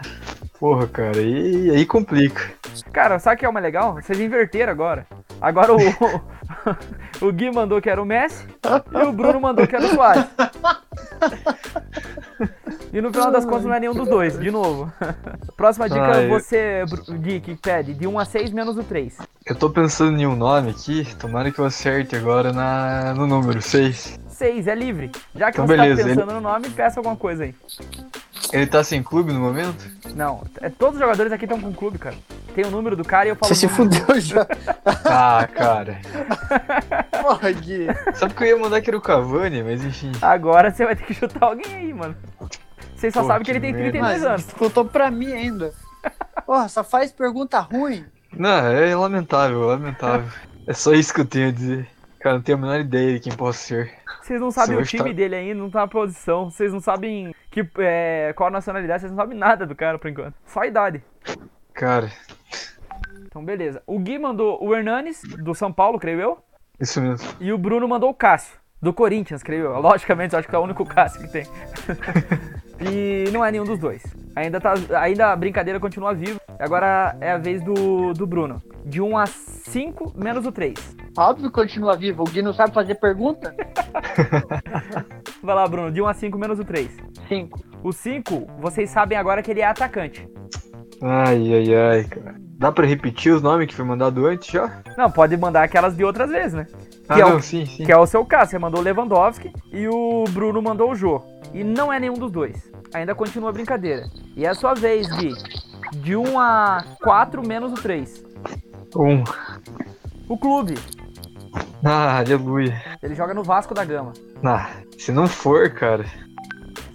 porra, 0.58 0.86
cara, 0.86 1.18
aí, 1.18 1.70
aí 1.70 1.84
complica. 1.84 2.52
Cara, 2.92 3.18
sabe 3.18 3.36
o 3.36 3.38
que 3.38 3.46
é 3.46 3.50
mais 3.50 3.64
legal? 3.64 3.94
Vocês 3.94 4.18
inverteram 4.18 4.72
agora. 4.72 5.06
Agora 5.44 5.72
o. 5.74 5.78
o 7.28 7.30
Gui 7.32 7.50
mandou 7.50 7.80
que 7.80 7.90
era 7.90 8.00
o 8.02 8.04
Messi 8.06 8.46
e 8.94 9.04
o 9.04 9.12
Bruno 9.12 9.38
mandou 9.38 9.66
que 9.66 9.76
era 9.76 9.84
o 9.84 9.88
Soares. 9.88 10.24
E 12.90 13.00
no 13.00 13.12
final 13.12 13.30
das 13.30 13.44
contas 13.44 13.64
não 13.64 13.74
é 13.74 13.80
nenhum 13.80 13.92
dos 13.92 14.08
dois, 14.08 14.38
de 14.38 14.50
novo. 14.50 14.90
Próxima 15.54 15.86
dica 15.86 16.22
eu- 16.22 16.30
você, 16.30 16.84
Gui, 17.18 17.40
que 17.40 17.54
pede 17.56 17.92
de 17.92 18.06
1 18.06 18.18
a 18.18 18.24
6 18.24 18.50
menos 18.52 18.78
o 18.78 18.82
3. 18.82 19.18
Eu 19.44 19.54
tô 19.54 19.68
pensando 19.68 20.18
em 20.18 20.26
um 20.26 20.34
nome 20.34 20.70
aqui, 20.70 21.06
tomara 21.16 21.50
que 21.50 21.58
eu 21.58 21.66
acerte 21.66 22.16
agora 22.16 22.50
na, 22.50 23.12
no 23.12 23.26
número 23.26 23.60
6. 23.60 24.18
6 24.28 24.66
é 24.66 24.74
livre. 24.74 25.10
Já 25.34 25.50
que 25.52 25.56
Então, 25.58 25.66
você 25.66 25.76
beleza, 25.76 26.02
tá 26.02 26.08
pensando 26.08 26.32
no 26.32 26.40
nome, 26.40 26.70
peça 26.70 27.00
alguma 27.00 27.16
coisa 27.16 27.44
aí. 27.44 27.54
Ele 28.54 28.66
tá 28.68 28.84
sem 28.84 29.02
clube 29.02 29.32
no 29.32 29.40
momento? 29.40 29.84
Não, 30.14 30.42
é- 30.60 30.70
todos 30.70 30.94
os 30.94 31.00
jogadores 31.00 31.32
aqui 31.32 31.44
estão 31.44 31.60
com 31.60 31.72
clube, 31.72 31.98
cara. 31.98 32.14
Tem 32.54 32.64
o 32.64 32.70
número 32.70 32.94
do 32.94 33.04
cara 33.04 33.26
e 33.26 33.30
eu 33.30 33.36
falo. 33.36 33.48
Você 33.48 33.54
se 33.56 33.68
fudeu 33.68 34.20
já. 34.20 34.46
Ah, 35.06 35.46
cara. 35.52 35.98
Porra, 37.22 37.52
Gui. 37.52 37.86
Sabe 38.14 38.34
que 38.34 38.42
eu 38.44 38.48
ia 38.48 38.56
mandar 38.56 38.80
que 38.80 38.88
era 38.90 38.96
o 38.96 39.00
Cavani, 39.00 39.62
mas 39.62 39.84
enfim. 39.84 40.12
Agora 40.22 40.70
você 40.70 40.84
vai 40.84 40.94
ter 40.96 41.04
que 41.04 41.14
chutar 41.14 41.44
alguém 41.46 41.74
aí, 41.74 41.92
mano. 41.92 42.14
Vocês 42.96 43.12
só 43.12 43.20
Pô, 43.22 43.26
sabem 43.28 43.44
que 43.44 43.50
que 43.52 43.58
ele 43.58 43.60
tem 43.60 43.72
merda. 43.72 43.90
32 43.92 44.12
Mas 44.22 44.24
anos. 44.24 44.46
dificultou 44.46 44.84
pra 44.84 45.10
mim 45.10 45.32
ainda. 45.32 45.72
Porra, 46.46 46.68
só 46.68 46.82
faz 46.84 47.12
pergunta 47.12 47.60
ruim. 47.60 48.04
Não, 48.36 48.48
é 48.66 48.94
lamentável, 48.94 49.60
lamentável. 49.66 50.28
É 50.66 50.72
só 50.72 50.92
isso 50.92 51.12
que 51.12 51.20
eu 51.20 51.26
tenho 51.26 51.48
a 51.48 51.52
dizer. 51.52 51.88
Cara, 52.20 52.36
não 52.36 52.42
tenho 52.42 52.56
a 52.56 52.60
menor 52.60 52.80
ideia 52.80 53.14
de 53.14 53.20
quem 53.20 53.32
possa 53.34 53.58
ser. 53.58 53.92
Vocês 54.22 54.40
não 54.40 54.50
sabem 54.50 54.76
Você 54.76 54.82
o 54.82 54.86
time 54.86 55.10
tá- 55.10 55.16
dele 55.16 55.34
ainda, 55.34 55.54
não 55.60 55.68
tá 55.70 55.80
na 55.80 55.88
posição. 55.88 56.50
Vocês 56.50 56.72
não 56.72 56.80
sabem 56.80 57.34
que, 57.54 57.64
é, 57.78 58.32
qual 58.34 58.48
a 58.48 58.50
nacionalidade, 58.50 59.02
vocês 59.02 59.12
não 59.12 59.16
sabem 59.22 59.38
nada 59.38 59.64
do 59.64 59.76
cara 59.76 59.96
por 59.96 60.10
enquanto. 60.10 60.34
Só 60.44 60.62
a 60.62 60.66
idade. 60.66 61.00
Cara, 61.72 62.10
Então, 63.26 63.44
beleza. 63.44 63.80
O 63.86 63.96
Gui 64.00 64.18
mandou 64.18 64.58
o 64.60 64.74
Hernanes, 64.74 65.22
do 65.22 65.54
São 65.54 65.72
Paulo, 65.72 65.98
creio 66.00 66.20
eu. 66.20 66.38
isso 66.80 67.00
mesmo. 67.00 67.28
E 67.38 67.52
o 67.52 67.58
Bruno 67.58 67.86
mandou 67.86 68.10
o 68.10 68.14
Cássio, 68.14 68.58
do 68.82 68.92
Corinthians, 68.92 69.42
creio 69.44 69.66
eu. 69.66 69.80
Logicamente, 69.80 70.34
eu 70.34 70.40
acho 70.40 70.48
que 70.48 70.54
é 70.54 70.58
o 70.58 70.62
único 70.62 70.84
Cássio 70.84 71.20
que 71.20 71.28
tem. 71.28 71.44
e 72.90 73.30
não 73.32 73.44
é 73.44 73.50
nenhum 73.50 73.64
dos 73.64 73.78
dois. 73.78 74.02
Ainda, 74.36 74.60
tá, 74.60 74.74
ainda 74.98 75.32
a 75.32 75.36
brincadeira 75.36 75.78
continua 75.80 76.12
viva. 76.14 76.40
Agora 76.58 77.16
é 77.20 77.32
a 77.32 77.38
vez 77.38 77.62
do, 77.62 78.12
do 78.12 78.26
Bruno. 78.26 78.62
De 78.84 79.00
1 79.00 79.16
a 79.16 79.26
5, 79.26 80.12
menos 80.16 80.44
o 80.46 80.52
3. 80.52 80.74
Óbvio 81.16 81.48
que 81.48 81.54
continua 81.54 81.96
vivo. 81.96 82.22
O 82.22 82.26
Gui 82.26 82.42
não 82.42 82.52
sabe 82.52 82.74
fazer 82.74 82.96
pergunta? 82.96 83.54
Vai 85.42 85.54
lá, 85.54 85.66
Bruno, 85.66 85.90
de 85.92 86.00
1 86.02 86.06
a 86.08 86.14
5 86.14 86.38
menos 86.38 86.58
o 86.58 86.64
3. 86.64 86.90
5. 87.28 87.60
O 87.82 87.92
5, 87.92 88.46
vocês 88.58 88.90
sabem 88.90 89.16
agora 89.16 89.42
que 89.42 89.50
ele 89.50 89.60
é 89.60 89.66
atacante. 89.66 90.28
Ai, 91.02 91.54
ai, 91.54 91.74
ai, 91.74 92.04
cara. 92.04 92.34
Dá 92.56 92.70
pra 92.72 92.86
repetir 92.86 93.32
os 93.32 93.42
nomes 93.42 93.66
que 93.66 93.74
foi 93.74 93.84
mandado 93.84 94.26
antes 94.26 94.48
já? 94.50 94.80
Não, 94.96 95.10
pode 95.10 95.36
mandar 95.36 95.64
aquelas 95.64 95.96
de 95.96 96.04
outras 96.04 96.30
vezes, 96.30 96.54
né? 96.54 96.66
Ah, 97.08 97.14
Que 97.16 97.20
é 97.20 97.26
o- 97.26 97.30
não, 97.30 97.40
sim, 97.40 97.66
sim. 97.66 97.84
Que 97.84 97.92
é 97.92 97.96
o 97.98 98.06
seu 98.06 98.24
caso, 98.24 98.52
você 98.52 98.58
mandou 98.58 98.80
o 98.80 98.82
Lewandowski 98.82 99.52
e 99.72 99.86
o 99.88 100.24
Bruno 100.30 100.62
mandou 100.62 100.90
o 100.92 100.94
Jô. 100.94 101.20
E 101.52 101.62
não 101.62 101.92
é 101.92 101.98
nenhum 102.00 102.14
dos 102.14 102.30
dois. 102.30 102.72
Ainda 102.94 103.14
continua 103.14 103.50
a 103.50 103.52
brincadeira. 103.52 104.08
E 104.36 104.46
é 104.46 104.48
a 104.48 104.54
sua 104.54 104.72
vez, 104.72 105.08
Gui. 105.08 105.34
De 105.96 106.16
1 106.16 106.38
a 106.38 106.84
4 107.02 107.46
menos 107.46 107.72
o 107.72 107.74
3. 107.74 108.24
Um. 108.96 109.24
O 110.28 110.38
clube. 110.38 110.74
Ah, 111.84 112.18
aleluia. 112.18 112.80
Ele 113.02 113.14
joga 113.14 113.34
no 113.34 113.42
Vasco 113.42 113.74
da 113.74 113.84
Gama. 113.84 114.12
Ah, 114.44 114.70
se 114.96 115.10
não 115.10 115.26
for, 115.26 115.70
cara. 115.70 116.04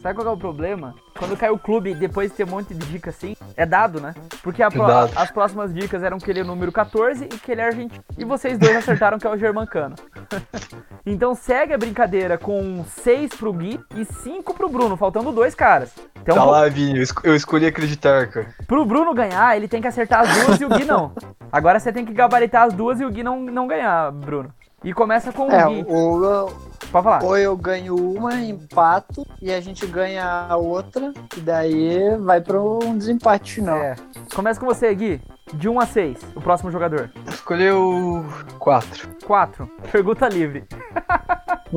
Sabe 0.02 0.16
qual 0.16 0.28
é 0.28 0.32
o 0.32 0.38
problema? 0.38 0.96
Quando 1.20 1.36
cai 1.36 1.50
o 1.50 1.60
clube, 1.60 1.94
depois 1.94 2.32
de 2.32 2.38
ter 2.38 2.46
um 2.46 2.52
monte 2.52 2.74
de 2.74 2.86
dica 2.88 3.10
assim, 3.10 3.36
é 3.58 3.66
dado, 3.66 4.00
né? 4.00 4.16
Porque 4.42 4.64
a 4.64 4.70
dado. 4.70 5.12
as 5.18 5.30
próximas 5.30 5.74
dicas 5.74 6.02
eram 6.02 6.18
que 6.18 6.32
ele 6.32 6.40
é 6.40 6.44
o 6.44 6.46
número 6.46 6.72
14 6.72 7.26
e 7.26 7.28
que 7.28 7.52
ele 7.52 7.60
é 7.60 7.66
argentino. 7.66 8.02
E 8.18 8.24
vocês 8.24 8.58
dois 8.58 8.74
acertaram 8.78 9.20
que 9.20 9.28
é 9.28 9.30
o 9.30 9.38
Germancano. 9.38 9.96
então 11.06 11.36
segue 11.36 11.74
a 11.74 11.78
brincadeira 11.78 12.38
com 12.38 12.86
6 12.86 13.32
pro 13.32 13.52
Gui 13.52 13.78
e 13.98 14.06
5 14.06 14.54
pro 14.54 14.70
Bruno, 14.70 14.96
faltando 14.96 15.34
dois 15.34 15.54
caras. 15.54 15.92
Então, 16.22 16.36
tá 16.36 16.46
lá, 16.46 16.68
esco- 16.68 17.28
eu 17.28 17.36
escolhi 17.36 17.66
acreditar, 17.66 18.28
cara. 18.28 18.48
pro 18.66 18.86
Bruno 18.86 19.14
ganhar, 19.14 19.58
ele 19.58 19.68
tem 19.68 19.82
que 19.82 19.88
acertar 19.88 20.22
as 20.22 20.46
duas 20.46 20.62
e 20.62 20.66
o 20.66 20.70
Gui 20.70 20.86
não. 20.86 21.12
Agora 21.52 21.80
você 21.82 21.92
tem 21.92 22.06
que 22.06 22.14
gabaritar 22.14 22.64
as 22.64 22.74
duas 22.74 23.02
e 23.02 23.06
o 23.06 23.10
Gui 23.12 23.24
não, 23.24 23.42
não 23.42 23.68
ganhar, 23.68 24.10
Bruno. 24.12 24.54
E 24.84 24.94
começa 24.94 25.32
com 25.34 25.48
o 25.48 25.52
É, 25.52 25.66
Gui. 25.68 25.86
ou, 25.88 26.24
eu- 26.24 26.46
Pode 26.92 27.04
falar. 27.04 27.24
ou 27.24 27.38
eu 27.38 27.56
ganho 27.58 27.96
uma, 27.96 28.36
empato, 28.42 29.26
e 29.42 29.52
a 29.52 29.60
gente 29.60 29.86
ganha 29.86 30.48
a 30.50 30.56
outra, 30.56 31.14
e 31.38 31.42
daí 31.42 32.18
vai 32.18 32.40
para 32.42 32.62
um 32.62 32.98
desempate 32.98 33.54
final. 33.56 33.78
É. 33.78 33.96
Começa 34.34 34.60
com 34.60 34.66
você, 34.66 34.94
Gui. 34.96 35.22
De 35.54 35.68
1 35.68 35.80
a 35.80 35.86
6, 35.88 36.20
o 36.36 36.42
próximo 36.42 36.70
jogador. 36.72 37.10
Escolheu 37.28 38.24
quatro. 38.60 39.10
4. 39.26 39.68
Pergunta 39.92 40.30
livre. 40.30 40.64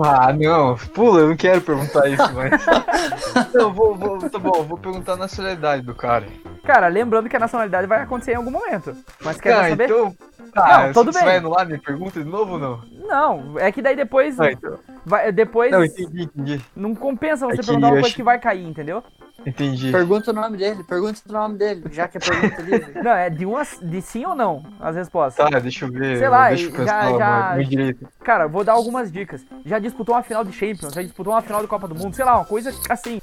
Ah, 0.04 0.32
não. 0.32 0.76
Pula, 0.94 1.20
eu 1.20 1.28
não 1.28 1.36
quero 1.36 1.60
perguntar 1.62 2.06
isso, 2.08 2.32
mas. 2.34 2.62
não, 3.54 3.72
vou, 3.72 3.94
vou, 3.94 4.18
tá 4.30 4.38
bom, 4.38 4.62
vou 4.62 4.76
perguntar 4.78 5.14
a 5.14 5.16
nacionalidade 5.16 5.82
do 5.84 5.94
cara. 5.94 6.26
Cara, 6.64 6.86
lembrando 6.88 7.28
que 7.28 7.36
a 7.36 7.40
nacionalidade 7.40 7.86
vai 7.86 8.02
acontecer 8.02 8.32
em 8.32 8.36
algum 8.36 8.50
momento. 8.50 8.96
Mas 9.22 9.40
quer 9.40 9.52
Ah, 9.54 9.68
saber? 9.70 9.84
então. 9.84 10.14
Tá, 10.54 10.86
Não, 10.86 10.92
tudo 10.92 11.12
você 11.12 11.18
bem. 11.20 11.28
vai 11.28 11.36
anular 11.38 11.66
minha 11.66 11.78
pergunta 11.80 12.22
de 12.22 12.28
novo 12.28 12.52
ou 12.52 12.58
não? 12.58 12.82
Não, 13.06 13.58
é 13.58 13.72
que 13.72 13.80
daí 13.80 13.96
depois. 13.96 14.38
Ah, 14.38 14.52
então. 14.52 14.78
vai, 15.04 15.32
depois 15.32 15.70
Não, 15.72 15.78
não, 15.78 15.84
entendi, 15.86 16.22
entendi. 16.24 16.64
compensa 16.98 17.46
você 17.46 17.60
É 17.60 17.64
perguntar 17.64 17.86
uma 17.86 17.90
coisa 17.92 18.06
acho- 18.08 18.16
que 18.16 18.22
vai 18.22 18.38
cair, 18.38 18.64
entendeu? 18.66 19.02
Entendi. 19.46 19.90
Pergunta 19.90 20.30
o 20.30 20.34
nome 20.34 20.56
dele, 20.56 20.84
pergunta 20.84 21.20
o 21.28 21.32
nome 21.32 21.58
dele, 21.58 21.82
já 21.90 22.06
que 22.06 22.16
é 22.18 22.20
pergunta 22.20 22.62
livre. 22.62 22.92
Não, 23.02 23.10
é 23.12 23.28
de, 23.28 23.44
um 23.46 23.56
a, 23.56 23.62
de 23.64 24.00
sim 24.02 24.24
ou 24.24 24.36
não 24.36 24.62
as 24.78 24.94
respostas. 24.94 25.50
Tá, 25.50 25.58
deixa 25.58 25.84
eu 25.86 25.90
ver. 25.90 26.18
Sei 26.18 26.28
lá, 26.28 26.48
deixa 26.50 26.66
eu 26.66 26.70
já- 26.70 26.76
pensar 26.76 27.18
já- 27.18 27.52
muito 27.56 27.68
direito. 27.70 28.08
Cara, 28.22 28.46
vou 28.46 28.62
dar 28.62 28.74
algumas 28.74 29.10
dicas. 29.10 29.44
Já 29.64 29.78
disputou 29.80 30.14
uma 30.14 30.22
final 30.22 30.44
de 30.44 30.52
Champions, 30.52 30.92
já 30.92 31.02
disputou 31.02 31.32
uma 31.32 31.42
final 31.42 31.60
de 31.60 31.66
Copa 31.66 31.88
do 31.88 31.94
Mundo, 31.94 32.14
sei 32.14 32.24
lá, 32.24 32.36
uma 32.36 32.44
coisa 32.44 32.72
assim. 32.88 33.20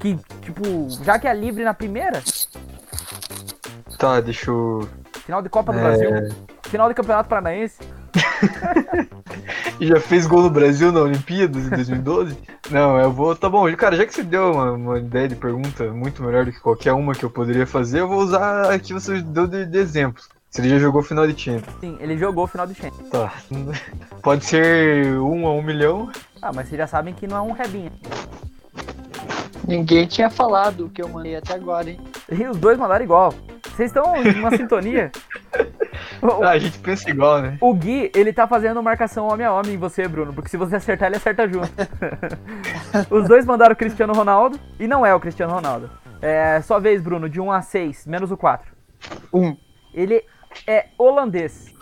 Que, 0.00 0.16
tipo, 0.40 0.62
já 1.04 1.18
que 1.18 1.28
é 1.28 1.34
livre 1.34 1.62
na 1.64 1.74
primeira, 1.74 2.22
Tá, 4.02 4.20
deixa 4.20 4.50
eu. 4.50 4.88
final 5.24 5.40
de 5.40 5.48
Copa 5.48 5.72
do 5.72 5.78
É. 5.78 5.82
Brasil, 5.82 6.34
final 6.64 6.88
de 6.88 6.94
Campeonato 6.94 7.28
Paranaense. 7.28 7.78
Já 9.80 10.00
fez 10.00 10.26
gol 10.26 10.42
no 10.42 10.50
Brasil 10.50 10.90
na 10.90 11.02
Olimpíadas 11.02 11.66
em 11.66 11.70
2012? 11.70 12.36
não, 12.68 12.98
eu 12.98 13.12
vou. 13.12 13.36
Tá 13.36 13.48
bom, 13.48 13.72
cara, 13.76 13.94
já 13.94 14.04
que 14.04 14.12
você 14.12 14.24
deu 14.24 14.50
uma, 14.54 14.72
uma 14.72 14.98
ideia 14.98 15.28
de 15.28 15.36
pergunta 15.36 15.84
muito 15.92 16.20
melhor 16.20 16.44
do 16.44 16.50
que 16.50 16.58
qualquer 16.58 16.92
uma 16.92 17.14
que 17.14 17.24
eu 17.24 17.30
poderia 17.30 17.64
fazer, 17.64 18.00
eu 18.00 18.08
vou 18.08 18.18
usar 18.18 18.72
a 18.72 18.78
que 18.78 18.92
você 18.92 19.22
deu 19.22 19.46
de, 19.46 19.66
de 19.66 19.78
exemplos. 19.78 20.28
Se 20.50 20.60
ele 20.60 20.70
já 20.70 20.78
jogou 20.80 21.00
final 21.00 21.24
de 21.24 21.40
Champions. 21.40 21.76
Sim, 21.80 21.96
ele 22.00 22.18
jogou 22.18 22.48
final 22.48 22.66
de 22.66 22.74
Champions. 22.74 23.08
Tá. 23.08 23.32
Pode 24.20 24.44
ser 24.44 25.16
um 25.20 25.46
a 25.46 25.52
um 25.54 25.62
milhão. 25.62 26.10
Ah, 26.42 26.50
mas 26.52 26.66
vocês 26.68 26.76
já 26.78 26.88
sabem 26.88 27.14
que 27.14 27.28
não 27.28 27.36
é 27.36 27.40
um 27.40 27.52
rebinha. 27.52 27.92
Ninguém 29.66 30.06
tinha 30.06 30.28
falado 30.28 30.86
o 30.86 30.90
que 30.90 31.02
eu 31.02 31.08
mandei 31.08 31.36
até 31.36 31.54
agora, 31.54 31.88
hein? 31.90 32.00
E 32.30 32.46
os 32.46 32.56
dois 32.56 32.78
mandaram 32.78 33.04
igual. 33.04 33.32
Vocês 33.74 33.90
estão 33.90 34.14
em 34.16 34.38
uma 34.38 34.50
sintonia. 34.56 35.10
O- 36.20 36.42
Ah, 36.42 36.50
a 36.50 36.58
gente 36.58 36.78
pensa 36.78 37.08
igual, 37.10 37.40
né? 37.40 37.56
O 37.60 37.72
Gui, 37.74 38.10
ele 38.14 38.32
tá 38.32 38.46
fazendo 38.46 38.82
marcação 38.82 39.26
homem 39.28 39.46
a 39.46 39.52
homem 39.52 39.74
em 39.74 39.78
você, 39.78 40.06
Bruno, 40.08 40.32
porque 40.32 40.48
se 40.50 40.56
você 40.56 40.76
acertar, 40.76 41.08
ele 41.08 41.16
acerta 41.16 41.48
junto. 41.48 41.70
Os 43.10 43.28
dois 43.28 43.44
mandaram 43.46 43.72
o 43.72 43.76
Cristiano 43.76 44.12
Ronaldo 44.12 44.58
e 44.78 44.86
não 44.86 45.06
é 45.06 45.14
o 45.14 45.20
Cristiano 45.20 45.52
Ronaldo. 45.54 45.90
É 46.20 46.60
sua 46.62 46.78
vez, 46.78 47.02
Bruno, 47.02 47.28
de 47.28 47.40
1 47.40 47.50
a 47.50 47.62
6, 47.62 48.06
menos 48.06 48.30
o 48.30 48.36
4. 48.36 48.70
Um. 49.32 49.56
Ele 49.94 50.22
é 50.66 50.86
holandês. 50.98 51.72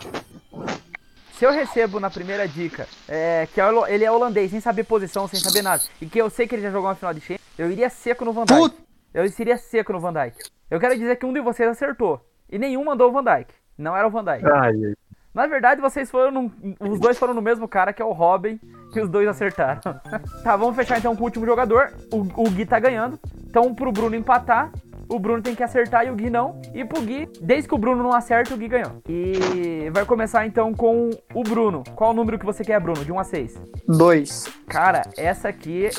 Se 1.37 1.45
eu 1.45 1.51
recebo 1.51 1.99
na 1.99 2.09
primeira 2.09 2.47
dica 2.47 2.87
é, 3.07 3.47
que 3.51 3.59
é 3.59 3.65
ele 3.89 4.03
é 4.05 4.11
holandês, 4.11 4.51
sem 4.51 4.59
saber 4.59 4.83
posição, 4.83 5.27
sem 5.27 5.39
saber 5.39 5.61
nada, 5.63 5.81
e 5.99 6.05
que 6.05 6.19
eu 6.19 6.29
sei 6.29 6.47
que 6.47 6.53
ele 6.55 6.61
já 6.61 6.69
jogou 6.69 6.87
uma 6.87 6.95
final 6.95 7.13
de 7.13 7.19
Champions, 7.21 7.41
eu 7.61 7.71
iria 7.71 7.89
seco 7.89 8.25
no 8.25 8.33
Van 8.33 8.45
Dijk. 8.45 8.59
Puta! 8.59 8.75
Eu 9.13 9.25
iria 9.25 9.57
seco 9.57 9.93
no 9.93 9.99
Van 9.99 10.11
Dijk. 10.13 10.35
Eu 10.69 10.79
quero 10.79 10.95
dizer 10.97 11.15
que 11.17 11.25
um 11.25 11.33
de 11.33 11.41
vocês 11.41 11.69
acertou. 11.69 12.19
E 12.49 12.57
nenhum 12.57 12.83
mandou 12.85 13.09
o 13.09 13.11
Van 13.11 13.23
Dijk. 13.23 13.53
Não 13.77 13.95
era 13.95 14.07
o 14.07 14.11
Van 14.11 14.23
Dijk. 14.23 14.43
Ai, 14.45 14.85
ai. 14.85 14.93
Na 15.33 15.47
verdade, 15.47 15.79
vocês 15.79 16.09
foram 16.09 16.31
num- 16.31 16.51
os 16.79 16.99
dois 16.99 17.17
foram 17.19 17.33
no 17.33 17.41
mesmo 17.41 17.67
cara, 17.67 17.93
que 17.93 18.01
é 18.01 18.05
o 18.05 18.11
Robin, 18.11 18.59
que 18.91 18.99
os 18.99 19.07
dois 19.07 19.27
acertaram. 19.27 19.79
tá, 20.43 20.55
vamos 20.57 20.75
fechar 20.75 20.97
então 20.97 21.15
com 21.15 21.21
o 21.21 21.25
último 21.25 21.45
jogador. 21.45 21.93
O, 22.11 22.45
o 22.45 22.49
Gui 22.49 22.65
tá 22.65 22.79
ganhando. 22.79 23.19
Então, 23.47 23.73
pro 23.75 23.91
Bruno 23.91 24.15
empatar, 24.15 24.71
o 25.11 25.19
Bruno 25.19 25.43
tem 25.43 25.53
que 25.53 25.61
acertar 25.61 26.05
e 26.05 26.09
o 26.09 26.15
Gui 26.15 26.29
não. 26.29 26.61
E 26.73 26.85
pro 26.85 27.01
Gui, 27.01 27.27
desde 27.41 27.67
que 27.67 27.75
o 27.75 27.77
Bruno 27.77 28.01
não 28.01 28.13
acerta, 28.13 28.53
o 28.53 28.57
Gui 28.57 28.69
ganhou. 28.69 29.01
E 29.07 29.89
vai 29.91 30.05
começar 30.05 30.47
então 30.47 30.73
com 30.73 31.09
o 31.33 31.43
Bruno. 31.43 31.83
Qual 31.95 32.11
o 32.11 32.13
número 32.13 32.39
que 32.39 32.45
você 32.45 32.63
quer, 32.63 32.79
Bruno? 32.79 33.03
De 33.03 33.11
1 33.11 33.19
a 33.19 33.23
6. 33.25 33.61
Dois. 33.87 34.47
Cara, 34.67 35.01
essa 35.17 35.49
aqui 35.49 35.89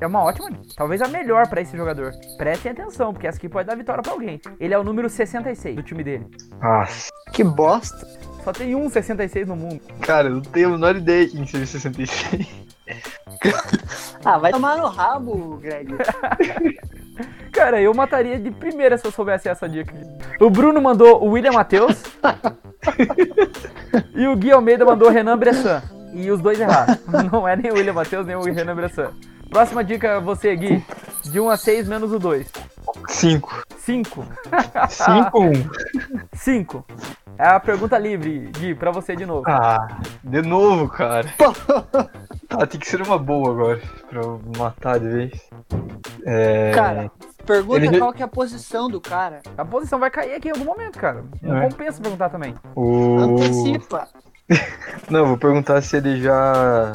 é 0.00 0.06
uma 0.06 0.22
ótima, 0.22 0.50
talvez 0.76 1.02
a 1.02 1.08
melhor 1.08 1.48
pra 1.48 1.60
esse 1.60 1.76
jogador. 1.76 2.12
Prestem 2.38 2.70
atenção, 2.70 3.12
porque 3.12 3.26
essa 3.26 3.38
aqui 3.38 3.48
pode 3.48 3.66
dar 3.66 3.76
vitória 3.76 4.02
pra 4.02 4.12
alguém. 4.12 4.40
Ele 4.60 4.72
é 4.72 4.78
o 4.78 4.84
número 4.84 5.10
66 5.10 5.74
do 5.74 5.82
time 5.82 6.04
dele. 6.04 6.26
Nossa. 6.62 7.10
Que 7.32 7.42
bosta. 7.42 8.06
Só 8.44 8.52
tem 8.52 8.74
um 8.74 8.88
66 8.88 9.48
no 9.48 9.56
mundo. 9.56 9.80
Cara, 10.00 10.28
eu 10.28 10.34
não 10.34 10.42
tenho 10.42 10.68
a 10.68 10.72
menor 10.72 10.96
ideia 10.96 11.28
quem 11.28 11.44
seria 11.44 11.66
66. 11.66 12.48
Ah, 14.24 14.38
vai 14.38 14.52
tomar 14.52 14.76
no 14.76 14.86
rabo, 14.86 15.56
Greg. 15.56 15.94
Cara, 17.52 17.80
eu 17.80 17.92
mataria 17.94 18.38
de 18.38 18.50
primeira 18.50 18.96
se 18.96 19.06
eu 19.06 19.10
soubesse 19.12 19.48
essa 19.48 19.68
dica. 19.68 19.92
aqui. 19.92 20.44
O 20.44 20.50
Bruno 20.50 20.80
mandou 20.80 21.22
o 21.22 21.30
William 21.30 21.52
Matheus. 21.52 22.02
e 24.14 24.26
o 24.26 24.36
Gui 24.36 24.52
Almeida 24.52 24.84
mandou 24.84 25.08
o 25.08 25.10
Renan 25.10 25.36
Bressan. 25.36 25.82
E 26.12 26.30
os 26.30 26.40
dois 26.40 26.58
erraram. 26.60 26.96
Não 27.32 27.46
é 27.46 27.56
nem 27.56 27.70
o 27.70 27.74
William 27.74 27.92
Matheus, 27.92 28.26
nem 28.26 28.36
o 28.36 28.42
Renan 28.42 28.74
Bressan. 28.74 29.10
Próxima 29.50 29.82
dica, 29.82 30.20
você, 30.20 30.54
Gui. 30.54 30.84
De 31.24 31.40
1 31.40 31.50
a 31.50 31.56
6 31.56 31.88
menos 31.88 32.12
o 32.12 32.18
2. 32.18 32.50
5. 33.08 33.64
5. 33.78 34.26
5 34.88 35.40
1. 35.40 35.52
5. 36.34 36.86
É 37.38 37.48
a 37.48 37.60
pergunta 37.60 37.96
livre, 37.98 38.50
Gui, 38.52 38.74
pra 38.74 38.90
você 38.90 39.16
de 39.16 39.24
novo. 39.24 39.44
Ah, 39.46 39.98
de 40.22 40.42
novo, 40.42 40.88
cara. 40.88 41.26
tá, 42.48 42.66
tem 42.66 42.78
que 42.78 42.86
ser 42.86 43.00
uma 43.02 43.18
boa 43.18 43.50
agora, 43.50 43.80
pra 44.08 44.20
eu 44.20 44.40
matar 44.58 45.00
de 45.00 45.08
vez. 45.08 45.50
É... 46.26 46.70
Cara, 46.74 47.10
pergunta 47.44 47.84
Ele- 47.84 47.98
qual 47.98 48.12
que 48.12 48.22
é 48.22 48.24
a 48.24 48.28
posição 48.28 48.88
do 48.88 49.00
cara. 49.00 49.40
A 49.56 49.64
posição 49.64 49.98
vai 49.98 50.10
cair 50.10 50.34
aqui 50.34 50.48
em 50.48 50.52
algum 50.52 50.64
momento, 50.64 50.98
cara. 50.98 51.24
Não 51.42 51.56
É. 51.58 51.68
compensa 51.68 52.00
perguntar 52.00 52.28
também. 52.28 52.54
O... 52.74 53.18
Antecipa. 53.18 54.08
Não, 55.10 55.26
vou 55.26 55.38
perguntar 55.38 55.80
se 55.82 55.96
ele 55.96 56.20
já... 56.20 56.92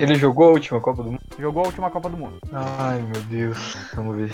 Ele 0.00 0.14
jogou 0.14 0.48
a 0.48 0.52
última 0.52 0.80
Copa 0.80 1.02
do 1.02 1.10
Mundo? 1.10 1.20
Jogou 1.38 1.62
a 1.62 1.66
última 1.66 1.90
Copa 1.90 2.08
do 2.08 2.16
Mundo. 2.16 2.38
Ai, 2.50 3.02
meu 3.02 3.20
Deus. 3.24 3.76
Vamos 3.94 4.16
ver. 4.16 4.32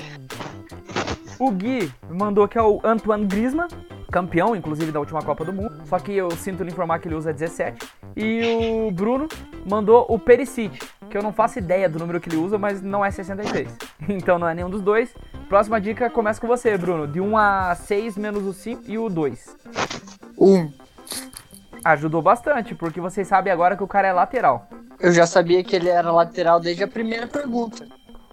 O 1.41 1.51
Gui 1.51 1.93
mandou 2.09 2.47
que 2.47 2.57
é 2.57 2.63
o 2.63 2.81
Antoine 2.85 3.27
Griezmann, 3.27 3.67
campeão, 4.09 4.55
inclusive, 4.55 4.93
da 4.93 5.01
última 5.01 5.21
Copa 5.23 5.45
do 5.45 5.53
Mundo. 5.53 5.83
Só 5.87 5.99
que 5.99 6.13
eu 6.13 6.31
sinto 6.31 6.63
lhe 6.63 6.71
informar 6.71 7.01
que 7.01 7.09
ele 7.09 7.17
usa 7.17 7.33
17. 7.33 7.85
E 8.17 8.87
o 8.87 8.93
Bruno 8.93 9.27
mandou 9.69 10.07
o 10.09 10.21
Perisic, 10.21 10.79
que 11.11 11.19
eu 11.19 11.23
não 11.23 11.33
faço 11.33 11.59
ideia 11.59 11.89
do 11.89 11.99
número 11.99 12.21
que 12.21 12.29
ele 12.29 12.37
usa, 12.37 12.57
mas 12.57 12.81
não 12.81 13.05
é 13.05 13.11
66. 13.11 13.77
Então 14.09 14.39
não 14.39 14.49
é 14.49 14.55
nenhum 14.55 14.71
dos 14.71 14.83
dois. 14.83 15.13
Próxima 15.49 15.81
dica 15.81 16.09
começa 16.09 16.41
com 16.41 16.47
você, 16.47 16.79
Bruno. 16.79 17.09
De 17.09 17.21
1 17.21 17.37
a 17.37 17.75
6 17.75 18.17
menos 18.17 18.45
o 18.45 18.53
5 18.53 18.83
e 18.87 18.97
o 18.99 19.09
2. 19.09 19.57
Um. 20.39 20.71
Ajudou 21.85 22.23
bastante, 22.23 22.73
porque 22.73 23.01
vocês 23.01 23.27
sabem 23.27 23.53
agora 23.53 23.77
que 23.77 23.83
o 23.83 23.89
cara 23.89 24.07
é 24.07 24.13
lateral. 24.13 24.69
Eu 24.99 25.13
já 25.13 25.27
sabia 25.27 25.63
que 25.63 25.77
ele 25.77 25.89
era 25.89 26.11
lateral 26.11 26.59
desde 26.59 26.83
a 26.83 26.89
primeira 26.89 27.27
pergunta. 27.27 27.87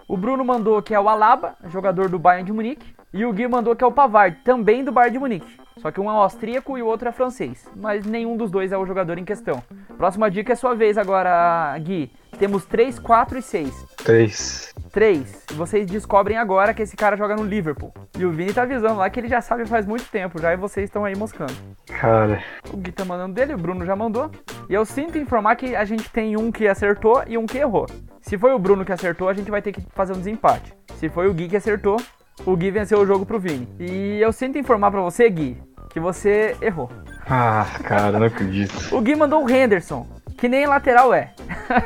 O 0.08 0.16
Bruno 0.16 0.44
mandou 0.44 0.82
que 0.82 0.94
é 0.94 1.00
o 1.00 1.08
Alaba, 1.08 1.56
jogador 1.70 2.08
do 2.08 2.18
Bayern 2.18 2.46
de 2.46 2.52
Munique. 2.52 2.94
E 3.12 3.24
o 3.24 3.32
Gui 3.32 3.46
mandou 3.46 3.76
que 3.76 3.84
é 3.84 3.86
o 3.86 3.92
Pavard, 3.92 4.38
também 4.42 4.82
do 4.82 4.90
Bayern 4.90 5.12
de 5.12 5.18
Munique. 5.18 5.56
Só 5.80 5.90
que 5.90 6.00
um 6.00 6.10
é 6.10 6.14
austríaco 6.14 6.76
e 6.76 6.82
o 6.82 6.86
outro 6.86 7.08
é 7.08 7.12
francês. 7.12 7.64
Mas 7.76 8.04
nenhum 8.04 8.36
dos 8.36 8.50
dois 8.50 8.72
é 8.72 8.78
o 8.78 8.86
jogador 8.86 9.18
em 9.18 9.24
questão. 9.24 9.62
Próxima 9.96 10.30
dica 10.30 10.52
é 10.52 10.56
sua 10.56 10.74
vez 10.74 10.98
agora, 10.98 11.78
Gui. 11.78 12.10
Temos 12.38 12.64
3, 12.64 12.98
4 12.98 13.38
e 13.38 13.42
6. 13.42 13.86
Três. 13.98 14.73
3. 14.94 15.46
E 15.50 15.54
vocês 15.54 15.84
descobrem 15.86 16.38
agora 16.38 16.72
que 16.72 16.80
esse 16.80 16.96
cara 16.96 17.16
joga 17.16 17.34
no 17.34 17.42
Liverpool. 17.42 17.92
E 18.16 18.24
o 18.24 18.30
Vini 18.30 18.52
tá 18.52 18.62
avisando 18.62 18.94
lá 19.00 19.10
que 19.10 19.18
ele 19.18 19.26
já 19.26 19.40
sabe 19.40 19.66
faz 19.66 19.84
muito 19.84 20.08
tempo 20.08 20.40
já 20.40 20.52
e 20.52 20.56
vocês 20.56 20.84
estão 20.84 21.04
aí 21.04 21.16
moscando. 21.16 21.52
Cara, 21.88 22.40
O 22.72 22.76
Gui 22.76 22.92
tá 22.92 23.04
mandando 23.04 23.34
dele, 23.34 23.54
o 23.54 23.58
Bruno 23.58 23.84
já 23.84 23.96
mandou. 23.96 24.30
E 24.70 24.72
eu 24.72 24.84
sinto 24.84 25.18
informar 25.18 25.56
que 25.56 25.74
a 25.74 25.84
gente 25.84 26.08
tem 26.10 26.36
um 26.36 26.52
que 26.52 26.68
acertou 26.68 27.24
e 27.26 27.36
um 27.36 27.44
que 27.44 27.58
errou. 27.58 27.86
Se 28.22 28.38
foi 28.38 28.54
o 28.54 28.58
Bruno 28.58 28.84
que 28.84 28.92
acertou, 28.92 29.28
a 29.28 29.34
gente 29.34 29.50
vai 29.50 29.60
ter 29.60 29.72
que 29.72 29.82
fazer 29.94 30.12
um 30.12 30.18
desempate. 30.18 30.72
Se 30.94 31.08
foi 31.08 31.28
o 31.28 31.34
Gui 31.34 31.48
que 31.48 31.56
acertou, 31.56 32.00
o 32.46 32.56
Gui 32.56 32.70
venceu 32.70 33.00
o 33.00 33.06
jogo 33.06 33.26
pro 33.26 33.40
Vini. 33.40 33.68
E 33.80 34.20
eu 34.20 34.32
sinto 34.32 34.58
informar 34.58 34.92
pra 34.92 35.00
você, 35.00 35.28
Gui, 35.28 35.60
que 35.90 35.98
você 35.98 36.56
errou. 36.62 36.88
ah, 37.28 37.66
cara, 37.82 38.16
não 38.18 38.26
acredito. 38.26 38.94
O 38.94 39.00
Gui 39.00 39.16
mandou 39.16 39.44
o 39.44 39.50
Henderson, 39.50 40.06
que 40.38 40.48
nem 40.48 40.66
lateral 40.66 41.12
é. 41.12 41.32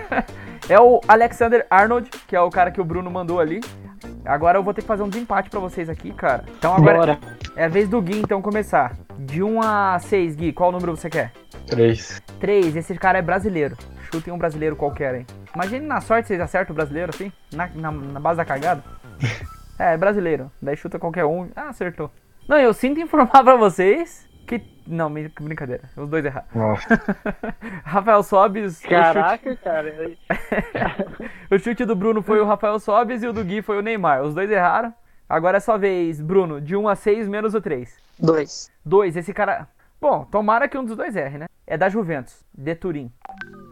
é 0.68 0.78
o 0.78 1.00
Alexander 1.08 1.66
Arnold, 1.70 2.10
que 2.26 2.36
é 2.36 2.40
o 2.40 2.50
cara 2.50 2.70
que 2.70 2.80
o 2.80 2.84
Bruno 2.84 3.10
mandou 3.10 3.40
ali. 3.40 3.60
Agora 4.24 4.58
eu 4.58 4.62
vou 4.62 4.74
ter 4.74 4.82
que 4.82 4.86
fazer 4.86 5.02
um 5.02 5.08
desempate 5.08 5.48
pra 5.48 5.58
vocês 5.58 5.88
aqui, 5.88 6.12
cara. 6.12 6.44
Então 6.58 6.74
agora 6.74 6.98
Bora. 6.98 7.18
é 7.56 7.64
a 7.64 7.68
vez 7.68 7.88
do 7.88 8.00
Gui, 8.02 8.18
então, 8.18 8.42
começar. 8.42 8.94
De 9.18 9.42
1 9.42 9.62
a 9.62 9.98
6, 9.98 10.36
Gui, 10.36 10.52
qual 10.52 10.70
número 10.70 10.94
você 10.94 11.08
quer? 11.08 11.32
Três. 11.66 12.22
3, 12.38 12.76
esse 12.76 12.94
cara 12.94 13.18
é 13.18 13.22
brasileiro. 13.22 13.76
Chutem 14.12 14.32
um 14.32 14.38
brasileiro 14.38 14.76
qualquer, 14.76 15.14
hein? 15.14 15.26
Imagine 15.54 15.86
na 15.86 16.00
sorte 16.00 16.28
vocês 16.28 16.40
acertam 16.40 16.72
o 16.72 16.76
brasileiro 16.76 17.10
assim, 17.14 17.32
na, 17.52 17.66
na, 17.74 17.90
na 17.90 18.20
base 18.20 18.36
da 18.36 18.44
cagada. 18.44 18.84
é, 19.78 19.94
é 19.94 19.96
brasileiro. 19.96 20.50
Daí 20.60 20.76
chuta 20.76 20.98
qualquer 20.98 21.24
um. 21.24 21.48
Ah, 21.56 21.70
acertou. 21.70 22.10
Não, 22.46 22.58
eu 22.58 22.72
sinto 22.72 23.00
informar 23.00 23.42
pra 23.44 23.56
vocês 23.56 24.27
que. 24.48 24.62
Não, 24.86 25.12
brin- 25.12 25.30
brincadeira. 25.40 25.82
Os 25.96 26.08
dois 26.08 26.24
erraram. 26.24 26.46
Nossa. 26.54 27.00
Rafael 27.84 28.22
Sobes. 28.22 28.78
o 28.78 28.80
chute- 28.82 28.88
Caraca, 28.88 29.56
cara. 29.56 29.94
O 31.50 31.58
chute 31.58 31.84
do 31.84 31.94
Bruno 31.96 32.22
foi 32.22 32.40
o 32.40 32.44
Rafael 32.46 32.78
Sobes 32.80 33.22
e 33.22 33.26
o 33.26 33.32
do 33.32 33.44
Gui 33.44 33.62
foi 33.62 33.78
o 33.78 33.82
Neymar. 33.82 34.22
Os 34.22 34.34
dois 34.34 34.50
erraram. 34.50 34.92
Agora 35.28 35.58
é 35.58 35.60
sua 35.60 35.76
vez, 35.78 36.20
Bruno. 36.20 36.60
De 36.60 36.74
1 36.74 36.88
a 36.88 36.94
6 36.96 37.28
menos 37.28 37.54
o 37.54 37.60
3. 37.60 37.96
Dois. 38.18 38.70
2, 38.84 39.16
esse 39.16 39.32
cara. 39.34 39.68
Bom, 40.00 40.24
tomara 40.24 40.68
que 40.68 40.78
um 40.78 40.84
dos 40.84 40.96
dois 40.96 41.14
erre, 41.16 41.38
né? 41.38 41.46
É 41.66 41.76
da 41.76 41.88
Juventus, 41.88 42.44
de 42.56 42.74
Turim. 42.74 43.12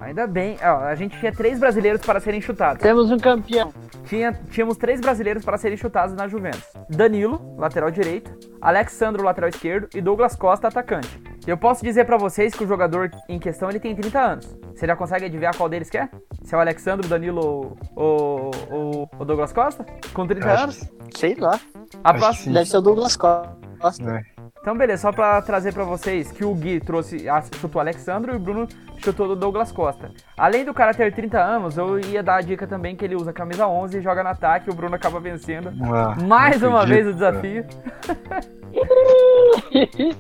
Ainda 0.01 0.27
bem. 0.27 0.57
Ó, 0.63 0.85
a 0.85 0.95
gente 0.95 1.19
tinha 1.19 1.33
três 1.33 1.59
brasileiros 1.59 2.03
para 2.03 2.21
serem 2.21 2.41
chutados. 2.41 2.83
Temos 2.83 3.11
um 3.11 3.19
campeão. 3.19 3.73
Tinha, 4.05 4.33
tínhamos 4.51 4.77
três 4.77 5.01
brasileiros 5.01 5.45
para 5.45 5.57
serem 5.57 5.77
chutados 5.77 6.15
na 6.15 6.29
Juventus: 6.29 6.65
Danilo, 6.91 7.55
lateral 7.57 7.91
direito, 7.91 8.31
Alexandro, 8.61 9.25
lateral 9.25 9.49
esquerdo 9.49 9.89
e 9.95 10.01
Douglas 10.01 10.37
Costa, 10.37 10.69
atacante. 10.69 11.21
Eu 11.47 11.57
posso 11.57 11.85
dizer 11.85 12.05
pra 12.05 12.17
vocês 12.17 12.55
que 12.55 12.65
o 12.65 12.67
jogador 12.67 13.11
em 13.29 13.39
questão 13.39 13.71
ele 13.71 13.79
tem 13.79 13.95
30 13.95 14.21
anos. 14.21 14.59
Você 14.75 14.87
já 14.87 14.97
consegue 14.97 15.27
adivinhar 15.27 15.57
qual 15.57 15.69
deles 15.69 15.89
que 15.89 15.97
é? 15.97 16.09
Se 16.43 16.55
é 16.55 16.59
o 16.59 16.61
Alexandro, 16.61 17.07
o 17.07 17.09
Danilo 17.09 17.77
ou 17.95 18.51
ou 18.71 19.11
o 19.19 19.25
Douglas 19.25 19.53
Costa? 19.53 19.87
Com 20.13 20.27
30 20.27 20.47
Acho 20.53 20.63
anos? 20.63 20.91
Sei 21.15 21.35
lá. 21.37 21.59
A 22.05 22.13
próxima. 22.13 22.55
Deve 22.55 22.67
ser 22.69 22.77
o 22.79 22.81
Douglas 22.83 23.17
Costa. 23.17 23.57
É. 24.03 24.36
Então, 24.67 24.77
beleza, 24.77 25.03
só 25.03 25.13
pra 25.13 25.41
trazer 25.43 25.73
pra 25.73 25.85
vocês 25.85 26.33
que 26.33 26.45
o 26.45 26.53
Gui 26.53 26.81
trouxe, 26.81 27.25
chutou 27.61 27.79
o 27.79 27.81
Alexandro 27.81 28.33
e 28.33 28.37
o 28.37 28.39
Bruno 28.41 28.67
chutou 28.99 29.29
o 29.29 29.37
Douglas 29.37 29.71
Costa. 29.71 30.11
Além 30.37 30.65
do 30.65 30.75
cara 30.75 30.93
ter 30.93 31.15
30 31.15 31.41
anos, 31.41 31.79
eu 31.79 32.01
ia 32.01 32.21
dar 32.21 32.39
a 32.39 32.41
dica 32.41 32.67
também 32.67 32.97
que 32.97 33.05
ele 33.05 33.15
usa 33.15 33.33
camisa 33.33 33.69
11 33.69 33.99
e 33.99 34.01
joga 34.01 34.25
no 34.25 34.31
ataque 34.31 34.69
e 34.69 34.73
o 34.73 34.75
Bruno 34.75 34.97
acaba 34.97 35.21
vencendo. 35.21 35.73
Ah, 35.85 36.17
Mais 36.21 36.65
uma 36.65 36.85
vez 36.85 37.07
o 37.07 37.11
acredito, 37.11 37.15
desafio. 37.15 37.65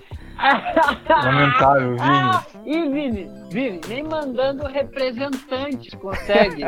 Lamentável, 1.08 1.96
Vini. 1.96 2.56
Ih, 2.66 2.90
Vini, 2.90 3.30
Vini, 3.50 3.80
nem 3.88 4.02
mandando 4.02 4.66
representante 4.66 5.96
consegue. 5.96 6.62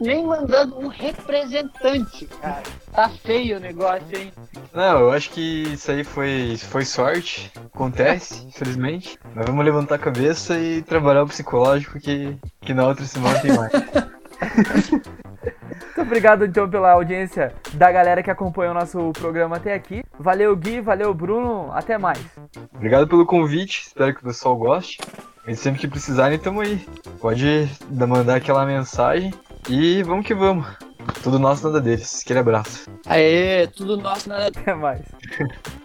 nem 0.00 0.24
mandando 0.24 0.78
um 0.78 0.88
representante, 0.88 2.26
cara. 2.26 2.62
Tá 2.92 3.08
feio 3.08 3.56
o 3.56 3.60
negócio, 3.60 4.16
hein? 4.16 4.32
Não, 4.74 5.00
eu 5.00 5.12
acho 5.12 5.30
que 5.30 5.64
isso 5.72 5.90
aí 5.90 6.04
foi, 6.04 6.56
foi 6.58 6.84
sorte. 6.84 7.50
Acontece, 7.74 8.46
infelizmente. 8.48 9.18
Mas 9.34 9.46
vamos 9.46 9.64
levantar 9.64 9.96
a 9.96 9.98
cabeça 9.98 10.58
e 10.58 10.82
trabalhar 10.82 11.22
o 11.22 11.28
psicológico 11.28 11.98
que, 11.98 12.36
que 12.60 12.74
na 12.74 12.86
outra 12.86 13.04
semana 13.04 13.38
tem 13.40 13.56
mais. 13.56 13.72
Muito 15.42 16.00
obrigado 16.02 16.44
então 16.44 16.68
pela 16.68 16.92
audiência 16.92 17.52
da 17.74 17.90
galera 17.92 18.22
que 18.22 18.30
acompanhou 18.30 18.72
o 18.72 18.78
nosso 18.78 19.12
programa 19.12 19.56
até 19.56 19.74
aqui. 19.74 20.02
Valeu 20.18 20.54
Gui, 20.56 20.80
valeu 20.80 21.12
Bruno, 21.14 21.70
até 21.72 21.96
mais. 21.98 22.18
Obrigado 22.74 23.06
pelo 23.06 23.24
convite, 23.26 23.82
espero 23.86 24.14
que 24.14 24.20
o 24.20 24.24
pessoal 24.24 24.56
goste. 24.56 24.98
E 25.46 25.56
sempre 25.56 25.80
que 25.80 25.88
precisarem, 25.88 26.38
tamo 26.38 26.60
aí. 26.60 26.86
Pode 27.20 27.66
dar- 27.88 28.06
mandar 28.06 28.36
aquela 28.36 28.66
mensagem 28.66 29.32
e 29.68 30.02
vamos 30.02 30.26
que 30.26 30.34
vamos. 30.34 30.66
Tudo 31.22 31.38
nosso, 31.38 31.66
nada 31.66 31.80
deles. 31.80 32.20
Aquele 32.22 32.40
abraço. 32.40 32.90
Aê, 33.06 33.66
tudo 33.68 33.96
nosso, 33.96 34.28
né? 34.28 34.48
Até 34.48 34.74
mais. 34.74 35.00